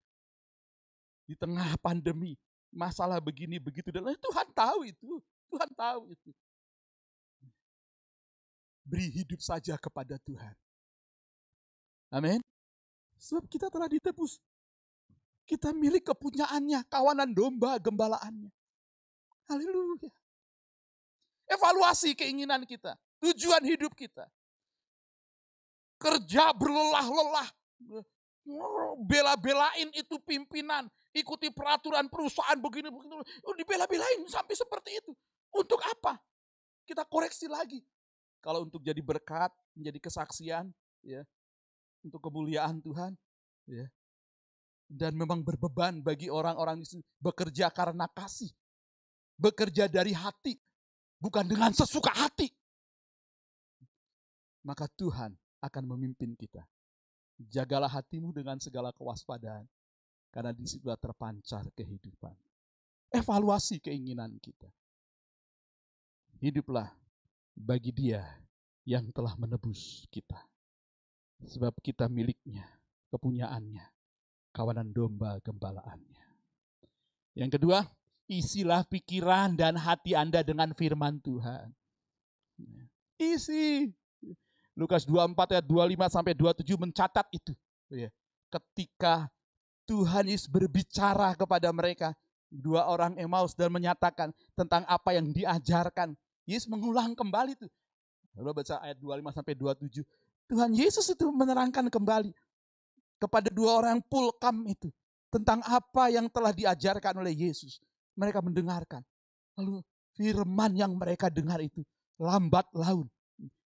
Di 1.24 1.34
tengah 1.34 1.74
pandemi, 1.80 2.36
masalah 2.68 3.18
begini 3.18 3.56
begitu 3.56 3.88
dan 3.88 4.04
Tuhan 4.20 4.46
tahu 4.52 4.86
itu, 4.86 5.18
Tuhan 5.48 5.70
tahu 5.72 6.12
itu. 6.12 6.30
Beri 8.86 9.10
hidup 9.10 9.42
saja 9.42 9.74
kepada 9.74 10.14
Tuhan. 10.22 10.54
Amin. 12.14 12.38
Sebab 13.18 13.48
kita 13.50 13.66
telah 13.66 13.90
ditebus. 13.90 14.38
Kita 15.46 15.74
milik 15.74 16.06
kepunyaannya, 16.06 16.86
kawanan 16.86 17.34
domba, 17.34 17.78
gembalaannya. 17.82 18.50
Haleluya. 19.50 20.10
Evaluasi 21.46 22.18
keinginan 22.18 22.66
kita, 22.66 22.98
tujuan 23.22 23.62
hidup 23.62 23.94
kita. 23.94 24.26
Kerja 26.02 26.50
berlelah-lelah, 26.50 27.48
bela-belain 29.02 29.90
itu 29.92 30.16
pimpinan, 30.22 30.86
ikuti 31.10 31.50
peraturan 31.50 32.06
perusahaan 32.06 32.56
begini 32.60 32.88
begitu, 32.92 33.18
oh, 33.18 33.54
dibela-belain 33.58 34.22
sampai 34.30 34.54
seperti 34.54 35.02
itu. 35.02 35.12
Untuk 35.50 35.82
apa? 35.82 36.20
Kita 36.86 37.02
koreksi 37.02 37.50
lagi. 37.50 37.82
Kalau 38.38 38.62
untuk 38.62 38.78
jadi 38.84 39.02
berkat, 39.02 39.50
menjadi 39.74 39.98
kesaksian, 39.98 40.70
ya, 41.02 41.26
untuk 42.06 42.22
kemuliaan 42.22 42.78
Tuhan, 42.78 43.18
ya, 43.66 43.90
dan 44.86 45.18
memang 45.18 45.42
berbeban 45.42 45.98
bagi 45.98 46.30
orang-orang 46.30 46.86
itu 46.86 47.02
bekerja 47.18 47.66
karena 47.74 48.06
kasih, 48.06 48.54
bekerja 49.34 49.90
dari 49.90 50.14
hati, 50.14 50.54
bukan 51.18 51.42
dengan 51.42 51.74
sesuka 51.74 52.14
hati. 52.14 52.54
Maka 54.62 54.86
Tuhan 54.94 55.34
akan 55.62 55.84
memimpin 55.94 56.38
kita. 56.38 56.62
Jagalah 57.36 57.92
hatimu 57.92 58.32
dengan 58.32 58.56
segala 58.56 58.96
kewaspadaan, 58.96 59.68
karena 60.32 60.56
di 60.56 60.64
situ 60.64 60.88
terpancar 60.96 61.68
kehidupan. 61.76 62.32
Evaluasi 63.12 63.76
keinginan 63.80 64.40
kita. 64.40 64.72
Hiduplah 66.40 66.92
bagi 67.52 67.92
dia 67.92 68.24
yang 68.88 69.08
telah 69.12 69.36
menebus 69.36 70.08
kita. 70.08 70.36
Sebab 71.44 71.76
kita 71.84 72.08
miliknya, 72.08 72.64
kepunyaannya, 73.12 73.84
kawanan 74.56 74.88
domba 74.92 75.36
gembalaannya. 75.44 76.24
Yang 77.36 77.60
kedua, 77.60 77.84
isilah 78.24 78.88
pikiran 78.88 79.52
dan 79.52 79.76
hati 79.76 80.16
Anda 80.16 80.40
dengan 80.40 80.72
firman 80.72 81.20
Tuhan. 81.20 81.68
Isi 83.20 83.92
Lukas 84.76 85.08
24 85.08 85.56
ayat 85.56 85.64
25 85.64 86.12
sampai 86.12 86.32
27 86.36 86.76
mencatat 86.76 87.26
itu. 87.32 87.56
Ya. 87.88 88.12
Ketika 88.52 89.32
Tuhan 89.88 90.28
Yesus 90.28 90.52
berbicara 90.52 91.32
kepada 91.32 91.72
mereka, 91.72 92.12
dua 92.52 92.84
orang 92.84 93.16
Emmaus 93.16 93.56
dan 93.56 93.72
menyatakan 93.72 94.36
tentang 94.52 94.84
apa 94.84 95.16
yang 95.16 95.32
diajarkan. 95.32 96.12
Yesus 96.44 96.68
mengulang 96.68 97.16
kembali 97.16 97.56
itu. 97.56 97.66
Lalu 98.36 98.62
baca 98.62 98.84
ayat 98.84 99.00
25 99.00 99.32
sampai 99.32 99.54
27. 99.56 100.04
Tuhan 100.46 100.70
Yesus 100.76 101.06
itu 101.08 101.26
menerangkan 101.32 101.88
kembali 101.88 102.30
kepada 103.16 103.48
dua 103.48 103.80
orang 103.80 103.98
pulkam 104.04 104.62
itu 104.68 104.92
tentang 105.32 105.64
apa 105.64 106.12
yang 106.12 106.28
telah 106.28 106.52
diajarkan 106.52 107.16
oleh 107.24 107.32
Yesus. 107.32 107.80
Mereka 108.14 108.44
mendengarkan. 108.44 109.00
Lalu 109.56 109.80
firman 110.12 110.76
yang 110.76 110.92
mereka 110.94 111.32
dengar 111.32 111.58
itu 111.64 111.80
lambat 112.20 112.68
laun 112.76 113.08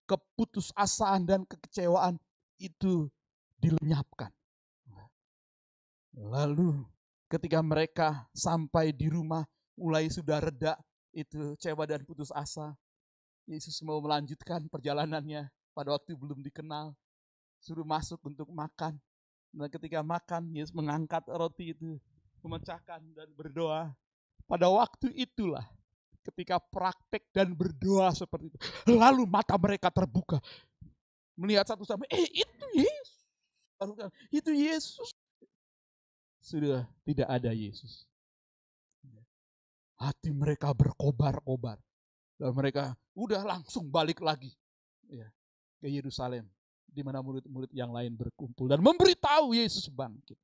keputusasaan 0.07 1.27
dan 1.27 1.43
kekecewaan 1.43 2.15
itu 2.57 3.11
dilenyapkan. 3.59 4.31
Lalu 6.17 6.81
ketika 7.29 7.61
mereka 7.61 8.25
sampai 8.33 8.89
di 8.95 9.11
rumah 9.11 9.45
mulai 9.77 10.09
sudah 10.09 10.41
reda 10.41 10.73
itu 11.13 11.53
kecewa 11.59 11.85
dan 11.85 12.01
putus 12.07 12.33
asa. 12.33 12.73
Yesus 13.47 13.79
mau 13.85 14.01
melanjutkan 14.01 14.65
perjalanannya 14.67 15.47
pada 15.71 15.93
waktu 15.93 16.17
belum 16.17 16.41
dikenal. 16.41 16.91
Suruh 17.61 17.85
masuk 17.85 18.19
untuk 18.25 18.49
makan. 18.51 18.97
Dan 19.55 19.69
ketika 19.71 20.03
makan, 20.03 20.51
Yesus 20.51 20.75
mengangkat 20.75 21.23
roti 21.31 21.71
itu, 21.73 21.97
memecahkan 22.43 23.01
dan 23.15 23.29
berdoa. 23.33 23.95
Pada 24.45 24.67
waktu 24.67 25.09
itulah 25.15 25.65
ketika 26.31 26.59
praktek 26.59 27.23
dan 27.31 27.55
berdoa 27.55 28.11
seperti 28.11 28.51
itu. 28.51 28.59
Lalu 28.91 29.23
mata 29.23 29.55
mereka 29.55 29.87
terbuka. 29.87 30.43
Melihat 31.37 31.69
satu 31.69 31.85
sama, 31.85 32.03
eh 32.09 32.27
itu 32.29 32.65
Yesus. 32.73 33.13
Itu 34.33 34.51
Yesus. 34.51 35.09
Sudah 36.41 36.87
tidak 37.05 37.27
ada 37.29 37.53
Yesus. 37.53 38.07
Hati 39.97 40.29
mereka 40.33 40.73
berkobar-kobar. 40.73 41.77
Dan 42.37 42.53
mereka 42.53 42.93
udah 43.17 43.41
langsung 43.41 43.89
balik 43.89 44.21
lagi 44.21 44.53
ya, 45.09 45.25
ke 45.81 45.89
Yerusalem. 45.89 46.45
Di 46.87 47.05
mana 47.05 47.21
murid-murid 47.21 47.69
yang 47.73 47.93
lain 47.93 48.17
berkumpul 48.17 48.65
dan 48.65 48.81
memberitahu 48.81 49.53
Yesus 49.53 49.85
bangkit. 49.89 50.37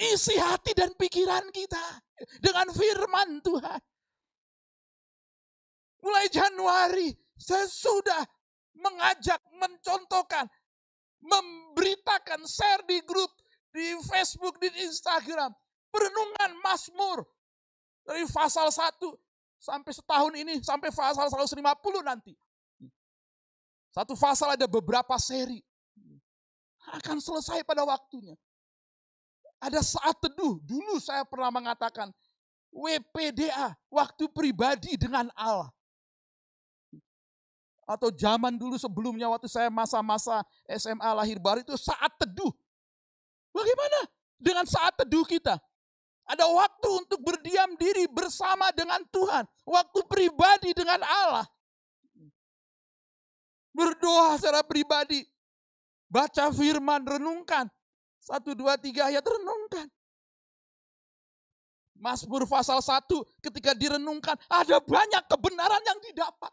Isi 0.00 0.32
hati 0.40 0.72
dan 0.72 0.96
pikiran 0.96 1.52
kita 1.52 2.00
dengan 2.40 2.72
firman 2.72 3.44
Tuhan. 3.44 3.80
Mulai 6.00 6.26
Januari 6.32 7.12
saya 7.40 7.64
sudah 7.68 8.20
mengajak, 8.76 9.40
mencontohkan, 9.56 10.44
memberitakan, 11.20 12.44
share 12.44 12.84
di 12.84 13.00
grup, 13.04 13.32
di 13.72 13.96
Facebook, 14.08 14.60
di 14.60 14.68
Instagram. 14.84 15.52
Perenungan 15.90 16.50
Mazmur 16.62 17.26
dari 18.06 18.24
pasal 18.30 18.68
1 18.70 18.96
sampai 19.60 19.92
setahun 19.92 20.32
ini, 20.36 20.60
sampai 20.64 20.88
pasal 20.92 21.28
150 21.28 21.58
nanti. 22.04 22.32
Satu 23.90 24.14
pasal 24.14 24.54
ada 24.54 24.70
beberapa 24.70 25.18
seri. 25.18 25.58
Akan 26.94 27.18
selesai 27.18 27.66
pada 27.66 27.82
waktunya. 27.84 28.38
Ada 29.60 29.84
saat 29.84 30.16
teduh, 30.22 30.62
dulu 30.64 30.96
saya 30.96 31.26
pernah 31.28 31.52
mengatakan, 31.52 32.08
WPDA, 32.70 33.76
waktu 33.90 34.30
pribadi 34.30 34.94
dengan 34.96 35.28
Allah 35.36 35.68
atau 37.90 38.14
zaman 38.14 38.54
dulu 38.54 38.78
sebelumnya 38.78 39.26
waktu 39.26 39.50
saya 39.50 39.66
masa-masa 39.66 40.46
SMA 40.78 41.10
lahir 41.10 41.42
baru 41.42 41.66
itu 41.66 41.74
saat 41.74 42.14
teduh. 42.22 42.54
Bagaimana 43.50 44.06
dengan 44.38 44.62
saat 44.62 44.94
teduh 44.94 45.26
kita? 45.26 45.58
Ada 46.30 46.46
waktu 46.46 46.88
untuk 47.02 47.18
berdiam 47.26 47.74
diri 47.74 48.06
bersama 48.06 48.70
dengan 48.70 49.02
Tuhan. 49.10 49.42
Waktu 49.66 49.98
pribadi 50.06 50.70
dengan 50.70 51.02
Allah. 51.02 51.42
Berdoa 53.74 54.38
secara 54.38 54.62
pribadi. 54.62 55.26
Baca 56.06 56.54
firman, 56.54 57.02
renungkan. 57.02 57.66
Satu, 58.22 58.54
dua, 58.54 58.78
tiga 58.78 59.10
ayat 59.10 59.26
renungkan. 59.26 59.90
Mazmur 62.00 62.48
pasal 62.48 62.80
1 62.80 63.04
ketika 63.44 63.76
direnungkan 63.76 64.32
ada 64.48 64.80
banyak 64.80 65.20
kebenaran 65.28 65.82
yang 65.84 66.00
didapat. 66.00 66.48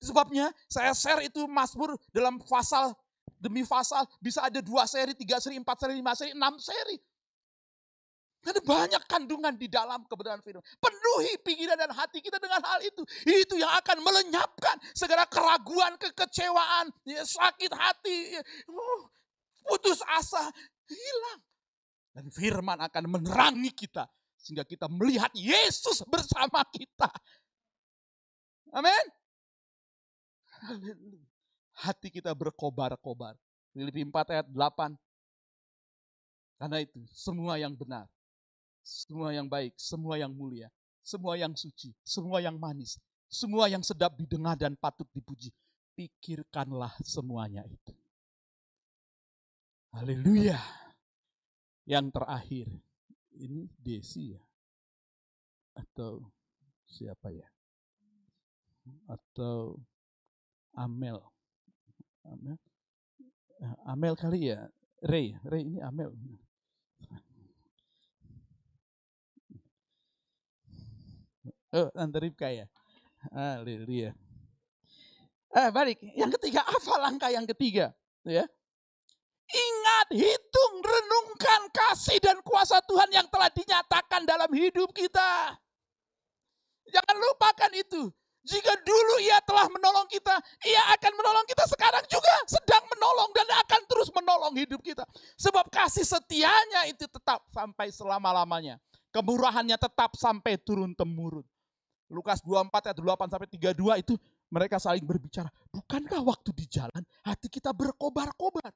Sebabnya 0.00 0.48
saya 0.64 0.96
share 0.96 1.28
itu 1.28 1.44
Mazmur 1.44 1.92
dalam 2.08 2.40
pasal 2.40 2.96
demi 3.36 3.64
pasal 3.64 4.08
bisa 4.20 4.44
ada 4.44 4.64
dua 4.64 4.88
seri, 4.88 5.12
tiga 5.12 5.36
seri, 5.36 5.60
empat 5.60 5.76
seri, 5.84 5.92
lima 5.96 6.16
seri, 6.16 6.32
enam 6.32 6.56
seri. 6.56 6.96
Ada 8.40 8.64
banyak 8.64 9.04
kandungan 9.04 9.52
di 9.52 9.68
dalam 9.68 10.00
kebenaran 10.08 10.40
firman. 10.40 10.64
Penuhi 10.80 11.36
pikiran 11.44 11.76
dan 11.76 11.92
hati 11.92 12.24
kita 12.24 12.40
dengan 12.40 12.64
hal 12.64 12.80
itu. 12.80 13.04
Itu 13.28 13.60
yang 13.60 13.68
akan 13.84 14.00
melenyapkan 14.00 14.80
segala 14.96 15.28
keraguan, 15.28 15.92
kekecewaan, 16.00 16.88
ya, 17.04 17.20
sakit 17.20 17.68
hati, 17.68 18.40
ya, 18.40 18.42
uh, 18.72 19.00
putus 19.60 20.00
asa, 20.08 20.48
hilang. 20.88 21.40
Dan 22.16 22.32
firman 22.32 22.80
akan 22.80 23.20
menerangi 23.20 23.76
kita. 23.76 24.08
Sehingga 24.40 24.64
kita 24.64 24.88
melihat 24.88 25.28
Yesus 25.36 26.00
bersama 26.08 26.64
kita. 26.72 27.12
Amin. 28.72 29.19
Hati 31.82 32.08
kita 32.12 32.32
berkobar-kobar. 32.36 33.36
Filipi 33.72 34.02
4 34.04 34.34
ayat 34.34 34.46
8. 34.50 34.98
Karena 36.60 36.76
itu 36.84 37.00
semua 37.08 37.56
yang 37.56 37.72
benar, 37.72 38.04
semua 38.84 39.32
yang 39.32 39.48
baik, 39.48 39.72
semua 39.80 40.20
yang 40.20 40.28
mulia, 40.28 40.68
semua 41.00 41.40
yang 41.40 41.56
suci, 41.56 41.96
semua 42.04 42.44
yang 42.44 42.60
manis, 42.60 43.00
semua 43.32 43.64
yang 43.72 43.80
sedap 43.80 44.12
didengar 44.20 44.60
dan 44.60 44.76
patut 44.76 45.08
dipuji. 45.16 45.48
Pikirkanlah 45.96 46.92
semuanya 47.00 47.64
itu. 47.64 47.96
Haleluya. 49.96 50.60
Yang 51.88 52.06
terakhir, 52.12 52.66
ini 53.40 53.66
Desi 53.80 54.36
ya? 54.36 54.42
Atau 55.80 56.28
siapa 56.84 57.32
ya? 57.32 57.48
Atau 59.08 59.80
Amel. 60.76 61.18
Amel. 62.26 62.56
Amel 63.84 64.14
kali 64.16 64.52
ya? 64.52 64.68
Ray, 65.00 65.36
Ray 65.44 65.64
ini 65.64 65.80
Amel. 65.80 66.12
Oh, 71.70 71.86
Tante 71.94 72.18
Ripka 72.18 72.50
ya. 72.50 72.66
Haleluya. 73.30 74.10
Eh, 75.50 75.68
balik. 75.70 75.98
Yang 76.14 76.38
ketiga, 76.38 76.66
apa 76.66 76.92
langkah 76.98 77.30
yang 77.30 77.46
ketiga? 77.46 77.94
Ya. 78.26 78.46
Ingat, 79.50 80.06
hitung, 80.14 80.74
renungkan 80.78 81.66
kasih 81.74 82.22
dan 82.22 82.38
kuasa 82.46 82.78
Tuhan 82.86 83.10
yang 83.10 83.26
telah 83.26 83.50
dinyatakan 83.50 84.22
dalam 84.22 84.50
hidup 84.54 84.94
kita. 84.94 85.58
Jangan 86.90 87.16
lupakan 87.18 87.70
itu. 87.74 88.10
Jika 88.50 88.72
dulu 88.82 89.14
ia 89.22 89.38
telah 89.46 89.70
menolong 89.70 90.10
kita, 90.10 90.34
ia 90.66 90.82
akan 90.98 91.12
menolong 91.14 91.46
kita 91.46 91.70
sekarang 91.70 92.02
juga 92.10 92.34
sedang 92.50 92.82
menolong 92.90 93.30
dan 93.30 93.46
akan 93.62 93.80
terus 93.86 94.10
menolong 94.10 94.54
hidup 94.58 94.82
kita. 94.82 95.06
Sebab 95.38 95.70
kasih 95.70 96.02
setianya 96.02 96.90
itu 96.90 97.06
tetap 97.06 97.46
sampai 97.54 97.94
selama-lamanya. 97.94 98.82
Kemurahannya 99.14 99.78
tetap 99.78 100.18
sampai 100.18 100.58
turun-temurun. 100.58 101.46
Lukas 102.10 102.42
24 102.42 102.90
ayat 102.90 102.98
8 102.98 103.30
sampai 103.30 103.48
32 103.54 104.02
itu 104.02 104.14
mereka 104.50 104.82
saling 104.82 105.06
berbicara. 105.06 105.46
Bukankah 105.70 106.18
waktu 106.26 106.50
di 106.50 106.66
jalan 106.66 107.02
hati 107.22 107.46
kita 107.46 107.70
berkobar-kobar? 107.70 108.74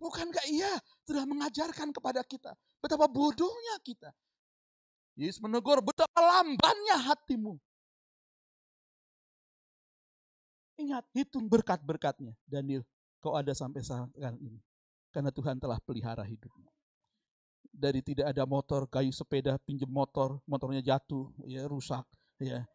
Bukankah 0.00 0.44
ia 0.48 0.80
telah 1.04 1.28
mengajarkan 1.28 1.92
kepada 1.92 2.24
kita 2.24 2.56
betapa 2.80 3.04
bodohnya 3.04 3.76
kita? 3.84 4.08
Yesus 5.12 5.44
menegur 5.44 5.84
betapa 5.84 6.16
lambannya 6.16 6.96
hatimu. 7.04 7.60
Ingat, 10.80 11.04
hitung 11.12 11.44
berkat-berkatnya. 11.44 12.32
Daniel, 12.48 12.80
kau 13.20 13.36
ada 13.36 13.52
sampai 13.52 13.84
saat 13.84 14.08
ini. 14.40 14.56
Karena 15.12 15.28
Tuhan 15.28 15.60
telah 15.60 15.76
pelihara 15.82 16.24
hidupmu 16.24 16.70
dari 17.70 18.02
tidak 18.02 18.34
ada 18.34 18.44
motor, 18.44 18.84
kayu 18.90 19.14
sepeda, 19.14 19.56
pinjam 19.62 19.88
motor, 19.88 20.42
motornya 20.44 20.82
jatuh, 20.82 21.30
ya 21.46 21.64
rusak, 21.70 22.04
ya. 22.42 22.66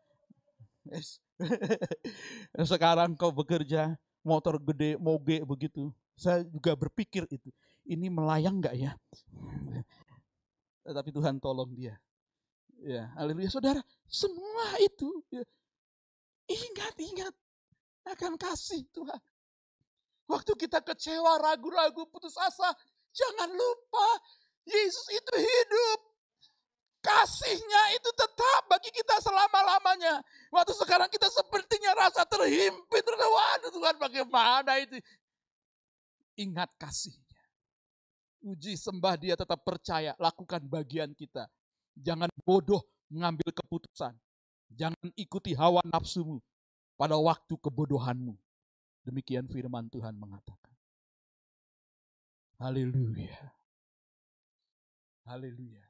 Yes. 0.88 1.20
Sekarang 2.72 3.18
kau 3.20 3.34
bekerja, 3.34 4.00
motor 4.24 4.58
gede, 4.62 4.96
moge 4.96 5.44
begitu. 5.44 5.92
Saya 6.16 6.48
juga 6.48 6.74
berpikir 6.74 7.28
itu, 7.28 7.52
ini 7.84 8.08
melayang 8.08 8.64
nggak 8.64 8.76
ya? 8.76 8.92
Tapi 10.98 11.10
Tuhan 11.12 11.42
tolong 11.44 11.76
dia. 11.76 12.00
Ya, 12.86 13.10
haleluya 13.18 13.50
saudara, 13.50 13.82
semua 14.06 14.78
itu 14.78 15.10
ya, 15.34 15.42
ingat, 16.46 16.94
ingat 17.02 17.34
akan 18.06 18.38
kasih 18.38 18.86
Tuhan. 18.94 19.22
Waktu 20.26 20.54
kita 20.58 20.82
kecewa, 20.82 21.38
ragu-ragu, 21.38 22.06
putus 22.10 22.34
asa, 22.38 22.74
jangan 23.14 23.50
lupa 23.50 24.10
Yesus 24.66 25.08
itu 25.14 25.34
hidup. 25.38 26.00
Kasihnya 27.06 27.84
itu 27.94 28.10
tetap 28.18 28.66
bagi 28.66 28.90
kita 28.90 29.22
selama-lamanya. 29.22 30.26
Waktu 30.50 30.74
sekarang 30.74 31.06
kita 31.14 31.30
sepertinya 31.30 31.94
rasa 31.94 32.26
terhimpit. 32.26 33.06
Waduh 33.06 33.70
Tuhan 33.70 33.96
bagaimana 34.02 34.82
itu. 34.82 34.98
Ingat 36.42 36.74
kasihnya. 36.82 37.38
Uji 38.42 38.74
sembah 38.74 39.22
dia 39.22 39.38
tetap 39.38 39.62
percaya. 39.62 40.18
Lakukan 40.18 40.66
bagian 40.66 41.14
kita. 41.14 41.46
Jangan 41.94 42.34
bodoh 42.42 42.82
mengambil 43.14 43.54
keputusan. 43.54 44.18
Jangan 44.74 45.14
ikuti 45.14 45.54
hawa 45.54 45.86
nafsumu 45.86 46.42
pada 46.96 47.16
waktu 47.20 47.56
kebodohanmu. 47.60 48.36
Demikian 49.06 49.46
firman 49.46 49.86
Tuhan 49.92 50.18
mengatakan. 50.18 50.74
Haleluya. 52.58 53.54
Haleluya. 55.28 55.84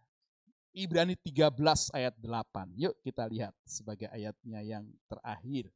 Ibrani 0.76 1.16
13 1.16 1.56
ayat 1.96 2.16
8. 2.20 2.76
Yuk 2.76 3.00
kita 3.00 3.24
lihat 3.32 3.56
sebagai 3.64 4.12
ayatnya 4.12 4.60
yang 4.60 4.84
terakhir. 5.08 5.72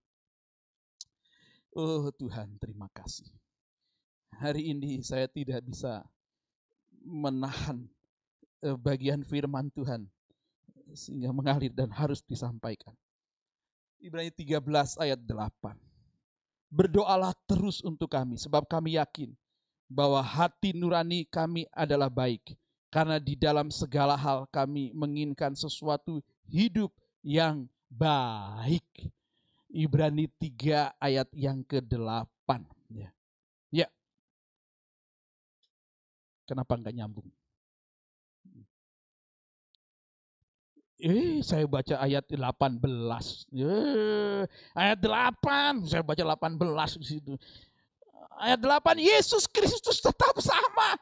Oh 1.71 2.11
Tuhan, 2.11 2.59
terima 2.59 2.91
kasih. 2.91 3.29
Hari 4.35 4.75
ini 4.75 4.99
saya 4.99 5.31
tidak 5.31 5.63
bisa 5.63 6.03
menahan 7.05 7.87
eh, 8.65 8.75
bagian 8.75 9.23
firman 9.23 9.71
Tuhan 9.71 10.03
sehingga 10.91 11.31
mengalir 11.31 11.71
dan 11.71 11.93
harus 11.93 12.19
disampaikan. 12.25 12.97
Ibrani 13.99 14.31
13 14.31 14.95
ayat 14.95 15.19
8. 15.19 15.75
Berdoalah 16.71 17.35
terus 17.49 17.83
untuk 17.83 18.07
kami 18.07 18.39
sebab 18.39 18.63
kami 18.63 18.95
yakin 18.95 19.35
bahwa 19.89 20.21
hati 20.23 20.71
nurani 20.71 21.25
kami 21.27 21.65
adalah 21.73 22.07
baik 22.07 22.53
karena 22.93 23.17
di 23.17 23.33
dalam 23.33 23.73
segala 23.73 24.13
hal 24.15 24.45
kami 24.49 24.93
menginginkan 24.93 25.53
sesuatu 25.53 26.21
hidup 26.47 26.93
yang 27.21 27.67
baik. 27.89 28.85
Ibrani 29.69 30.25
3 30.41 30.97
ayat 30.97 31.29
yang 31.33 31.61
ke-8. 31.61 32.49
Ya. 32.89 33.13
ya. 33.69 33.87
Kenapa 36.49 36.73
enggak 36.73 36.97
nyambung? 36.97 37.29
Eh, 40.99 41.39
saya 41.39 41.63
baca 41.63 41.95
ayat 41.95 42.27
18. 42.27 43.47
Eh, 43.55 44.43
ayat 44.75 44.99
8, 44.99 45.87
saya 45.87 46.03
baca 46.03 46.19
18 46.19 46.99
di 46.99 47.07
situ. 47.07 47.33
Ayat 48.35 48.59
8, 48.59 48.99
Yesus 48.99 49.47
Kristus 49.47 50.03
tetap 50.03 50.35
sama. 50.43 50.99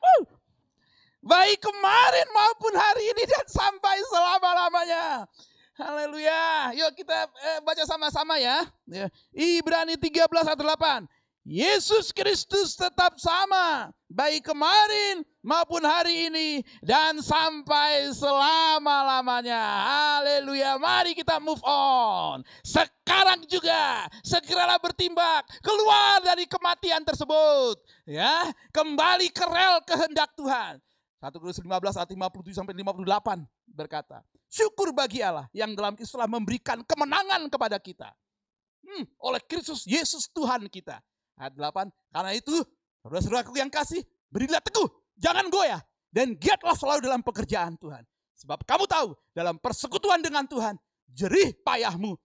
Baik 1.17 1.65
kemarin 1.65 2.29
maupun 2.29 2.77
hari 2.77 3.09
ini 3.09 3.25
dan 3.25 3.45
sampai 3.49 3.97
selama-lamanya. 4.05 5.25
Haleluya. 5.81 6.77
Yuk 6.77 6.93
kita 6.93 7.17
eh, 7.33 7.59
baca 7.65 7.81
sama-sama 7.89 8.37
ya. 8.37 8.69
ya. 8.85 9.09
Ibrani 9.33 9.97
13 9.97 10.29
ayat 10.29 10.61
8. 10.61 11.09
Yesus 11.47 12.11
Kristus 12.11 12.75
tetap 12.75 13.15
sama, 13.23 13.87
baik 14.11 14.51
kemarin 14.51 15.23
maupun 15.39 15.79
hari 15.79 16.27
ini 16.27 16.59
dan 16.83 17.23
sampai 17.23 18.11
selama-lamanya. 18.11 19.55
Haleluya. 19.55 20.75
Mari 20.75 21.15
kita 21.15 21.39
move 21.39 21.63
on. 21.63 22.43
Sekarang 22.67 23.47
juga 23.47 24.11
segeralah 24.27 24.75
bertimbang 24.75 25.47
keluar 25.63 26.19
dari 26.19 26.43
kematian 26.51 27.07
tersebut, 27.07 27.79
ya. 28.03 28.51
Kembali 28.75 29.31
ke 29.31 29.47
rel 29.47 29.79
kehendak 29.87 30.35
Tuhan. 30.35 30.83
1 31.23 31.31
Korintus 31.31 31.63
15 31.63 31.95
ayat 31.95 32.11
57 32.11 32.59
sampai 32.59 32.75
58 32.75 33.47
berkata, 33.71 34.19
syukur 34.51 34.91
bagi 34.91 35.23
Allah 35.23 35.47
yang 35.55 35.71
dalam 35.79 35.95
Kristus 35.95 36.19
telah 36.19 36.27
memberikan 36.27 36.83
kemenangan 36.83 37.47
kepada 37.47 37.79
kita. 37.79 38.11
Hmm, 38.83 39.07
oleh 39.23 39.39
Kristus 39.47 39.87
Yesus 39.87 40.27
Tuhan 40.27 40.67
kita. 40.67 40.99
Ayat 41.37 41.53
8, 41.53 41.89
karena 42.11 42.31
itu 42.33 42.55
saudara-saudaraku 43.05 43.53
yang 43.61 43.69
kasih, 43.69 44.01
berilah 44.33 44.57
teguh, 44.59 44.89
jangan 45.21 45.47
goyah. 45.53 45.81
Dan 46.09 46.33
giatlah 46.33 46.73
selalu 46.73 47.05
dalam 47.05 47.21
pekerjaan 47.21 47.77
Tuhan. 47.77 48.01
Sebab 48.37 48.65
kamu 48.65 48.85
tahu, 48.89 49.13
dalam 49.37 49.61
persekutuan 49.61 50.17
dengan 50.21 50.49
Tuhan, 50.49 50.77
jerih 51.13 51.53
payahmu 51.61 52.17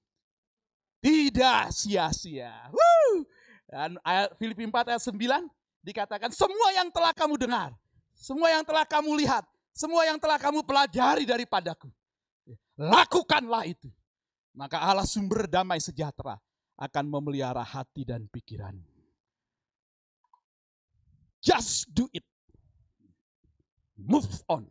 tidak 1.02 1.72
sia-sia. 1.74 2.52
Dan 3.68 4.00
ayat 4.04 4.32
Filipi 4.36 4.64
4 4.64 4.96
ayat 4.96 5.02
9 5.02 5.18
dikatakan 5.82 6.30
semua 6.30 6.68
yang 6.76 6.88
telah 6.92 7.12
kamu 7.12 7.34
dengar, 7.36 7.74
semua 8.16 8.48
yang 8.52 8.64
telah 8.64 8.84
kamu 8.86 9.10
lihat, 9.24 9.44
semua 9.72 10.04
yang 10.04 10.16
telah 10.20 10.38
kamu 10.38 10.62
pelajari 10.62 11.24
daripadaku. 11.24 11.90
Lakukanlah 12.76 13.68
itu. 13.68 13.88
Maka 14.52 14.80
Allah 14.80 15.08
sumber 15.08 15.48
damai 15.48 15.80
sejahtera 15.80 16.36
akan 16.76 17.04
memelihara 17.08 17.64
hati 17.64 18.04
dan 18.04 18.28
pikiran. 18.28 18.91
Just 21.42 21.90
do 21.90 22.06
it. 22.14 22.22
Move 23.98 24.30
on. 24.46 24.70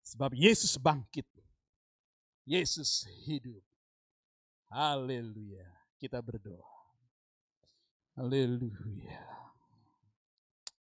Sebab 0.00 0.32
Yesus 0.32 0.80
bangkit. 0.80 1.28
Yesus 2.48 3.04
hidup. 3.28 3.60
Haleluya. 4.72 5.68
Kita 6.00 6.24
berdoa. 6.24 6.64
Haleluya. 8.16 9.20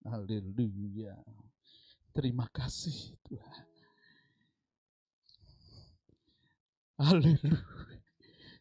Haleluya. 0.07 1.19
Terima 2.15 2.47
kasih 2.49 3.19
Tuhan. 3.27 3.67
Haleluya. 6.95 7.61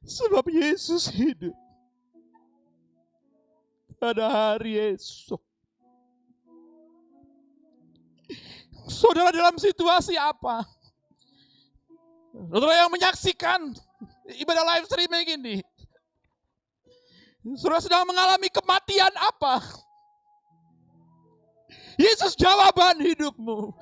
Sebab 0.03 0.45
Yesus 0.49 1.06
hidup. 1.14 1.56
Pada 4.02 4.31
hari 4.31 4.80
esok. 4.98 5.48
Saudara 8.89 9.30
dalam 9.30 9.56
situasi 9.57 10.18
apa? 10.18 10.65
Saudara 12.34 12.85
yang 12.85 12.91
menyaksikan 12.93 13.73
ibadah 14.38 14.64
live 14.76 14.85
streaming 14.89 15.27
ini. 15.39 15.56
Saudara 17.57 17.81
sedang 17.81 18.06
mengalami 18.06 18.49
kematian 18.49 19.14
apa? 19.18 19.61
Yesus 21.99 22.38
jawaban 22.38 23.01
hidupmu. 23.01 23.76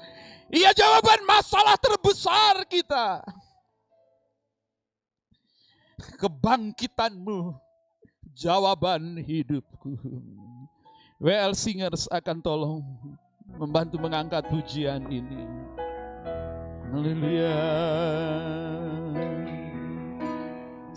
Ia 0.50 0.72
jawaban 0.72 1.28
masalah 1.28 1.76
terbesar 1.76 2.64
kita. 2.66 3.22
Kebangkitanmu 6.18 7.54
jawaban 8.32 9.22
hidupku. 9.22 9.98
WL 11.18 11.58
Singers 11.58 12.06
akan 12.14 12.38
tolong 12.40 12.82
membantu 13.58 13.98
mengangkat 13.98 14.46
pujian 14.48 15.02
ini. 15.10 15.44
Haleluya. 16.94 17.60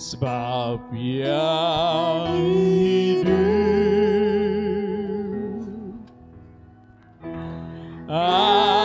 Sebab 0.00 0.88
yang 0.96 2.32
hidup 2.40 3.60
ada 8.08 8.80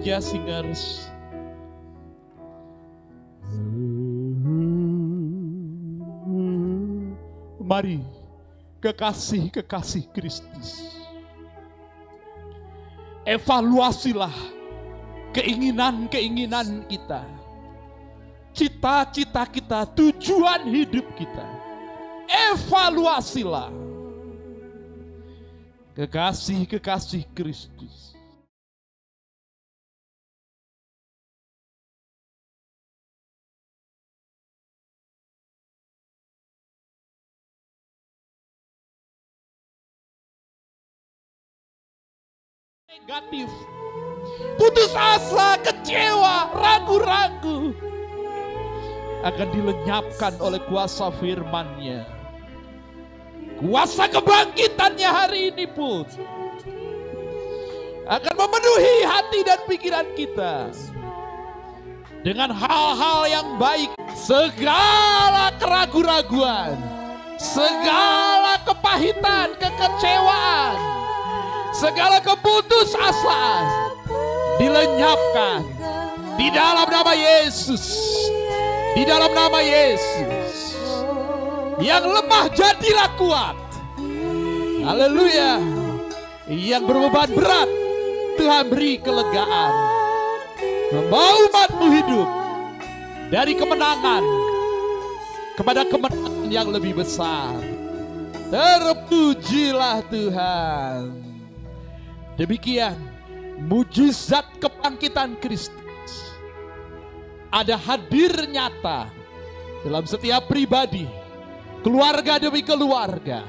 saja 0.00 0.16
singers. 0.24 1.12
Mari 7.60 8.00
kekasih-kekasih 8.80 10.08
Kristus. 10.16 10.88
Evaluasilah 13.28 14.32
keinginan-keinginan 15.36 16.88
kita. 16.88 17.20
Cita-cita 18.56 19.44
kita, 19.52 19.84
tujuan 19.92 20.64
hidup 20.64 21.12
kita. 21.12 21.44
Evaluasilah 22.24 23.68
Kekasih-kekasih 25.92 27.28
Kristus 27.36 28.10
negatif 42.90 43.46
putus 44.58 44.90
asa, 44.98 45.54
kecewa, 45.62 46.50
ragu-ragu 46.50 47.70
akan 49.22 49.48
dilenyapkan 49.54 50.34
oleh 50.42 50.58
kuasa 50.66 51.14
firman-Nya. 51.22 52.02
Kuasa 53.62 54.10
kebangkitannya 54.10 55.06
hari 55.06 55.54
ini 55.54 55.70
pun 55.70 56.02
akan 58.10 58.34
memenuhi 58.34 59.06
hati 59.06 59.38
dan 59.46 59.60
pikiran 59.70 60.08
kita 60.18 60.74
dengan 62.26 62.50
hal-hal 62.50 63.20
yang 63.30 63.48
baik. 63.54 63.94
Segala 64.18 65.54
keraguan-raguan, 65.62 66.74
segala 67.38 68.58
kepahitan, 68.66 69.54
kekecewaan, 69.62 71.00
segala 71.74 72.18
keputusasaan 72.22 73.64
dilenyapkan 74.58 75.62
di 76.36 76.48
dalam 76.52 76.88
nama 76.90 77.12
Yesus. 77.14 77.84
Di 78.90 79.06
dalam 79.06 79.30
nama 79.30 79.62
Yesus. 79.62 80.74
Yang 81.80 82.04
lemah 82.10 82.46
jadilah 82.52 83.10
kuat. 83.16 83.56
Haleluya. 84.84 85.62
Yang 86.50 86.82
berbeban 86.90 87.30
berat 87.32 87.68
Tuhan 88.34 88.64
beri 88.68 88.98
kelegaan. 88.98 89.72
Membawa 90.90 91.46
umatmu 91.46 91.86
hidup 91.94 92.28
dari 93.30 93.54
kemenangan 93.54 94.24
kepada 95.54 95.86
kemenangan 95.86 96.50
yang 96.50 96.68
lebih 96.74 96.98
besar. 96.98 97.54
Terpujilah 98.50 100.02
Tuhan. 100.10 101.29
Demikian 102.40 102.96
mujizat 103.68 104.48
kebangkitan 104.56 105.36
Kristus 105.44 106.32
ada 107.52 107.76
hadir 107.76 108.32
nyata 108.48 109.12
dalam 109.84 110.08
setiap 110.08 110.48
pribadi, 110.48 111.04
keluarga 111.84 112.40
demi 112.40 112.64
keluarga. 112.64 113.44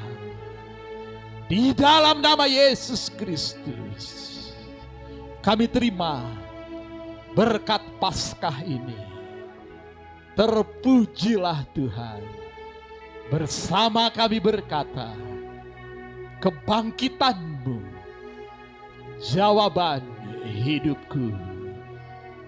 Di 1.48 1.72
dalam 1.72 2.20
nama 2.20 2.48
Yesus 2.48 3.08
Kristus, 3.16 4.04
kami 5.40 5.72
terima 5.72 6.28
berkat 7.32 7.84
Paskah 7.96 8.60
ini. 8.68 9.00
Terpujilah 10.36 11.64
Tuhan. 11.72 12.44
bersama 13.32 14.12
kami 14.12 14.44
berkata, 14.44 15.16
kebangkitanmu, 16.44 17.80
jawaban 19.22 20.02
hidupku. 20.41 21.34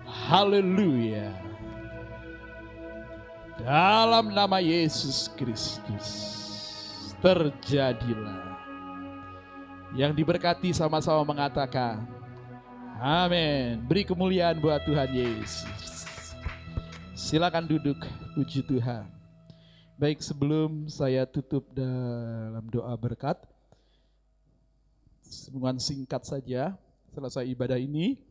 Haleluya. 0.09 1.29
Dalam 3.61 4.33
nama 4.33 4.57
Yesus 4.57 5.29
Kristus, 5.37 6.09
terjadilah. 7.21 8.57
Yang 9.93 10.25
diberkati 10.25 10.73
sama-sama 10.73 11.21
mengatakan, 11.21 12.01
Amin. 12.97 13.77
Beri 13.85 14.09
kemuliaan 14.09 14.57
buat 14.57 14.81
Tuhan 14.89 15.11
Yesus. 15.13 16.33
Silakan 17.13 17.69
duduk, 17.69 18.01
puji 18.33 18.65
Tuhan. 18.65 19.05
Baik, 20.01 20.25
sebelum 20.25 20.89
saya 20.89 21.29
tutup 21.29 21.69
dalam 21.71 22.65
doa 22.73 22.97
berkat, 22.97 23.37
semuanya 25.33 25.81
singkat 25.81 26.21
saja 26.29 26.77
selesai 27.13 27.45
ibadah 27.49 27.81
ini, 27.81 28.21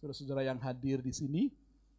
saudara-saudara 0.00 0.48
yang 0.48 0.56
hadir 0.60 1.04
di 1.04 1.12
sini 1.12 1.42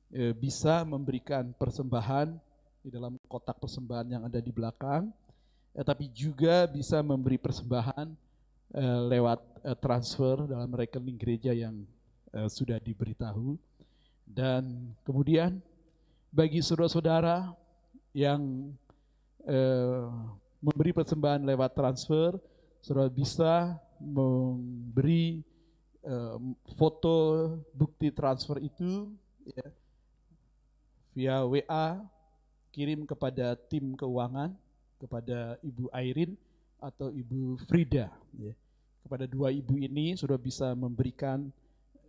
eh, 0.09 0.33
bisa 0.33 0.81
memberikan 0.81 1.53
persembahan 1.53 2.33
di 2.81 2.89
dalam 2.89 3.19
kotak 3.29 3.61
persembahan 3.61 4.07
yang 4.09 4.23
ada 4.25 4.41
di 4.41 4.49
belakang, 4.49 5.13
eh, 5.77 5.85
tapi 5.85 6.09
juga 6.09 6.65
bisa 6.65 7.01
memberi 7.05 7.37
persembahan 7.37 8.07
eh, 8.73 8.99
lewat 9.13 9.39
eh, 9.69 9.77
transfer 9.77 10.49
dalam 10.49 10.73
rekening 10.73 11.17
gereja 11.17 11.53
yang 11.53 11.85
eh, 12.33 12.49
sudah 12.49 12.81
diberitahu. 12.81 13.53
Dan 14.29 14.93
kemudian 15.05 15.57
bagi 16.29 16.61
saudara-saudara 16.61 17.53
yang 18.13 18.73
eh, 19.45 20.05
memberi 20.61 20.93
persembahan 20.93 21.41
lewat 21.41 21.71
transfer, 21.73 22.37
saudara 22.79 23.09
bisa 23.09 23.75
memberi 23.99 25.43
eh, 26.03 26.37
foto 26.75 27.15
bukti 27.75 28.09
transfer 28.15 28.57
itu 28.63 29.11
ya, 29.45 29.67
via 31.13 31.35
WA 31.43 31.99
kirim 32.71 33.03
kepada 33.03 33.59
tim 33.67 33.93
keuangan 33.97 34.55
kepada 34.99 35.55
Ibu 35.63 35.87
Airin 35.95 36.35
atau 36.79 37.11
Ibu 37.11 37.59
Frida. 37.67 38.11
ya. 38.35 38.53
Kepada 38.99 39.25
dua 39.25 39.49
ibu 39.49 39.79
ini 39.79 40.13
sudah 40.19 40.35
bisa 40.35 40.75
memberikan 40.75 41.49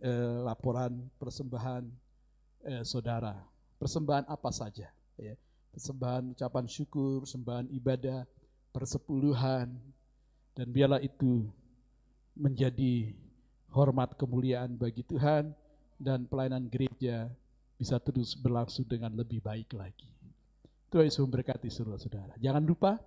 eh, 0.03 0.37
laporan 0.43 1.07
persembahan 1.17 1.87
eh, 2.67 2.83
saudara. 2.83 3.35
Persembahan 3.79 4.27
apa 4.27 4.51
saja? 4.53 4.91
Ya. 5.17 5.35
Persembahan 5.71 6.35
ucapan 6.35 6.65
syukur, 6.67 7.23
persembahan 7.23 7.71
ibadah, 7.71 8.27
persepuluhan, 8.75 9.71
dan 10.51 10.67
biarlah 10.67 10.99
itu 10.99 11.47
menjadi 12.35 13.11
hormat 13.71 14.15
kemuliaan 14.19 14.75
bagi 14.75 15.03
Tuhan 15.07 15.51
dan 15.95 16.27
pelayanan 16.27 16.67
gereja 16.67 17.31
bisa 17.79 17.97
terus 17.97 18.37
berlangsung 18.37 18.85
dengan 18.85 19.09
lebih 19.15 19.41
baik 19.41 19.73
lagi. 19.73 20.09
Tuhan 20.91 21.07
Yesus 21.07 21.23
memberkati 21.23 21.71
saudara-saudara. 21.71 22.35
Jangan 22.37 22.61
lupa 22.61 22.99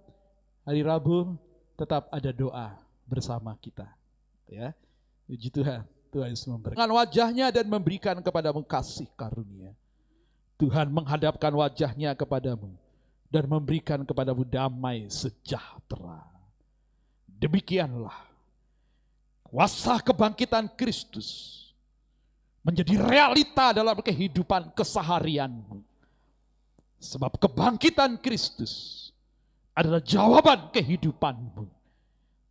hari 0.64 0.80
Rabu 0.80 1.36
tetap 1.76 2.08
ada 2.08 2.32
doa 2.32 2.80
bersama 3.04 3.52
kita. 3.60 3.86
Ya, 4.48 4.72
puji 5.28 5.52
Tuhan. 5.52 5.84
Tuhan 6.08 6.32
Yesus 6.32 6.48
memberkati. 6.48 6.80
Wajahnya 6.80 7.52
dan 7.52 7.66
memberikan 7.68 8.16
kepadamu 8.24 8.64
kasih 8.64 9.10
karunia. 9.18 9.76
Tuhan 10.54 10.88
menghadapkan 10.88 11.50
wajahnya 11.50 12.14
kepadamu 12.14 12.72
dan 13.28 13.44
memberikan 13.50 14.06
kepadamu 14.06 14.46
damai 14.46 15.10
sejahtera. 15.10 16.22
Demikianlah 17.26 18.33
kuasa 19.54 20.02
kebangkitan 20.02 20.66
Kristus 20.74 21.62
menjadi 22.66 22.98
realita 22.98 23.70
dalam 23.70 24.02
kehidupan 24.02 24.74
keseharianmu. 24.74 25.78
Sebab 26.98 27.38
kebangkitan 27.38 28.18
Kristus 28.18 29.06
adalah 29.70 30.02
jawaban 30.02 30.74
kehidupanmu 30.74 31.70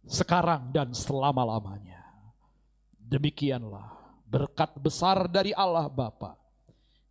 sekarang 0.08 0.72
dan 0.72 0.96
selama-lamanya. 0.96 2.00
Demikianlah 2.96 4.00
berkat 4.24 4.72
besar 4.80 5.28
dari 5.28 5.52
Allah 5.52 5.92
Bapa, 5.92 6.40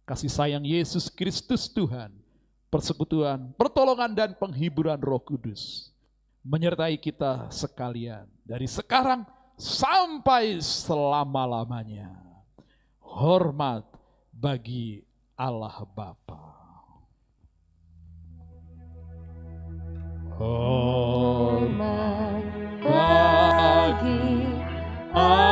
kasih 0.09 0.33
sayang 0.33 0.65
Yesus 0.65 1.13
Kristus 1.13 1.69
Tuhan, 1.69 2.17
persekutuan, 2.73 3.53
pertolongan 3.61 4.17
dan 4.17 4.31
penghiburan 4.41 4.97
Roh 5.05 5.21
Kudus 5.21 5.93
menyertai 6.41 6.97
kita 6.97 7.53
sekalian 7.53 8.25
dari 8.41 8.65
sekarang 8.65 9.42
sampai 9.57 10.59
selama-lamanya. 10.61 12.11
Hormat 13.03 13.85
bagi 14.33 15.05
Allah 15.37 15.85
Bapa. 15.85 16.53
Hormat 20.41 21.63
bagi 22.83 24.43
Allah 25.13 25.52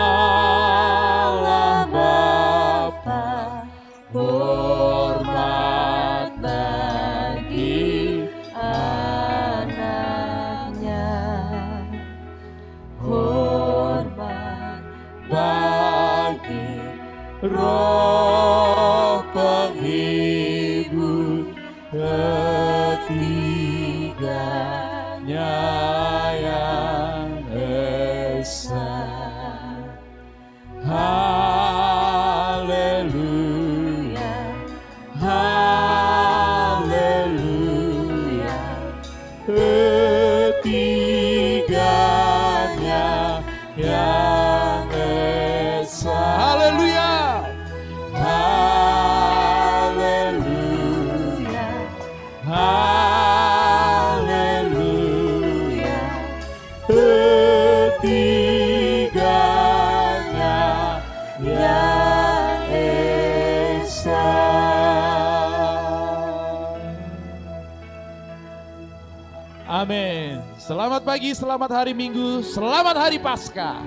pagi, 71.10 71.34
selamat 71.34 71.70
hari 71.74 71.90
Minggu, 71.90 72.38
selamat 72.38 72.94
hari 72.94 73.18
Paskah. 73.18 73.82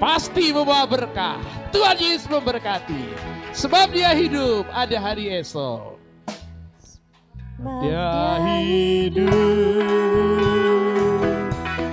Pasti 0.00 0.56
membawa 0.56 0.88
berkah. 0.88 1.36
Tuhan 1.68 2.00
Yesus 2.00 2.24
memberkati. 2.32 3.12
Sebab 3.52 3.92
dia 3.92 4.16
hidup, 4.16 4.64
ada 4.72 4.96
hari 4.96 5.28
esok. 5.36 6.00
Dia 7.84 8.40
hidup, 8.40 9.28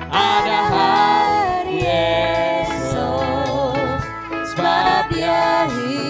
ada 0.08 0.60
hari 0.72 1.84
esok. 2.64 4.00
Sebab 4.48 5.12
dia 5.12 5.68
hidup 5.76 6.03